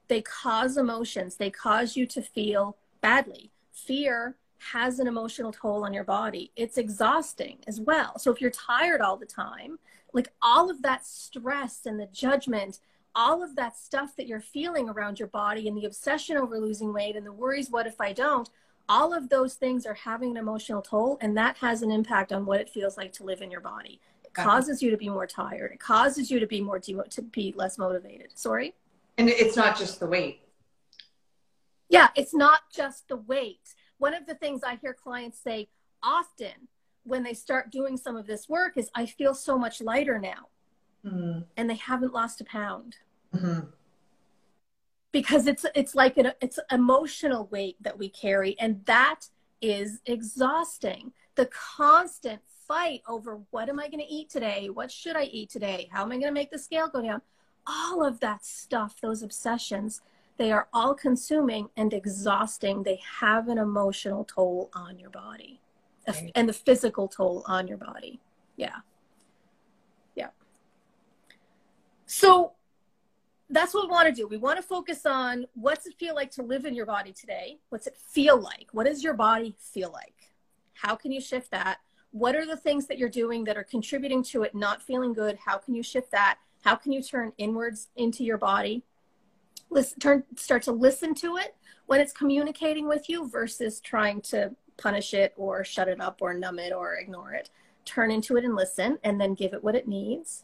They 0.07 0.21
cause 0.21 0.77
emotions. 0.77 1.35
They 1.35 1.49
cause 1.49 1.97
you 1.97 2.05
to 2.07 2.21
feel 2.21 2.77
badly. 3.01 3.51
Fear 3.73 4.37
has 4.71 4.99
an 4.99 5.07
emotional 5.07 5.51
toll 5.51 5.83
on 5.83 5.93
your 5.93 6.05
body. 6.05 6.51
It's 6.55 6.77
exhausting 6.77 7.57
as 7.67 7.81
well. 7.81 8.17
So 8.17 8.31
if 8.31 8.39
you're 8.39 8.51
tired 8.51 9.01
all 9.01 9.17
the 9.17 9.25
time 9.25 9.77
like 10.13 10.31
all 10.41 10.71
of 10.71 10.81
that 10.81 11.05
stress 11.05 11.85
and 11.85 11.99
the 11.99 12.07
judgment 12.07 12.79
all 13.15 13.43
of 13.43 13.55
that 13.55 13.77
stuff 13.77 14.15
that 14.15 14.27
you're 14.27 14.39
feeling 14.39 14.87
around 14.87 15.19
your 15.19 15.27
body 15.27 15.67
and 15.67 15.75
the 15.75 15.85
obsession 15.85 16.37
over 16.37 16.59
losing 16.59 16.93
weight 16.93 17.15
and 17.15 17.25
the 17.25 17.33
worries, 17.33 17.69
what 17.69 17.87
if 17.87 17.99
I 17.99 18.13
don't? 18.13 18.49
All 18.89 19.13
of 19.13 19.29
those 19.29 19.53
things 19.53 19.85
are 19.85 19.93
having 19.93 20.31
an 20.31 20.37
emotional 20.37 20.81
toll, 20.81 21.17
and 21.21 21.37
that 21.37 21.57
has 21.57 21.83
an 21.83 21.91
impact 21.91 22.33
on 22.33 22.45
what 22.45 22.59
it 22.59 22.69
feels 22.69 22.97
like 22.97 23.13
to 23.13 23.23
live 23.23 23.41
in 23.41 23.51
your 23.51 23.61
body. 23.61 24.01
It 24.23 24.33
causes 24.33 24.81
you 24.81 24.91
to 24.91 24.97
be 24.97 25.09
more 25.09 25.27
tired. 25.27 25.71
It 25.71 25.79
causes 25.79 26.29
you 26.29 26.39
to 26.39 26.47
be 26.47 26.59
more 26.59 26.79
de- 26.79 27.07
to 27.09 27.21
be 27.21 27.53
less 27.55 27.77
motivated. 27.77 28.37
Sorry. 28.37 28.75
And 29.17 29.29
it's 29.29 29.55
not 29.55 29.77
just 29.77 29.99
the 29.99 30.07
weight. 30.07 30.41
Yeah, 31.89 32.09
it's 32.15 32.33
not 32.33 32.61
just 32.73 33.07
the 33.07 33.17
weight. 33.17 33.75
One 33.97 34.13
of 34.13 34.25
the 34.25 34.35
things 34.35 34.61
I 34.63 34.75
hear 34.75 34.93
clients 34.93 35.39
say 35.39 35.69
often 36.01 36.67
when 37.03 37.23
they 37.23 37.33
start 37.33 37.71
doing 37.71 37.97
some 37.97 38.15
of 38.15 38.27
this 38.27 38.47
work 38.47 38.77
is, 38.77 38.89
I 38.95 39.05
feel 39.05 39.33
so 39.33 39.57
much 39.57 39.81
lighter 39.81 40.19
now 40.19 40.47
mm-hmm. 41.05 41.39
and 41.57 41.69
they 41.69 41.75
haven't 41.75 42.13
lost 42.13 42.41
a 42.41 42.45
pound. 42.45 42.97
Mm-hmm. 43.35 43.67
Because 45.11 45.47
it's 45.47 45.65
it's 45.75 45.95
like 45.95 46.17
an 46.17 46.33
it's 46.39 46.59
emotional 46.71 47.47
weight 47.51 47.77
that 47.81 47.97
we 47.97 48.09
carry, 48.09 48.55
and 48.59 48.85
that 48.85 49.21
is 49.61 50.01
exhausting. 50.05 51.13
The 51.35 51.47
constant 51.47 52.41
fight 52.67 53.01
over 53.07 53.39
what 53.49 53.69
am 53.69 53.79
I 53.79 53.87
going 53.87 54.05
to 54.05 54.13
eat 54.13 54.29
today? 54.29 54.69
What 54.69 54.91
should 54.91 55.15
I 55.15 55.23
eat 55.23 55.49
today? 55.49 55.89
How 55.91 56.03
am 56.03 56.11
I 56.11 56.15
going 56.15 56.27
to 56.27 56.31
make 56.31 56.51
the 56.51 56.59
scale 56.59 56.87
go 56.87 57.01
down? 57.01 57.21
All 57.65 58.05
of 58.05 58.19
that 58.19 58.45
stuff, 58.45 59.01
those 59.01 59.23
obsessions, 59.23 60.01
they 60.37 60.51
are 60.51 60.67
all 60.71 60.93
consuming 60.93 61.69
and 61.75 61.93
exhausting. 61.93 62.83
They 62.83 63.01
have 63.19 63.49
an 63.49 63.57
emotional 63.57 64.23
toll 64.23 64.69
on 64.73 64.99
your 64.99 65.09
body 65.09 65.59
right. 66.07 66.31
and 66.35 66.47
the 66.47 66.53
physical 66.53 67.07
toll 67.07 67.43
on 67.45 67.67
your 67.67 67.77
body. 67.77 68.19
Yeah. 68.55 68.77
Yeah. 70.15 70.29
So 72.05 72.53
that's 73.49 73.73
what 73.73 73.87
we 73.87 73.91
want 73.91 74.07
to 74.07 74.13
do. 74.13 74.27
We 74.27 74.37
want 74.37 74.57
to 74.57 74.63
focus 74.63 75.05
on 75.05 75.45
what's 75.53 75.87
it 75.87 75.95
feel 75.99 76.13
like 76.13 76.31
to 76.31 76.43
live 76.43 76.65
in 76.65 76.75
your 76.75 76.85
body 76.85 77.11
today? 77.11 77.59
What's 77.69 77.87
it 77.87 77.97
feel 77.97 78.39
like? 78.39 78.67
What 78.71 78.85
does 78.85 79.03
your 79.03 79.15
body 79.15 79.55
feel 79.59 79.91
like? 79.91 80.13
How 80.73 80.95
can 80.95 81.11
you 81.11 81.19
shift 81.19 81.51
that? 81.51 81.79
What 82.11 82.35
are 82.35 82.45
the 82.45 82.57
things 82.57 82.87
that 82.87 82.97
you're 82.97 83.09
doing 83.09 83.43
that 83.45 83.57
are 83.57 83.63
contributing 83.63 84.23
to 84.25 84.43
it 84.43 84.53
not 84.53 84.81
feeling 84.81 85.13
good? 85.13 85.37
How 85.43 85.57
can 85.57 85.73
you 85.73 85.83
shift 85.83 86.11
that? 86.11 86.37
How 86.63 86.75
can 86.75 86.91
you 86.91 87.01
turn 87.01 87.33
inwards 87.37 87.89
into 87.95 88.23
your 88.23 88.37
body? 88.37 88.83
Listen, 89.69 89.99
turn, 89.99 90.23
start 90.35 90.63
to 90.63 90.71
listen 90.71 91.13
to 91.15 91.37
it 91.37 91.55
when 91.85 91.99
it's 91.99 92.13
communicating 92.13 92.87
with 92.87 93.09
you 93.09 93.27
versus 93.29 93.79
trying 93.79 94.21
to 94.21 94.55
punish 94.77 95.13
it 95.13 95.33
or 95.37 95.63
shut 95.63 95.87
it 95.87 95.99
up 95.99 96.21
or 96.21 96.33
numb 96.33 96.59
it 96.59 96.71
or 96.71 96.95
ignore 96.95 97.33
it. 97.33 97.49
Turn 97.85 98.11
into 98.11 98.37
it 98.37 98.45
and 98.45 98.55
listen 98.55 98.99
and 99.03 99.19
then 99.19 99.33
give 99.33 99.53
it 99.53 99.63
what 99.63 99.75
it 99.75 99.87
needs 99.87 100.43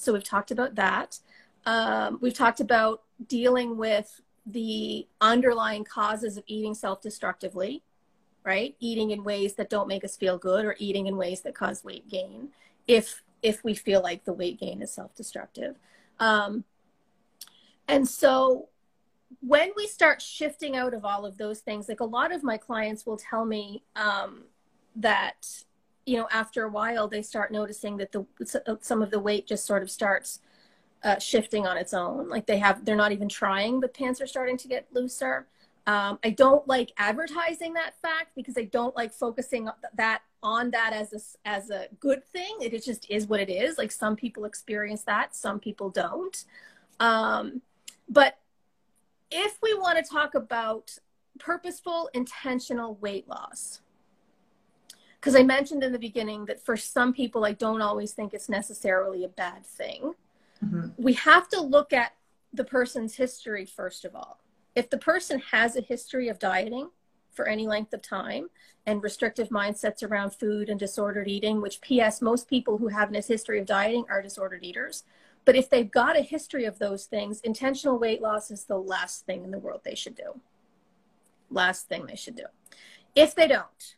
so 0.00 0.14
we've 0.14 0.24
talked 0.24 0.50
about 0.50 0.76
that. 0.76 1.18
Um, 1.66 2.18
we've 2.20 2.34
talked 2.34 2.60
about 2.60 3.02
dealing 3.28 3.76
with 3.76 4.20
the 4.46 5.06
underlying 5.20 5.84
causes 5.84 6.36
of 6.36 6.44
eating 6.46 6.74
self 6.74 7.00
destructively, 7.00 7.82
right? 8.44 8.74
Eating 8.80 9.10
in 9.10 9.24
ways 9.24 9.54
that 9.54 9.70
don't 9.70 9.88
make 9.88 10.04
us 10.04 10.16
feel 10.16 10.38
good 10.38 10.64
or 10.64 10.76
eating 10.78 11.06
in 11.06 11.16
ways 11.16 11.42
that 11.42 11.54
cause 11.54 11.84
weight 11.84 12.08
gain 12.08 12.48
if 12.86 13.22
if 13.42 13.64
we 13.64 13.74
feel 13.74 14.02
like 14.02 14.24
the 14.24 14.32
weight 14.32 14.58
gain 14.58 14.82
is 14.82 14.92
self 14.92 15.14
destructive. 15.14 15.76
Um, 16.18 16.64
and 17.88 18.08
so 18.08 18.68
when 19.40 19.70
we 19.76 19.86
start 19.86 20.20
shifting 20.20 20.76
out 20.76 20.94
of 20.94 21.04
all 21.04 21.24
of 21.24 21.38
those 21.38 21.60
things, 21.60 21.88
like 21.88 22.00
a 22.00 22.04
lot 22.04 22.32
of 22.32 22.42
my 22.42 22.56
clients 22.56 23.06
will 23.06 23.16
tell 23.16 23.44
me 23.44 23.82
um, 23.96 24.44
that 24.96 25.46
you 26.06 26.16
know, 26.16 26.28
after 26.32 26.64
a 26.64 26.68
while, 26.68 27.06
they 27.06 27.22
start 27.22 27.52
noticing 27.52 27.96
that 27.98 28.10
the 28.10 28.26
some 28.80 29.02
of 29.02 29.10
the 29.10 29.20
weight 29.20 29.46
just 29.46 29.64
sort 29.64 29.82
of 29.82 29.90
starts 29.90 30.40
uh, 31.02 31.18
shifting 31.18 31.66
on 31.66 31.76
its 31.76 31.94
own. 31.94 32.28
Like 32.28 32.46
they 32.46 32.58
have, 32.58 32.84
they're 32.84 32.96
not 32.96 33.12
even 33.12 33.28
trying, 33.28 33.80
but 33.80 33.94
pants 33.94 34.20
are 34.20 34.26
starting 34.26 34.56
to 34.58 34.68
get 34.68 34.86
looser. 34.92 35.46
Um, 35.86 36.18
I 36.22 36.30
don't 36.30 36.66
like 36.68 36.92
advertising 36.98 37.72
that 37.74 37.94
fact 38.00 38.34
because 38.36 38.56
I 38.58 38.64
don't 38.64 38.94
like 38.94 39.12
focusing 39.12 39.68
that 39.94 40.22
on 40.42 40.70
that 40.70 40.92
as 40.92 41.12
a 41.12 41.48
as 41.48 41.70
a 41.70 41.88
good 41.98 42.24
thing. 42.26 42.56
It 42.60 42.84
just 42.84 43.10
is 43.10 43.26
what 43.26 43.40
it 43.40 43.50
is. 43.50 43.78
Like 43.78 43.90
some 43.90 44.14
people 44.14 44.44
experience 44.44 45.02
that, 45.04 45.34
some 45.34 45.58
people 45.58 45.90
don't. 45.90 46.44
Um, 47.00 47.62
but 48.08 48.38
if 49.30 49.58
we 49.62 49.74
want 49.74 50.04
to 50.04 50.08
talk 50.08 50.34
about 50.34 50.98
purposeful, 51.38 52.10
intentional 52.12 52.96
weight 52.96 53.26
loss, 53.26 53.80
because 55.20 55.34
I 55.34 55.42
mentioned 55.42 55.82
in 55.82 55.92
the 55.92 55.98
beginning 55.98 56.46
that 56.46 56.64
for 56.64 56.76
some 56.76 57.12
people, 57.12 57.44
I 57.44 57.52
don't 57.52 57.82
always 57.82 58.12
think 58.12 58.32
it's 58.32 58.48
necessarily 58.48 59.24
a 59.24 59.28
bad 59.28 59.66
thing. 59.66 60.14
Mm-hmm. 60.64 60.88
We 60.96 61.14
have 61.14 61.48
to 61.48 61.60
look 61.60 61.92
at 61.92 62.14
the 62.52 62.64
person's 62.64 63.14
history 63.16 63.64
first 63.64 64.04
of 64.04 64.14
all. 64.14 64.40
If 64.74 64.90
the 64.90 64.98
person 64.98 65.40
has 65.50 65.76
a 65.76 65.80
history 65.80 66.28
of 66.28 66.38
dieting, 66.38 66.90
for 67.32 67.48
any 67.48 67.66
length 67.66 67.92
of 67.92 68.02
time 68.02 68.50
and 68.86 69.02
restrictive 69.02 69.48
mindsets 69.48 70.02
around 70.02 70.30
food 70.30 70.68
and 70.68 70.78
disordered 70.78 71.28
eating, 71.28 71.60
which 71.60 71.80
PS, 71.80 72.20
most 72.20 72.48
people 72.48 72.78
who 72.78 72.88
have 72.88 73.14
a 73.14 73.20
history 73.20 73.58
of 73.58 73.66
dieting 73.66 74.04
are 74.08 74.22
disordered 74.22 74.64
eaters. 74.64 75.04
But 75.44 75.56
if 75.56 75.70
they've 75.70 75.90
got 75.90 76.18
a 76.18 76.22
history 76.22 76.64
of 76.64 76.78
those 76.78 77.06
things, 77.06 77.40
intentional 77.40 77.98
weight 77.98 78.20
loss 78.20 78.50
is 78.50 78.64
the 78.64 78.78
last 78.78 79.26
thing 79.26 79.44
in 79.44 79.50
the 79.50 79.58
world 79.58 79.80
they 79.84 79.94
should 79.94 80.14
do. 80.14 80.40
Last 81.50 81.88
thing 81.88 82.06
they 82.06 82.16
should 82.16 82.36
do. 82.36 82.44
If 83.14 83.34
they 83.34 83.48
don't, 83.48 83.96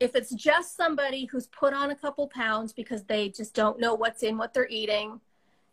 if 0.00 0.14
it's 0.14 0.34
just 0.34 0.76
somebody 0.76 1.26
who's 1.26 1.46
put 1.46 1.72
on 1.72 1.90
a 1.90 1.96
couple 1.96 2.28
pounds 2.28 2.72
because 2.72 3.04
they 3.04 3.28
just 3.28 3.54
don't 3.54 3.80
know 3.80 3.94
what's 3.94 4.22
in 4.22 4.36
what 4.36 4.52
they're 4.52 4.68
eating 4.68 5.20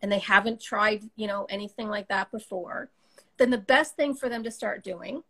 and 0.01 0.11
they 0.11 0.19
haven't 0.19 0.61
tried, 0.61 1.03
you 1.15 1.27
know, 1.27 1.45
anything 1.49 1.89
like 1.89 2.07
that 2.07 2.31
before, 2.31 2.89
then 3.37 3.49
the 3.49 3.57
best 3.57 3.95
thing 3.95 4.15
for 4.15 4.29
them 4.29 4.43
to 4.43 4.51
start 4.51 4.83
doing 4.83 5.23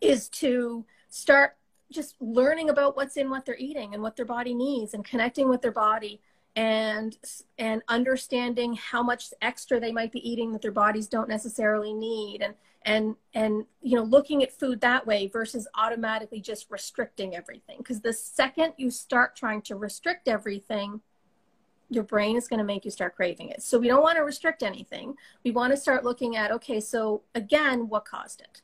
is 0.00 0.28
to 0.28 0.84
start 1.08 1.56
just 1.90 2.16
learning 2.20 2.68
about 2.68 2.96
what's 2.96 3.16
in 3.16 3.30
what 3.30 3.44
they're 3.44 3.56
eating 3.56 3.94
and 3.94 4.02
what 4.02 4.16
their 4.16 4.24
body 4.24 4.54
needs 4.54 4.94
and 4.94 5.04
connecting 5.04 5.48
with 5.48 5.62
their 5.62 5.72
body 5.72 6.20
and 6.56 7.18
and 7.58 7.82
understanding 7.88 8.74
how 8.74 9.02
much 9.02 9.32
extra 9.42 9.78
they 9.78 9.92
might 9.92 10.10
be 10.10 10.28
eating 10.28 10.52
that 10.52 10.62
their 10.62 10.72
bodies 10.72 11.06
don't 11.06 11.28
necessarily 11.28 11.92
need 11.92 12.42
and 12.42 12.54
and 12.82 13.14
and 13.34 13.66
you 13.82 13.94
know 13.94 14.02
looking 14.02 14.42
at 14.42 14.52
food 14.52 14.80
that 14.80 15.06
way 15.06 15.26
versus 15.26 15.68
automatically 15.74 16.40
just 16.40 16.70
restricting 16.70 17.36
everything. 17.36 17.78
Because 17.78 18.00
the 18.00 18.12
second 18.12 18.72
you 18.78 18.90
start 18.90 19.36
trying 19.36 19.60
to 19.62 19.76
restrict 19.76 20.28
everything 20.28 21.00
your 21.88 22.02
brain 22.02 22.36
is 22.36 22.48
going 22.48 22.58
to 22.58 22.64
make 22.64 22.84
you 22.84 22.90
start 22.90 23.14
craving 23.14 23.50
it. 23.50 23.62
So 23.62 23.78
we 23.78 23.88
don't 23.88 24.02
want 24.02 24.16
to 24.16 24.24
restrict 24.24 24.62
anything. 24.62 25.14
We 25.44 25.50
want 25.52 25.72
to 25.72 25.76
start 25.76 26.04
looking 26.04 26.36
at 26.36 26.50
okay 26.52 26.80
so 26.80 27.22
again 27.34 27.88
what 27.88 28.04
caused 28.04 28.40
it? 28.40 28.62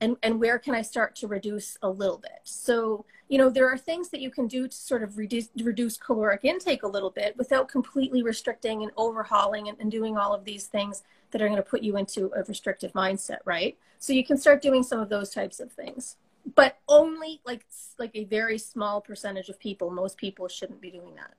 And 0.00 0.16
and 0.22 0.40
where 0.40 0.58
can 0.58 0.74
i 0.74 0.82
start 0.82 1.14
to 1.16 1.26
reduce 1.26 1.76
a 1.82 1.90
little 1.90 2.18
bit? 2.18 2.40
So 2.44 3.04
you 3.28 3.38
know 3.38 3.50
there 3.50 3.68
are 3.68 3.76
things 3.76 4.10
that 4.10 4.20
you 4.20 4.30
can 4.30 4.46
do 4.46 4.68
to 4.68 4.76
sort 4.76 5.02
of 5.02 5.18
reduce 5.18 5.48
reduce 5.62 5.96
caloric 5.96 6.44
intake 6.44 6.84
a 6.84 6.88
little 6.88 7.10
bit 7.10 7.36
without 7.36 7.68
completely 7.68 8.22
restricting 8.22 8.82
and 8.82 8.92
overhauling 8.96 9.68
and, 9.68 9.78
and 9.80 9.90
doing 9.90 10.16
all 10.16 10.32
of 10.32 10.44
these 10.44 10.66
things 10.66 11.02
that 11.32 11.42
are 11.42 11.46
going 11.46 11.56
to 11.56 11.62
put 11.62 11.82
you 11.82 11.96
into 11.96 12.32
a 12.36 12.42
restrictive 12.44 12.92
mindset 12.92 13.38
right? 13.44 13.76
So 13.98 14.12
you 14.12 14.24
can 14.24 14.38
start 14.38 14.62
doing 14.62 14.82
some 14.82 15.00
of 15.00 15.10
those 15.10 15.30
types 15.30 15.60
of 15.60 15.70
things. 15.72 16.16
But 16.54 16.78
only 16.88 17.42
like 17.44 17.66
like 17.98 18.12
a 18.14 18.24
very 18.24 18.56
small 18.56 19.00
percentage 19.00 19.48
of 19.48 19.58
people 19.58 19.90
most 19.90 20.16
people 20.16 20.48
shouldn't 20.48 20.80
be 20.80 20.90
doing 20.90 21.14
that 21.16 21.34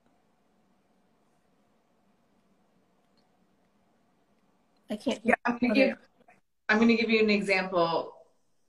i 4.92 4.96
can't 4.96 5.20
yeah 5.24 5.34
i'm 5.44 5.58
gonna 5.58 5.74
give 5.74 5.96
i'm 6.68 6.78
gonna 6.78 6.96
give 6.96 7.10
you 7.10 7.20
an 7.20 7.30
example 7.30 8.14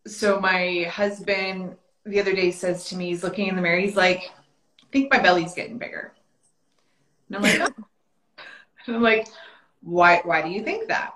so 0.06 0.40
my 0.40 0.88
husband 0.90 1.76
the 2.06 2.20
other 2.20 2.34
day 2.34 2.52
says 2.52 2.86
to 2.86 2.96
me, 2.96 3.08
he's 3.08 3.24
looking 3.24 3.48
in 3.48 3.56
the 3.56 3.62
mirror, 3.62 3.80
he's 3.80 3.96
like, 3.96 4.32
I 4.82 4.86
think 4.92 5.12
my 5.12 5.20
belly's 5.20 5.54
getting 5.54 5.78
bigger. 5.78 6.14
And 7.28 7.38
I'm 7.38 7.42
like, 7.42 7.60
oh. 7.62 7.84
and 8.88 8.96
I'm 8.96 9.02
like, 9.02 9.28
why 9.82 10.22
why 10.24 10.42
do 10.42 10.50
you 10.50 10.64
think 10.64 10.88
that? 10.88 11.14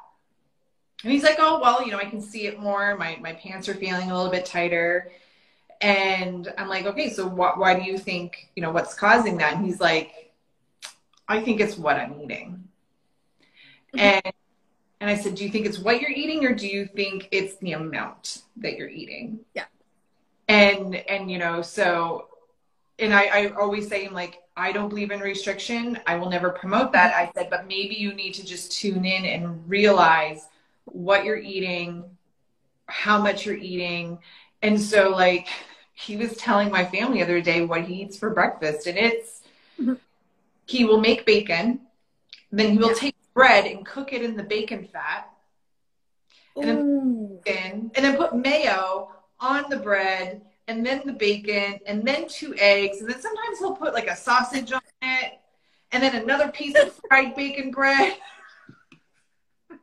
And 1.04 1.12
he's 1.12 1.24
like, 1.24 1.38
oh 1.40 1.60
well, 1.62 1.86
you 1.86 1.92
know, 1.92 2.00
I 2.00 2.06
can 2.06 2.22
see 2.22 2.48
it 2.48 2.60
more. 2.60 2.96
My 2.98 3.18
my 3.22 3.34
pants 3.34 3.68
are 3.70 3.74
feeling 3.74 4.10
a 4.10 4.16
little 4.16 4.32
bit 4.32 4.46
tighter. 4.46 5.12
And 5.80 6.52
I'm 6.58 6.70
like, 6.70 6.86
okay, 6.88 7.12
so 7.12 7.30
wh- 7.30 7.58
why 7.58 7.76
do 7.76 7.84
you 7.84 8.00
think, 8.00 8.50
you 8.56 8.64
know, 8.64 8.72
what's 8.72 8.96
causing 8.96 9.38
that? 9.38 9.54
And 9.54 9.64
he's 9.64 9.80
like, 9.80 10.34
I 11.28 11.40
think 11.42 11.62
it's 11.62 11.78
what 11.78 11.98
I'm 11.98 12.20
eating. 12.20 12.64
Mm-hmm. 13.94 14.00
And 14.00 14.34
and 15.00 15.10
I 15.10 15.16
said, 15.16 15.36
Do 15.36 15.44
you 15.44 15.50
think 15.50 15.66
it's 15.66 15.80
what 15.80 16.02
you're 16.02 16.12
eating 16.12 16.46
or 16.46 16.54
do 16.54 16.68
you 16.68 16.86
think 16.86 17.28
it's 17.32 17.58
the 17.58 17.74
amount 17.74 18.42
that 18.58 18.78
you're 18.78 18.90
eating? 18.90 19.40
Yeah. 19.54 19.66
And 20.48 20.96
and 20.96 21.30
you 21.30 21.38
know, 21.38 21.62
so 21.62 22.30
and 23.00 23.14
I, 23.14 23.26
I 23.26 23.48
always 23.50 23.88
say 23.88 24.06
I'm 24.06 24.14
like 24.14 24.42
I 24.56 24.72
don't 24.72 24.90
believe 24.90 25.12
in 25.12 25.20
restriction. 25.20 26.00
I 26.08 26.16
will 26.16 26.30
never 26.30 26.50
promote 26.50 26.92
that. 26.94 27.14
I 27.16 27.32
said, 27.36 27.50
but 27.52 27.68
maybe 27.68 27.94
you 27.94 28.14
need 28.14 28.34
to 28.36 28.46
just 28.46 28.72
tune 28.72 29.06
in 29.06 29.26
and 29.26 29.70
realize 29.70 30.48
what 30.86 31.24
you're 31.24 31.38
eating, 31.38 32.04
how 32.88 33.22
much 33.22 33.46
you're 33.46 33.56
eating. 33.56 34.18
And 34.64 34.82
so 34.82 35.10
like 35.10 35.48
he 35.94 36.18
was 36.18 36.36
telling 36.38 36.72
my 36.72 36.86
family 36.86 37.20
the 37.20 37.24
other 37.24 37.42
day 37.42 37.62
what 37.62 37.84
he 37.84 38.02
eats 38.02 38.18
for 38.18 38.32
breakfast 38.32 38.88
and 38.88 38.98
it's 38.98 39.42
mm-hmm. 39.80 39.94
he 40.66 40.86
will 40.86 41.00
make 41.00 41.26
bacon, 41.26 41.82
then 42.52 42.72
he 42.72 42.78
will 42.80 42.90
yeah. 42.90 42.96
take 42.96 43.16
bread 43.38 43.66
and 43.66 43.86
cook 43.86 44.14
it 44.14 44.24
in 44.24 44.36
the 44.36 44.42
bacon 44.42 44.84
fat. 44.84 45.30
And 46.56 46.68
then, 46.68 47.40
bacon, 47.46 47.92
and 47.94 48.04
then 48.04 48.18
put 48.18 48.36
mayo 48.36 49.12
on 49.40 49.70
the 49.70 49.78
bread 49.78 50.42
and 50.68 50.84
then 50.84 51.04
the 51.06 51.14
bacon 51.14 51.80
and 51.86 52.04
then 52.04 52.28
two 52.28 52.56
eggs. 52.58 53.00
And 53.00 53.08
then 53.08 53.22
sometimes 53.22 53.60
he'll 53.60 53.76
put 53.76 53.94
like 53.94 54.08
a 54.08 54.16
sausage 54.16 54.74
on 54.74 54.82
it 55.04 55.34
and 55.92 56.02
then 56.02 56.16
another 56.16 56.50
piece 56.50 56.76
of 56.76 57.00
fried 57.08 57.36
bacon 57.36 57.70
bread. 57.70 58.18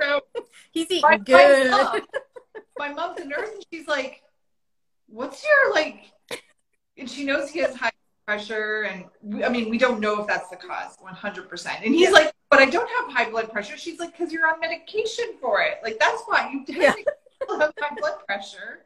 so, 0.00 0.20
He's 0.70 0.88
eating 0.88 1.02
my, 1.02 1.16
good. 1.18 1.70
My, 1.72 1.82
mom, 1.82 2.00
my 2.78 2.92
mom's 2.92 3.20
a 3.20 3.24
nurse 3.24 3.50
and 3.52 3.64
she's 3.72 3.88
like, 3.88 4.22
what's 5.08 5.42
your 5.42 5.74
like, 5.74 6.12
and 6.96 7.10
she 7.10 7.24
knows 7.24 7.50
he 7.50 7.58
has 7.58 7.74
high 7.74 7.90
pressure 8.26 8.82
and 8.82 9.04
we, 9.22 9.44
I 9.44 9.48
mean 9.48 9.70
we 9.70 9.78
don't 9.78 10.00
know 10.00 10.20
if 10.20 10.26
that's 10.26 10.48
the 10.50 10.56
cause 10.56 10.96
100% 10.98 11.66
and 11.84 11.94
he's 11.94 12.10
like 12.10 12.32
but 12.56 12.66
I 12.66 12.70
don't 12.70 12.88
have 12.88 13.12
high 13.12 13.30
blood 13.30 13.52
pressure 13.52 13.76
she's 13.76 13.98
like 13.98 14.16
because 14.16 14.32
you're 14.32 14.46
on 14.46 14.60
medication 14.60 15.26
for 15.40 15.60
it 15.60 15.78
like 15.82 15.98
that's 15.98 16.22
why 16.26 16.50
you 16.50 16.64
yeah. 16.68 16.94
have 17.48 17.72
high 17.78 17.96
blood 17.98 18.14
pressure 18.26 18.84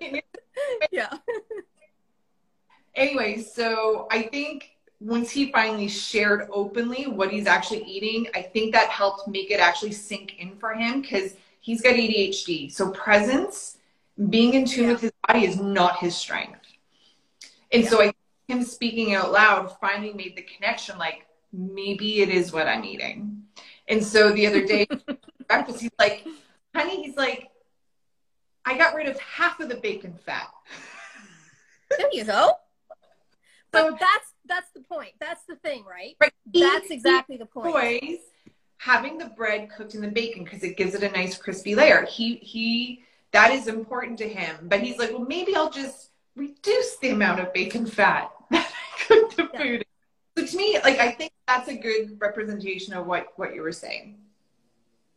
yeah 0.90 1.12
anyway 2.94 3.40
so 3.40 4.08
I 4.10 4.22
think 4.22 4.76
once 5.00 5.30
he 5.30 5.52
finally 5.52 5.88
shared 5.88 6.48
openly 6.52 7.06
what 7.06 7.30
he's 7.30 7.46
actually 7.46 7.84
eating 7.84 8.26
I 8.34 8.42
think 8.42 8.72
that 8.74 8.88
helped 8.88 9.28
make 9.28 9.50
it 9.50 9.60
actually 9.60 9.92
sink 9.92 10.38
in 10.38 10.56
for 10.56 10.74
him 10.74 11.02
because 11.02 11.34
he's 11.60 11.82
got 11.82 11.94
ADHD 11.94 12.72
so 12.72 12.90
presence 12.90 13.78
being 14.28 14.54
in 14.54 14.64
tune 14.64 14.84
yeah. 14.84 14.92
with 14.92 15.00
his 15.02 15.12
body 15.26 15.44
is 15.44 15.60
not 15.60 15.98
his 15.98 16.16
strength 16.16 16.60
and 17.70 17.84
yeah. 17.84 17.88
so 17.88 18.02
I 18.02 18.12
him 18.48 18.62
speaking 18.62 19.14
out 19.14 19.32
loud 19.32 19.74
finally 19.80 20.12
made 20.12 20.36
the 20.36 20.42
connection 20.42 20.98
like 20.98 21.26
maybe 21.54 22.20
it 22.20 22.28
is 22.28 22.52
what 22.52 22.66
I'm 22.66 22.84
eating. 22.84 23.42
And 23.88 24.04
so 24.04 24.32
the 24.32 24.46
other 24.46 24.64
day 24.66 24.86
breakfast, 25.48 25.80
he's 25.80 25.90
like, 25.98 26.26
honey, 26.74 27.02
he's 27.02 27.16
like, 27.16 27.50
I 28.64 28.78
got 28.78 28.94
rid 28.94 29.08
of 29.08 29.18
half 29.20 29.60
of 29.60 29.68
the 29.68 29.76
bacon 29.76 30.18
fat. 30.24 30.48
There 31.90 32.08
you 32.12 32.24
go. 32.24 32.52
But 33.70 33.90
so, 33.90 33.96
that's 34.00 34.32
that's 34.46 34.70
the 34.72 34.80
point. 34.80 35.12
That's 35.20 35.44
the 35.44 35.56
thing, 35.56 35.84
right? 35.84 36.16
right. 36.20 36.32
That's 36.52 36.90
exactly 36.90 37.36
the 37.36 37.46
point. 37.46 37.72
Boys 37.72 38.18
having 38.78 39.16
the 39.16 39.26
bread 39.26 39.70
cooked 39.70 39.94
in 39.94 40.02
the 40.02 40.08
bacon 40.08 40.44
because 40.44 40.62
it 40.62 40.76
gives 40.76 40.94
it 40.94 41.02
a 41.02 41.10
nice 41.10 41.38
crispy 41.38 41.74
layer. 41.74 42.04
He 42.04 42.36
he 42.36 43.02
that 43.32 43.50
is 43.50 43.66
important 43.66 44.18
to 44.18 44.28
him. 44.28 44.56
But 44.68 44.80
he's 44.80 44.98
like, 44.98 45.10
well, 45.10 45.26
maybe 45.26 45.56
I'll 45.56 45.70
just 45.70 46.10
reduce 46.36 46.96
the 46.98 47.10
amount 47.10 47.40
of 47.40 47.52
bacon 47.52 47.86
fat 47.86 48.30
that 48.50 48.70
I 48.70 49.04
cook 49.04 49.36
the 49.36 49.50
yeah. 49.52 49.60
food. 49.60 49.83
To 50.54 50.58
me, 50.58 50.78
like 50.84 51.00
I 51.00 51.10
think 51.10 51.32
that's 51.48 51.68
a 51.68 51.74
good 51.74 52.16
representation 52.20 52.94
of 52.94 53.06
what 53.06 53.26
what 53.34 53.56
you 53.56 53.62
were 53.62 53.72
saying. 53.72 54.18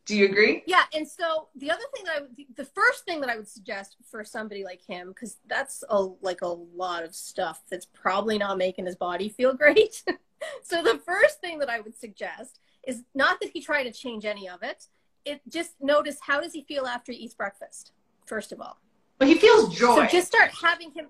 Do 0.05 0.17
you 0.17 0.25
agree? 0.25 0.63
Yeah, 0.65 0.83
and 0.95 1.07
so 1.07 1.49
the 1.55 1.69
other 1.69 1.83
thing 1.93 2.05
that 2.05 2.17
I 2.17 2.21
would, 2.21 2.55
the 2.55 2.65
first 2.65 3.05
thing 3.05 3.21
that 3.21 3.29
I 3.29 3.35
would 3.35 3.47
suggest 3.47 3.97
for 4.09 4.23
somebody 4.23 4.63
like 4.63 4.81
him, 4.81 5.09
because 5.09 5.37
that's 5.45 5.83
a 5.89 6.01
like 6.21 6.41
a 6.41 6.47
lot 6.47 7.03
of 7.03 7.13
stuff 7.13 7.61
that's 7.69 7.85
probably 7.85 8.39
not 8.39 8.57
making 8.57 8.87
his 8.87 8.95
body 8.95 9.29
feel 9.29 9.53
great. 9.53 10.03
so 10.63 10.81
the 10.81 10.99
first 11.05 11.39
thing 11.39 11.59
that 11.59 11.69
I 11.69 11.81
would 11.81 11.95
suggest 11.95 12.59
is 12.87 13.03
not 13.13 13.39
that 13.41 13.51
he 13.51 13.61
try 13.61 13.83
to 13.83 13.91
change 13.91 14.25
any 14.25 14.49
of 14.49 14.63
it. 14.63 14.87
It 15.23 15.41
just 15.47 15.73
notice 15.79 16.17
how 16.19 16.41
does 16.41 16.53
he 16.53 16.63
feel 16.63 16.87
after 16.87 17.11
he 17.11 17.19
eats 17.19 17.35
breakfast. 17.35 17.91
First 18.25 18.51
of 18.51 18.59
all, 18.59 18.79
but 19.19 19.27
he 19.27 19.35
feels 19.35 19.75
joy. 19.75 19.97
So 19.97 20.05
just 20.07 20.27
start 20.27 20.49
having 20.59 20.91
him. 20.93 21.09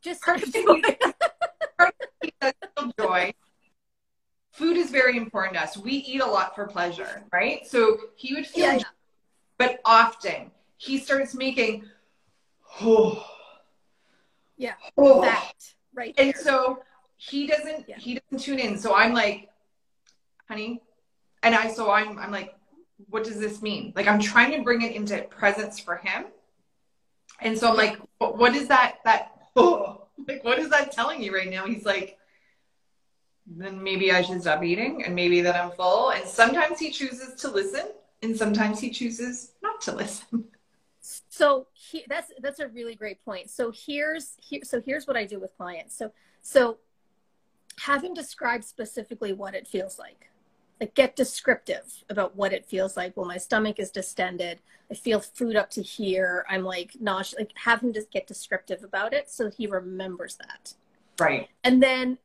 Just 0.00 0.22
start 0.22 0.42
joy. 0.52 0.82
joy. 2.98 3.34
Food 4.58 4.76
is 4.76 4.90
very 4.90 5.16
important 5.16 5.54
to 5.54 5.62
us. 5.62 5.76
We 5.76 5.92
eat 5.92 6.20
a 6.20 6.26
lot 6.26 6.54
for 6.54 6.66
pleasure, 6.66 7.24
right? 7.32 7.66
So 7.66 7.98
he 8.16 8.34
would 8.34 8.46
feel, 8.46 8.74
yeah. 8.74 8.82
but 9.56 9.80
often 9.84 10.50
he 10.76 10.98
starts 10.98 11.34
making, 11.34 11.84
oh, 12.80 13.24
yeah, 14.56 14.74
oh. 14.98 15.22
that 15.22 15.52
right. 15.94 16.14
And 16.18 16.34
so 16.36 16.82
he 17.16 17.46
doesn't 17.46 17.88
yeah. 17.88 17.98
he 17.98 18.18
doesn't 18.20 18.44
tune 18.44 18.58
in. 18.58 18.78
So 18.78 18.94
I'm 18.94 19.14
like, 19.14 19.48
honey, 20.48 20.82
and 21.42 21.54
I 21.54 21.68
so 21.68 21.90
I'm 21.90 22.18
I'm 22.18 22.32
like, 22.32 22.54
what 23.08 23.24
does 23.24 23.38
this 23.38 23.62
mean? 23.62 23.92
Like 23.94 24.08
I'm 24.08 24.20
trying 24.20 24.52
to 24.52 24.62
bring 24.62 24.82
it 24.82 24.96
into 24.96 25.22
presence 25.22 25.78
for 25.78 25.96
him 25.96 26.26
and 27.40 27.56
so 27.56 27.70
I'm 27.70 27.76
like, 27.76 27.98
what 28.18 28.54
is 28.54 28.68
that? 28.68 28.96
That 29.04 29.32
oh, 29.56 30.06
like, 30.28 30.44
what 30.44 30.58
is 30.58 30.70
that 30.70 30.92
telling 30.92 31.22
you 31.22 31.34
right 31.34 31.50
now? 31.50 31.66
He's 31.66 31.84
like, 31.84 32.17
then 33.56 33.82
maybe 33.82 34.12
I 34.12 34.22
should 34.22 34.40
stop 34.42 34.62
eating, 34.62 35.04
and 35.04 35.14
maybe 35.14 35.40
that 35.40 35.56
I'm 35.56 35.70
full. 35.70 36.10
And 36.10 36.26
sometimes 36.26 36.78
he 36.78 36.90
chooses 36.90 37.34
to 37.40 37.50
listen, 37.50 37.86
and 38.22 38.36
sometimes 38.36 38.80
he 38.80 38.90
chooses 38.90 39.52
not 39.62 39.80
to 39.82 39.94
listen. 39.94 40.44
So 41.30 41.68
he, 41.72 42.04
that's 42.06 42.32
that's 42.42 42.58
a 42.58 42.68
really 42.68 42.94
great 42.94 43.24
point. 43.24 43.48
So 43.48 43.72
here's 43.74 44.34
here, 44.40 44.60
so 44.64 44.82
here's 44.84 45.06
what 45.06 45.16
I 45.16 45.24
do 45.24 45.40
with 45.40 45.56
clients. 45.56 45.96
So 45.96 46.12
so 46.42 46.78
have 47.80 48.04
him 48.04 48.12
describe 48.12 48.64
specifically 48.64 49.32
what 49.32 49.54
it 49.54 49.66
feels 49.66 49.98
like. 49.98 50.28
Like 50.80 50.94
get 50.94 51.16
descriptive 51.16 52.04
about 52.10 52.36
what 52.36 52.52
it 52.52 52.66
feels 52.66 52.96
like. 52.96 53.16
Well, 53.16 53.24
my 53.24 53.38
stomach 53.38 53.78
is 53.78 53.90
distended. 53.90 54.60
I 54.90 54.94
feel 54.94 55.20
food 55.20 55.56
up 55.56 55.70
to 55.70 55.82
here. 55.82 56.44
I'm 56.48 56.64
like 56.64 56.96
nauseous. 57.00 57.38
Like 57.38 57.52
have 57.64 57.82
him 57.82 57.92
just 57.92 58.10
get 58.10 58.26
descriptive 58.26 58.84
about 58.84 59.14
it 59.14 59.30
so 59.30 59.48
he 59.48 59.66
remembers 59.66 60.36
that. 60.36 60.74
Right. 61.18 61.48
And 61.64 61.82
then 61.82 62.18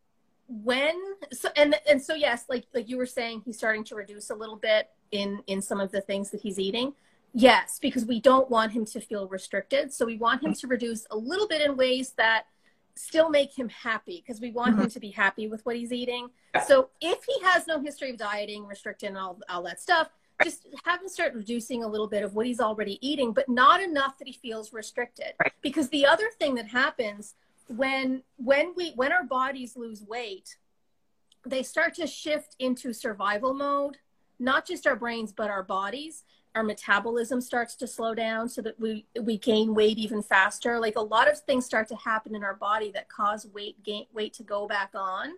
when 0.62 0.96
so 1.32 1.50
and 1.56 1.76
and 1.90 2.02
so 2.02 2.14
yes, 2.14 2.46
like 2.50 2.66
like 2.74 2.90
you 2.90 2.98
were 2.98 3.06
saying, 3.06 3.42
he's 3.46 3.58
starting 3.58 3.84
to 3.86 3.96
reduce 3.96 4.30
a 4.30 4.36
little 4.36 4.58
bit 4.58 4.90
in 5.12 5.42
in 5.48 5.62
some 5.62 5.80
of 5.80 5.92
the 5.92 6.02
things 6.02 6.30
that 6.32 6.42
he's 6.42 6.60
eating. 6.60 6.94
Yes, 7.34 7.80
because 7.82 8.06
we 8.06 8.20
don't 8.20 8.50
want 8.50 8.74
him 8.74 8.86
to 8.86 9.02
feel 9.02 9.28
restricted. 9.28 9.92
So 9.92 10.06
we 10.06 10.18
want 10.18 10.44
him 10.44 10.54
to 10.54 10.68
reduce 10.68 11.08
a 11.10 11.18
little 11.18 11.48
bit 11.48 11.62
in 11.62 11.76
ways 11.76 12.12
that 12.18 12.46
still 12.96 13.30
make 13.30 13.58
him 13.58 13.70
happy 13.70 14.24
because 14.24 14.40
we 14.40 14.52
want 14.52 14.74
mm-hmm. 14.74 14.84
him 14.84 14.90
to 14.92 15.00
be 15.00 15.10
happy 15.10 15.48
with 15.48 15.66
what 15.66 15.76
he's 15.76 15.92
eating. 15.92 16.30
So 16.68 16.90
if 17.02 17.24
he 17.24 17.44
has 17.44 17.66
no 17.66 17.80
history 17.80 18.12
of 18.12 18.18
dieting, 18.18 18.68
restricting, 18.68 19.10
and 19.10 19.18
all, 19.18 19.40
all 19.50 19.64
that 19.64 19.82
stuff, 19.82 20.10
just 20.44 20.68
have 20.86 21.02
him 21.02 21.10
start 21.10 21.34
reducing 21.34 21.84
a 21.84 21.88
little 21.88 22.08
bit 22.08 22.24
of 22.24 22.36
what 22.36 22.46
he's 22.46 22.60
already 22.60 23.00
eating, 23.08 23.34
but 23.34 23.50
not 23.50 23.82
enough 23.82 24.20
that 24.20 24.28
he 24.28 24.34
feels 24.34 24.74
restricted. 24.74 25.34
Right. 25.42 25.54
Because 25.62 25.90
the 25.90 26.06
other 26.06 26.30
thing 26.40 26.54
that 26.56 26.68
happens 26.68 27.34
when 27.68 28.24
when 28.38 28.74
we 28.76 28.92
when 28.96 29.12
our 29.12 29.24
bodies 29.24 29.76
lose 29.76 30.04
weight, 30.04 30.58
they 31.46 31.64
start 31.64 31.94
to 31.96 32.08
shift 32.08 32.56
into 32.60 32.94
survival 32.94 33.54
mode, 33.54 33.98
not 34.40 34.66
just 34.68 34.88
our 34.88 34.96
brains 34.96 35.32
but 35.32 35.50
our 35.50 35.64
bodies. 35.64 36.24
Our 36.56 36.64
metabolism 36.64 37.42
starts 37.42 37.76
to 37.78 37.88
slow 37.88 38.14
down 38.14 38.48
so 38.48 38.62
that 38.62 38.80
we 38.80 39.08
we 39.22 39.38
gain 39.38 39.74
weight 39.74 39.98
even 39.98 40.22
faster. 40.22 40.80
Like 40.80 40.96
a 40.96 41.02
lot 41.02 41.28
of 41.28 41.40
things 41.40 41.66
start 41.66 41.88
to 41.88 41.96
happen 41.96 42.36
in 42.36 42.44
our 42.44 42.56
body 42.56 42.92
that 42.92 43.10
cause 43.10 43.48
weight 43.54 43.84
gain 43.84 44.06
weight 44.14 44.34
to 44.34 44.44
go 44.44 44.68
back 44.68 44.92
on 44.94 45.34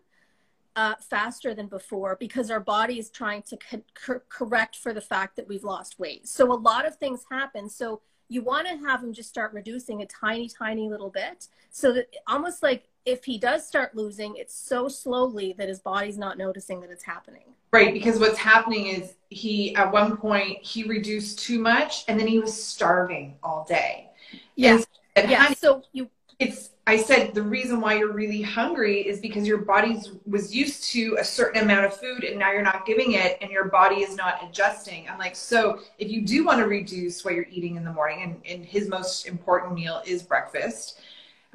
uh, 0.76 0.96
faster 1.00 1.54
than 1.54 1.68
before 1.68 2.18
because 2.20 2.52
our 2.52 2.60
body 2.60 3.00
is 3.00 3.10
trying 3.10 3.42
to 3.44 3.58
co- 3.94 4.22
correct 4.28 4.76
for 4.76 4.94
the 4.94 5.02
fact 5.02 5.36
that 5.38 5.48
we've 5.48 5.64
lost 5.64 6.00
weight. 6.00 6.28
So 6.28 6.52
a 6.52 6.54
lot 6.54 6.86
of 6.86 6.98
things 6.98 7.24
happen. 7.32 7.70
So 7.70 8.02
you 8.28 8.42
want 8.42 8.68
to 8.68 8.76
have 8.78 9.04
him 9.04 9.14
just 9.14 9.30
start 9.30 9.54
reducing 9.54 10.02
a 10.02 10.06
tiny 10.06 10.50
tiny 10.50 10.90
little 10.90 11.10
bit 11.10 11.48
so 11.70 11.92
that 11.94 12.08
almost 12.28 12.64
like 12.64 12.88
if 13.06 13.24
he 13.24 13.38
does 13.38 13.66
start 13.68 13.96
losing 13.96 14.36
it's 14.36 14.56
so 14.56 14.88
slowly 14.88 15.54
that 15.58 15.68
his 15.70 15.80
body's 15.80 16.18
not 16.18 16.38
noticing 16.38 16.82
that 16.82 16.90
it's 16.90 17.04
happening 17.04 17.56
Right, 17.76 17.94
because 17.94 18.20
what's 18.20 18.38
happening 18.38 18.88
is 18.88 19.16
he 19.30 19.76
at 19.76 19.92
one 19.92 20.16
point 20.16 20.64
he 20.64 20.86
reduced 20.86 21.40
too 21.40 21.60
much 21.60 22.06
and 22.08 22.18
then 22.18 22.26
he 22.26 22.40
was 22.40 22.54
starving 22.56 23.36
all 23.44 23.66
day. 23.68 24.12
Yeah. 24.56 24.82
yeah. 25.18 25.52
so 25.56 25.84
you 25.92 26.10
it's 26.40 26.72
I 26.88 26.98
said 26.98 27.34
the 27.34 27.42
reason 27.42 27.82
why 27.82 27.98
you're 27.98 28.12
really 28.12 28.44
hungry 28.44 29.02
is 29.08 29.20
because 29.20 29.48
your 29.48 29.58
body's 29.58 30.12
was 30.28 30.54
used 30.54 30.84
to 30.92 31.18
a 31.20 31.24
certain 31.24 31.64
amount 31.64 31.86
of 31.86 31.98
food 31.98 32.24
and 32.24 32.38
now 32.38 32.52
you're 32.52 32.62
not 32.62 32.86
giving 32.86 33.14
it 33.14 33.40
and 33.42 33.50
your 33.50 33.66
body 33.66 34.02
is 34.02 34.16
not 34.16 34.44
adjusting. 34.48 35.10
I'm 35.10 35.18
like, 35.18 35.36
so 35.36 35.80
if 35.98 36.12
you 36.12 36.22
do 36.22 36.46
want 36.46 36.60
to 36.60 36.68
reduce 36.68 37.26
what 37.26 37.34
you're 37.34 37.48
eating 37.50 37.76
in 37.76 37.84
the 37.84 37.92
morning 37.92 38.22
and, 38.22 38.42
and 38.48 38.66
his 38.66 38.88
most 38.88 39.26
important 39.26 39.74
meal 39.74 40.04
is 40.06 40.22
breakfast, 40.22 41.00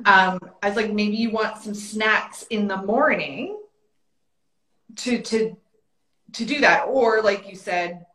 um, 0.04 0.40
I 0.62 0.68
was 0.68 0.76
like, 0.76 0.92
maybe 0.92 1.16
you 1.16 1.30
want 1.30 1.58
some 1.58 1.74
snacks 1.74 2.44
in 2.50 2.66
the 2.66 2.78
morning 2.78 3.56
to 4.96 5.22
to 5.22 5.56
to 6.32 6.44
do 6.44 6.60
that 6.60 6.86
or 6.88 7.22
like 7.22 7.48
you 7.48 7.54
said 7.54 8.06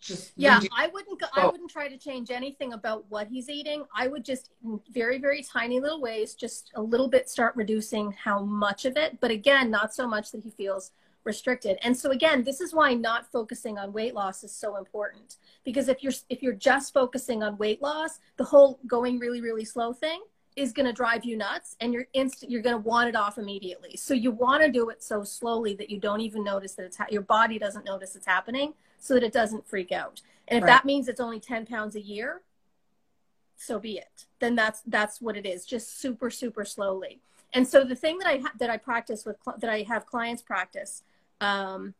just 0.00 0.32
yeah 0.36 0.60
i 0.76 0.88
wouldn't 0.88 1.20
go, 1.20 1.26
i 1.34 1.46
wouldn't 1.46 1.70
try 1.70 1.88
to 1.88 1.96
change 1.96 2.30
anything 2.30 2.72
about 2.72 3.04
what 3.08 3.28
he's 3.28 3.48
eating. 3.48 3.84
I 3.94 4.08
would 4.08 4.24
just 4.24 4.50
in 4.64 4.80
very 4.90 5.18
very 5.18 5.42
tiny 5.42 5.80
little 5.80 6.00
ways 6.00 6.34
just 6.34 6.70
a 6.74 6.82
little 6.82 7.08
bit 7.08 7.28
start 7.28 7.54
reducing 7.56 8.12
how 8.12 8.42
much 8.42 8.84
of 8.84 8.96
it. 8.96 9.18
But 9.20 9.30
again 9.30 9.70
not 9.70 9.94
so 9.94 10.08
much 10.08 10.32
that 10.32 10.42
he 10.42 10.50
feels 10.50 10.92
restricted. 11.24 11.78
And 11.82 11.96
so 11.96 12.10
again 12.10 12.44
this 12.44 12.60
is 12.60 12.72
why 12.72 12.94
not 12.94 13.30
focusing 13.30 13.78
on 13.78 13.92
weight 13.92 14.14
loss 14.14 14.42
is 14.42 14.52
so 14.52 14.76
important. 14.76 15.36
Because 15.64 15.88
if 15.88 16.02
you're 16.02 16.12
if 16.28 16.42
you're 16.42 16.52
just 16.54 16.92
focusing 16.92 17.42
on 17.42 17.58
weight 17.58 17.82
loss 17.82 18.18
the 18.36 18.44
whole 18.44 18.80
going 18.86 19.18
really 19.18 19.40
really 19.40 19.64
slow 19.64 19.92
thing 19.92 20.20
is 20.60 20.72
going 20.72 20.86
to 20.86 20.92
drive 20.92 21.24
you 21.24 21.36
nuts 21.36 21.76
and 21.80 21.92
you're 21.92 22.06
instant 22.12 22.50
you're 22.50 22.62
going 22.62 22.76
to 22.76 22.88
want 22.88 23.08
it 23.08 23.16
off 23.16 23.38
immediately. 23.38 23.96
So 23.96 24.14
you 24.14 24.30
want 24.30 24.62
to 24.62 24.70
do 24.70 24.90
it 24.90 25.02
so 25.02 25.24
slowly 25.24 25.74
that 25.74 25.90
you 25.90 25.98
don't 25.98 26.20
even 26.20 26.44
notice 26.44 26.74
that 26.74 26.84
it's 26.84 26.96
ha- 26.96 27.06
your 27.10 27.22
body 27.22 27.58
doesn't 27.58 27.84
notice 27.84 28.16
it's 28.16 28.26
happening 28.26 28.74
so 28.98 29.14
that 29.14 29.22
it 29.22 29.32
doesn't 29.32 29.66
freak 29.66 29.92
out. 29.92 30.20
And 30.48 30.58
if 30.58 30.64
right. 30.64 30.68
that 30.68 30.84
means 30.84 31.08
it's 31.08 31.20
only 31.20 31.40
10 31.40 31.66
pounds 31.66 31.96
a 31.96 32.00
year 32.00 32.42
so 33.60 33.78
be 33.78 33.98
it. 33.98 34.24
Then 34.38 34.54
that's 34.54 34.80
that's 34.86 35.20
what 35.20 35.36
it 35.36 35.44
is 35.44 35.66
just 35.66 36.00
super 36.00 36.30
super 36.30 36.64
slowly. 36.64 37.20
And 37.52 37.68
so 37.68 37.84
the 37.84 37.94
thing 37.94 38.18
that 38.18 38.26
i 38.26 38.38
ha- 38.38 38.52
that 38.58 38.70
i 38.70 38.78
practice 38.78 39.26
with 39.26 39.36
cl- 39.44 39.58
that 39.58 39.68
i 39.68 39.82
have 39.82 40.06
clients 40.06 40.40
practice 40.40 41.02
um, 41.42 41.94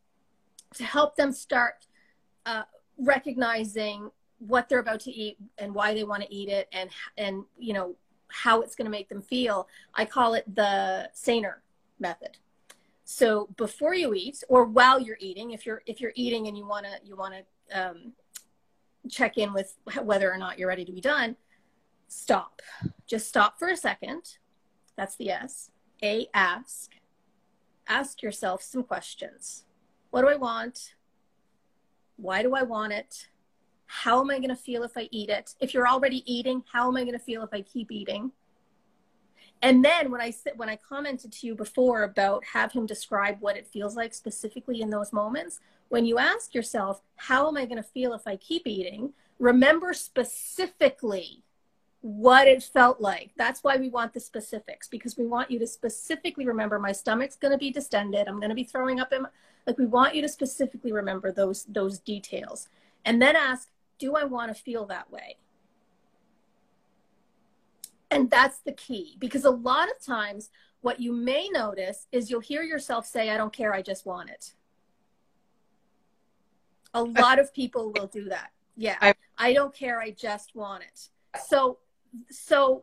to 0.75 0.85
help 0.85 1.17
them 1.17 1.33
start 1.33 1.87
uh, 2.47 2.63
recognizing 2.99 4.11
what 4.39 4.69
they're 4.69 4.79
about 4.79 5.01
to 5.01 5.11
eat 5.11 5.37
and 5.59 5.75
why 5.75 5.93
they 5.93 6.03
want 6.03 6.23
to 6.23 6.35
eat 6.35 6.49
it 6.49 6.67
and 6.73 6.89
and 7.19 7.45
you 7.59 7.75
know 7.75 7.95
how 8.33 8.61
it's 8.63 8.75
going 8.75 8.87
to 8.87 8.91
make 8.91 9.09
them 9.09 9.23
feel. 9.23 9.69
I 9.95 10.05
call 10.05 10.35
it 10.35 10.45
the 10.55 11.11
Saner 11.13 11.63
method. 11.99 12.39
So 13.05 13.49
before 13.57 13.95
you 13.95 14.15
eat 14.15 14.43
or 14.49 14.65
while 14.65 15.01
you're 15.01 15.19
eating, 15.21 15.51
if 15.51 15.67
you're 15.67 15.83
if 15.87 16.01
you're 16.01 16.13
eating 16.15 16.47
and 16.47 16.57
you 16.57 16.67
want 16.67 16.87
to 16.87 16.93
you 17.05 17.17
want 17.17 17.35
to 17.35 17.91
um, 17.91 18.13
check 19.09 19.37
in 19.37 19.53
with 19.53 19.77
whether 20.03 20.33
or 20.33 20.39
not 20.39 20.59
you're 20.59 20.69
ready 20.69 20.85
to 20.85 20.93
be 20.93 21.01
done, 21.01 21.37
stop. 22.09 22.63
Just 23.07 23.29
stop 23.29 23.59
for 23.59 23.69
a 23.69 23.77
second. 23.77 24.37
That's 24.97 25.17
the 25.17 25.31
S. 25.31 25.71
A 26.03 26.29
ask. 26.35 26.93
Ask 27.89 28.23
yourself 28.23 28.63
some 28.63 28.85
questions. 28.85 29.65
What 30.11 30.23
do 30.23 30.29
I 30.29 30.37
want? 30.37 30.95
Why 32.17 32.43
do 32.43 32.55
I 32.55 32.63
want 32.63 32.93
it? 32.93 33.29
How 33.93 34.21
am 34.21 34.31
I 34.31 34.37
going 34.37 34.51
to 34.51 34.57
feel 34.57 34.85
if 34.85 34.97
I 34.97 35.09
eat 35.11 35.31
it? 35.31 35.55
If 35.59 35.75
you're 35.75 35.89
already 35.89 36.23
eating, 36.33 36.63
how 36.73 36.87
am 36.87 36.97
I 36.97 37.01
going 37.01 37.19
to 37.19 37.19
feel 37.19 37.43
if 37.43 37.53
I 37.53 37.63
keep 37.63 37.91
eating? 37.91 38.31
And 39.63 39.85
then 39.85 40.13
when 40.13 40.21
I 40.21 40.33
when 40.55 40.69
I 40.69 40.77
commented 40.77 41.33
to 41.33 41.47
you 41.49 41.57
before 41.57 42.05
about 42.05 42.45
have 42.45 42.71
him 42.71 42.87
describe 42.87 43.39
what 43.41 43.57
it 43.57 43.67
feels 43.67 43.97
like 43.97 44.15
specifically 44.15 44.81
in 44.81 44.91
those 44.91 45.13
moments, 45.13 45.59
when 45.89 46.07
you 46.07 46.19
ask 46.19 46.55
yourself, 46.55 47.03
how 47.17 47.49
am 47.49 47.57
I 47.57 47.65
going 47.65 47.83
to 47.83 47.83
feel 47.83 48.15
if 48.15 48.29
I 48.29 48.37
keep 48.37 48.65
eating? 48.65 49.13
Remember 49.41 49.93
specifically 49.93 51.43
what 52.01 52.47
it 52.47 52.63
felt 52.63 53.01
like. 53.01 53.33
That's 53.37 53.65
why 53.65 53.77
we 53.77 53.91
want 53.91 54.15
the 54.15 54.21
specifics 54.21 54.87
because 54.87 55.19
we 55.19 55.27
want 55.27 55.51
you 55.51 55.59
to 55.59 55.67
specifically 55.67 56.47
remember 56.47 56.79
my 56.79 56.93
stomach's 56.93 57.37
going 57.37 57.53
to 57.53 57.59
be 57.59 57.73
distended. 57.73 58.29
I'm 58.29 58.39
going 58.39 58.51
to 58.51 58.55
be 58.55 58.65
throwing 58.65 59.01
up 59.01 59.13
in 59.13 59.23
my, 59.23 59.29
like 59.67 59.79
we 59.79 59.87
want 59.87 60.15
you 60.15 60.23
to 60.23 60.29
specifically 60.29 60.93
remember 60.93 61.33
those 61.33 61.65
those 61.65 61.99
details. 61.99 62.69
And 63.05 63.21
then 63.21 63.35
ask, 63.35 63.69
do 64.01 64.17
I 64.17 64.25
want 64.25 64.55
to 64.55 64.61
feel 64.61 64.87
that 64.87 65.13
way? 65.13 65.37
And 68.11 68.29
that's 68.29 68.59
the 68.59 68.73
key 68.73 69.17
because 69.21 69.45
a 69.45 69.51
lot 69.51 69.89
of 69.89 70.05
times 70.05 70.51
what 70.81 70.99
you 70.99 71.13
may 71.13 71.49
notice 71.51 72.09
is 72.11 72.29
you'll 72.29 72.41
hear 72.41 72.63
yourself 72.63 73.07
say, 73.07 73.31
I 73.31 73.37
don't 73.37 73.53
care, 73.53 73.73
I 73.73 73.83
just 73.83 74.05
want 74.05 74.31
it. 74.31 74.55
A 76.93 77.05
lot 77.05 77.39
of 77.39 77.55
people 77.55 77.93
will 77.97 78.09
do 78.09 78.29
that. 78.31 78.51
Yeah. 78.77 78.97
I, 79.01 79.15
I 79.39 79.53
don't 79.53 79.73
care, 79.73 80.01
I 80.01 80.11
just 80.11 80.57
want 80.57 80.83
it. 80.83 81.09
So 81.47 81.79
so 82.31 82.83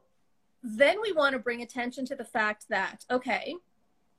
then 0.63 1.01
we 1.01 1.11
want 1.11 1.33
to 1.33 1.39
bring 1.39 1.61
attention 1.61 2.05
to 2.05 2.15
the 2.15 2.23
fact 2.23 2.65
that, 2.69 3.05
okay, 3.11 3.55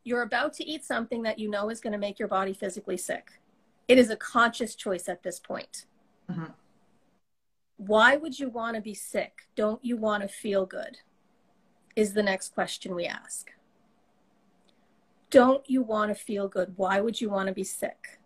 you're 0.05 0.23
about 0.23 0.53
to 0.55 0.67
eat 0.67 0.85
something 0.85 1.23
that 1.23 1.39
you 1.39 1.49
know 1.49 1.71
is 1.71 1.81
going 1.81 1.93
to 1.93 1.99
make 1.99 2.19
your 2.19 2.29
body 2.29 2.53
physically 2.53 2.97
sick. 2.97 3.41
It 3.87 3.99
is 3.99 4.11
a 4.11 4.17
conscious 4.17 4.75
choice 4.75 5.09
at 5.09 5.23
this 5.23 5.39
point. 5.41 5.87
Mm-hmm. 6.31 6.45
Why 7.79 8.17
would 8.17 8.39
you 8.39 8.51
want 8.51 8.75
to 8.75 8.83
be 8.83 8.95
sick? 8.95 9.49
Don't 9.55 9.83
you 9.85 9.97
want 9.97 10.23
to 10.23 10.29
feel 10.29 10.67
good? 10.67 10.99
Is 11.97 12.13
the 12.13 12.23
next 12.23 12.53
question 12.53 12.95
we 12.95 13.07
ask. 13.07 13.53
Don't 15.31 15.69
you 15.69 15.83
want 15.83 16.11
to 16.11 16.15
feel 16.15 16.49
good? 16.49 16.75
Why 16.77 17.01
would 17.01 17.21
you 17.21 17.31
want 17.31 17.47
to 17.47 17.55
be 17.55 17.65
sick? 17.65 18.19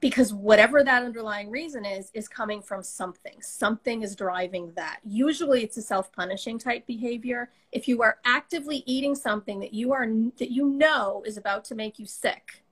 Because 0.00 0.32
whatever 0.32 0.82
that 0.82 1.04
underlying 1.04 1.50
reason 1.50 1.84
is, 1.84 2.10
is 2.14 2.26
coming 2.26 2.62
from 2.62 2.82
something. 2.82 3.42
Something 3.42 4.02
is 4.02 4.16
driving 4.16 4.72
that. 4.74 5.00
Usually 5.04 5.62
it's 5.62 5.76
a 5.76 5.82
self-punishing 5.82 6.58
type 6.58 6.86
behavior. 6.86 7.50
If 7.70 7.86
you 7.86 8.02
are 8.02 8.18
actively 8.24 8.82
eating 8.86 9.14
something 9.14 9.60
that 9.60 9.74
you 9.74 9.92
are 9.92 10.06
that 10.38 10.50
you 10.50 10.66
know 10.66 11.22
is 11.26 11.36
about 11.36 11.64
to 11.66 11.74
make 11.74 11.98
you 11.98 12.06
sick, 12.06 12.64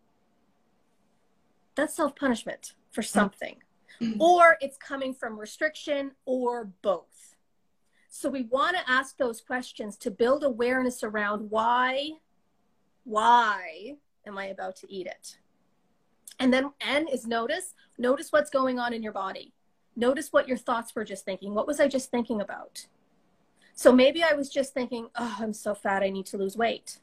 that's 1.74 1.94
self-punishment 1.94 2.72
for 2.90 3.02
mm-hmm. 3.02 3.18
something. 3.18 3.56
Or 4.20 4.56
it's 4.60 4.76
coming 4.76 5.12
from 5.12 5.38
restriction 5.38 6.12
or 6.24 6.70
both. 6.82 7.36
So 8.08 8.30
we 8.30 8.42
want 8.44 8.76
to 8.76 8.90
ask 8.90 9.16
those 9.16 9.40
questions 9.40 9.96
to 9.98 10.10
build 10.10 10.44
awareness 10.44 11.02
around 11.02 11.50
why, 11.50 12.12
why 13.04 13.96
am 14.26 14.38
I 14.38 14.46
about 14.46 14.76
to 14.76 14.92
eat 14.92 15.06
it? 15.06 15.38
And 16.38 16.52
then 16.52 16.72
N 16.80 17.08
is 17.08 17.26
notice, 17.26 17.74
notice 17.98 18.30
what's 18.30 18.50
going 18.50 18.78
on 18.78 18.92
in 18.92 19.02
your 19.02 19.12
body. 19.12 19.52
Notice 19.96 20.32
what 20.32 20.46
your 20.46 20.56
thoughts 20.56 20.94
were 20.94 21.04
just 21.04 21.24
thinking. 21.24 21.54
What 21.54 21.66
was 21.66 21.80
I 21.80 21.88
just 21.88 22.10
thinking 22.10 22.40
about? 22.40 22.86
So 23.74 23.92
maybe 23.92 24.22
I 24.22 24.32
was 24.32 24.48
just 24.48 24.74
thinking, 24.74 25.08
oh, 25.16 25.36
I'm 25.40 25.52
so 25.52 25.74
fat, 25.74 26.02
I 26.02 26.10
need 26.10 26.26
to 26.26 26.36
lose 26.38 26.56
weight. 26.56 26.98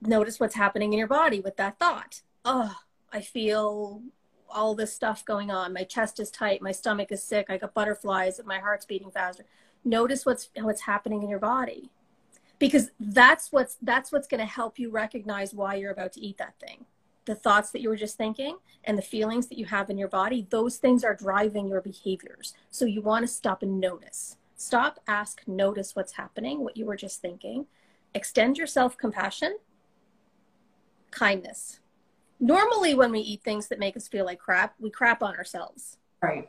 Notice 0.00 0.38
what's 0.38 0.54
happening 0.54 0.92
in 0.92 0.98
your 0.98 1.08
body 1.08 1.40
with 1.40 1.56
that 1.56 1.78
thought. 1.78 2.22
Oh, 2.44 2.76
I 3.12 3.20
feel 3.20 4.02
all 4.48 4.74
this 4.74 4.92
stuff 4.92 5.24
going 5.24 5.50
on. 5.50 5.72
My 5.72 5.84
chest 5.84 6.20
is 6.20 6.30
tight, 6.30 6.62
my 6.62 6.72
stomach 6.72 7.10
is 7.10 7.22
sick, 7.22 7.46
I 7.48 7.58
got 7.58 7.74
butterflies, 7.74 8.40
my 8.44 8.58
heart's 8.58 8.86
beating 8.86 9.10
faster. 9.10 9.44
Notice 9.84 10.24
what's 10.24 10.50
what's 10.56 10.82
happening 10.82 11.22
in 11.22 11.28
your 11.28 11.38
body. 11.38 11.90
Because 12.58 12.90
that's 13.00 13.52
what's 13.52 13.76
that's 13.82 14.12
what's 14.12 14.28
going 14.28 14.40
to 14.40 14.46
help 14.46 14.78
you 14.78 14.90
recognize 14.90 15.52
why 15.52 15.74
you're 15.74 15.90
about 15.90 16.12
to 16.14 16.20
eat 16.20 16.38
that 16.38 16.54
thing 16.60 16.86
the 17.24 17.34
thoughts 17.34 17.70
that 17.70 17.80
you 17.80 17.88
were 17.88 17.96
just 17.96 18.16
thinking 18.16 18.58
and 18.84 18.98
the 18.98 19.02
feelings 19.02 19.46
that 19.48 19.58
you 19.58 19.64
have 19.66 19.90
in 19.90 19.98
your 19.98 20.08
body, 20.08 20.46
those 20.50 20.76
things 20.76 21.04
are 21.04 21.14
driving 21.14 21.68
your 21.68 21.80
behaviors. 21.80 22.54
So 22.70 22.84
you 22.84 23.02
want 23.02 23.22
to 23.24 23.28
stop 23.28 23.62
and 23.62 23.80
notice. 23.80 24.36
Stop, 24.56 25.00
ask, 25.06 25.42
notice 25.46 25.96
what's 25.96 26.12
happening, 26.12 26.60
what 26.60 26.76
you 26.76 26.86
were 26.86 26.96
just 26.96 27.20
thinking. 27.20 27.66
Extend 28.14 28.58
yourself 28.58 28.96
compassion, 28.96 29.56
kindness. 31.10 31.80
Normally, 32.44 32.94
when 32.94 33.10
we 33.10 33.20
eat 33.20 33.42
things 33.42 33.68
that 33.68 33.78
make 33.78 33.96
us 33.96 34.06
feel 34.06 34.26
like 34.26 34.38
crap, 34.38 34.74
we 34.78 34.90
crap 34.90 35.22
on 35.22 35.34
ourselves. 35.34 35.96
Right. 36.20 36.46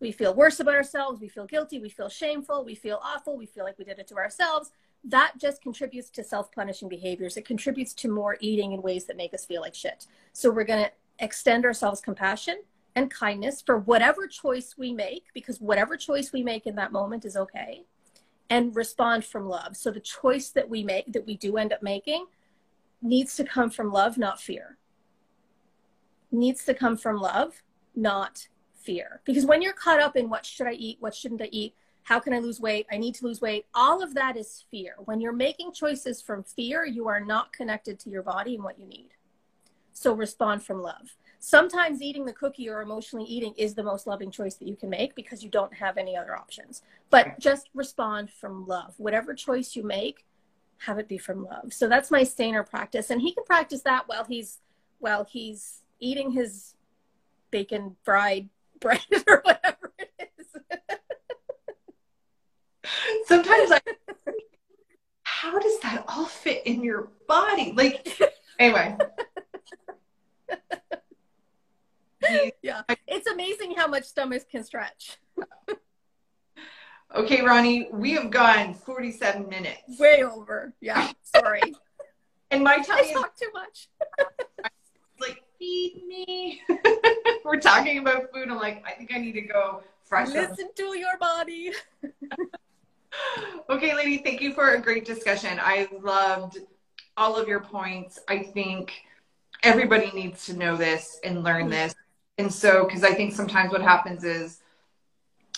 We 0.00 0.10
feel 0.10 0.32
worse 0.32 0.58
about 0.58 0.74
ourselves. 0.74 1.20
We 1.20 1.28
feel 1.28 1.44
guilty. 1.44 1.78
We 1.78 1.90
feel 1.90 2.08
shameful. 2.08 2.64
We 2.64 2.74
feel 2.74 2.98
awful. 3.02 3.36
We 3.36 3.44
feel 3.44 3.64
like 3.64 3.78
we 3.78 3.84
did 3.84 3.98
it 3.98 4.08
to 4.08 4.16
ourselves 4.16 4.70
that 5.04 5.32
just 5.38 5.60
contributes 5.60 6.08
to 6.10 6.24
self-punishing 6.24 6.88
behaviors. 6.88 7.36
It 7.36 7.44
contributes 7.44 7.92
to 7.94 8.08
more 8.08 8.38
eating 8.40 8.72
in 8.72 8.80
ways 8.80 9.04
that 9.04 9.18
make 9.18 9.34
us 9.34 9.44
feel 9.44 9.60
like 9.60 9.74
shit. 9.74 10.06
So 10.32 10.50
we're 10.50 10.64
going 10.64 10.86
to 10.86 10.90
extend 11.18 11.66
ourselves 11.66 12.00
compassion 12.00 12.62
and 12.94 13.10
kindness 13.10 13.62
for 13.64 13.78
whatever 13.78 14.26
choice 14.26 14.76
we 14.78 14.94
make, 14.94 15.26
because 15.34 15.60
whatever 15.60 15.98
choice 15.98 16.32
we 16.32 16.42
make 16.42 16.66
in 16.66 16.74
that 16.76 16.90
moment 16.90 17.26
is 17.26 17.36
okay, 17.36 17.84
and 18.48 18.74
respond 18.74 19.24
from 19.24 19.46
love. 19.46 19.76
So 19.76 19.90
the 19.90 20.00
choice 20.00 20.48
that 20.50 20.68
we 20.68 20.82
make, 20.82 21.12
that 21.12 21.26
we 21.26 21.36
do 21.36 21.58
end 21.58 21.74
up 21.74 21.82
making, 21.82 22.26
needs 23.02 23.36
to 23.36 23.44
come 23.44 23.68
from 23.68 23.92
love, 23.92 24.16
not 24.16 24.40
fear. 24.40 24.78
Needs 26.30 26.64
to 26.64 26.74
come 26.74 26.96
from 26.96 27.18
love, 27.18 27.62
not 27.94 28.48
fear. 28.74 29.20
Because 29.24 29.46
when 29.46 29.62
you're 29.62 29.72
caught 29.72 30.00
up 30.00 30.16
in 30.16 30.28
what 30.28 30.44
should 30.44 30.66
I 30.66 30.72
eat, 30.72 30.98
what 31.00 31.14
shouldn't 31.14 31.42
I 31.42 31.48
eat, 31.50 31.74
how 32.04 32.20
can 32.20 32.32
I 32.32 32.38
lose 32.38 32.60
weight? 32.60 32.86
I 32.90 32.98
need 32.98 33.16
to 33.16 33.24
lose 33.24 33.40
weight. 33.40 33.66
All 33.74 34.02
of 34.02 34.14
that 34.14 34.36
is 34.36 34.64
fear. 34.70 34.94
When 35.04 35.20
you're 35.20 35.32
making 35.32 35.72
choices 35.72 36.22
from 36.22 36.44
fear, 36.44 36.84
you 36.84 37.08
are 37.08 37.20
not 37.20 37.52
connected 37.52 37.98
to 38.00 38.10
your 38.10 38.22
body 38.22 38.54
and 38.54 38.62
what 38.62 38.78
you 38.78 38.86
need. 38.86 39.08
So 39.92 40.12
respond 40.12 40.62
from 40.62 40.82
love. 40.82 41.16
Sometimes 41.40 42.02
eating 42.02 42.24
the 42.24 42.32
cookie 42.32 42.68
or 42.68 42.80
emotionally 42.80 43.24
eating 43.24 43.54
is 43.56 43.74
the 43.74 43.82
most 43.82 44.06
loving 44.06 44.30
choice 44.30 44.54
that 44.54 44.68
you 44.68 44.76
can 44.76 44.90
make 44.90 45.14
because 45.14 45.42
you 45.42 45.50
don't 45.50 45.74
have 45.74 45.96
any 45.96 46.16
other 46.16 46.36
options. 46.36 46.82
But 47.10 47.38
just 47.40 47.70
respond 47.74 48.30
from 48.30 48.66
love. 48.66 48.94
Whatever 48.98 49.34
choice 49.34 49.74
you 49.74 49.82
make, 49.82 50.24
have 50.78 50.98
it 50.98 51.08
be 51.08 51.18
from 51.18 51.44
love. 51.44 51.72
So 51.72 51.88
that's 51.88 52.10
my 52.10 52.22
Saner 52.22 52.62
practice. 52.62 53.10
And 53.10 53.20
he 53.20 53.32
can 53.32 53.44
practice 53.44 53.82
that 53.82 54.06
while 54.06 54.24
he's 54.24 54.58
while 54.98 55.24
he's 55.24 55.82
eating 56.00 56.30
his 56.30 56.74
bacon 57.50 57.96
fried 58.04 58.48
bread 58.80 59.00
or 59.26 59.40
whatever 59.44 59.92
it 59.98 60.30
is. 60.38 60.46
sometimes 63.26 63.72
I 63.72 63.80
how 65.22 65.58
does 65.58 65.78
that 65.80 66.04
all 66.08 66.26
fit 66.26 66.66
in 66.66 66.82
your 66.82 67.08
body? 67.28 67.72
Like 67.76 68.06
anyway. 68.58 68.96
yeah. 72.62 72.82
It's 73.06 73.26
amazing 73.26 73.74
how 73.76 73.86
much 73.86 74.04
stomachs 74.04 74.44
can 74.50 74.64
stretch. 74.64 75.18
okay, 77.14 77.42
Ronnie, 77.42 77.88
we 77.92 78.12
have 78.12 78.30
gone 78.30 78.74
47 78.74 79.48
minutes. 79.48 79.98
Way 79.98 80.22
over. 80.22 80.74
Yeah. 80.80 81.12
Sorry. 81.22 81.62
and 82.50 82.64
my 82.64 82.78
tummy 82.78 83.10
I 83.10 83.12
talk 83.12 83.36
too 83.36 83.50
much. 83.54 83.88
Feed 85.58 86.02
me. 86.06 86.62
We're 87.44 87.60
talking 87.60 87.98
about 87.98 88.32
food. 88.32 88.48
I'm 88.48 88.56
like, 88.56 88.84
I 88.86 88.92
think 88.92 89.12
I 89.14 89.18
need 89.18 89.32
to 89.32 89.42
go 89.42 89.82
fresh. 90.04 90.28
Listen 90.28 90.66
up. 90.66 90.76
to 90.76 90.98
your 90.98 91.18
body 91.18 91.72
okay, 93.70 93.94
lady, 93.94 94.18
thank 94.18 94.40
you 94.40 94.52
for 94.52 94.74
a 94.74 94.80
great 94.80 95.04
discussion. 95.04 95.58
I 95.60 95.88
loved 96.02 96.58
all 97.16 97.36
of 97.36 97.48
your 97.48 97.60
points. 97.60 98.18
I 98.28 98.38
think 98.38 98.92
everybody 99.62 100.10
needs 100.12 100.46
to 100.46 100.54
know 100.54 100.76
this 100.76 101.18
and 101.24 101.42
learn 101.42 101.68
this. 101.68 101.94
And 102.38 102.52
so, 102.52 102.84
because 102.84 103.04
I 103.04 103.14
think 103.14 103.32
sometimes 103.32 103.72
what 103.72 103.82
happens 103.82 104.24
is 104.24 104.60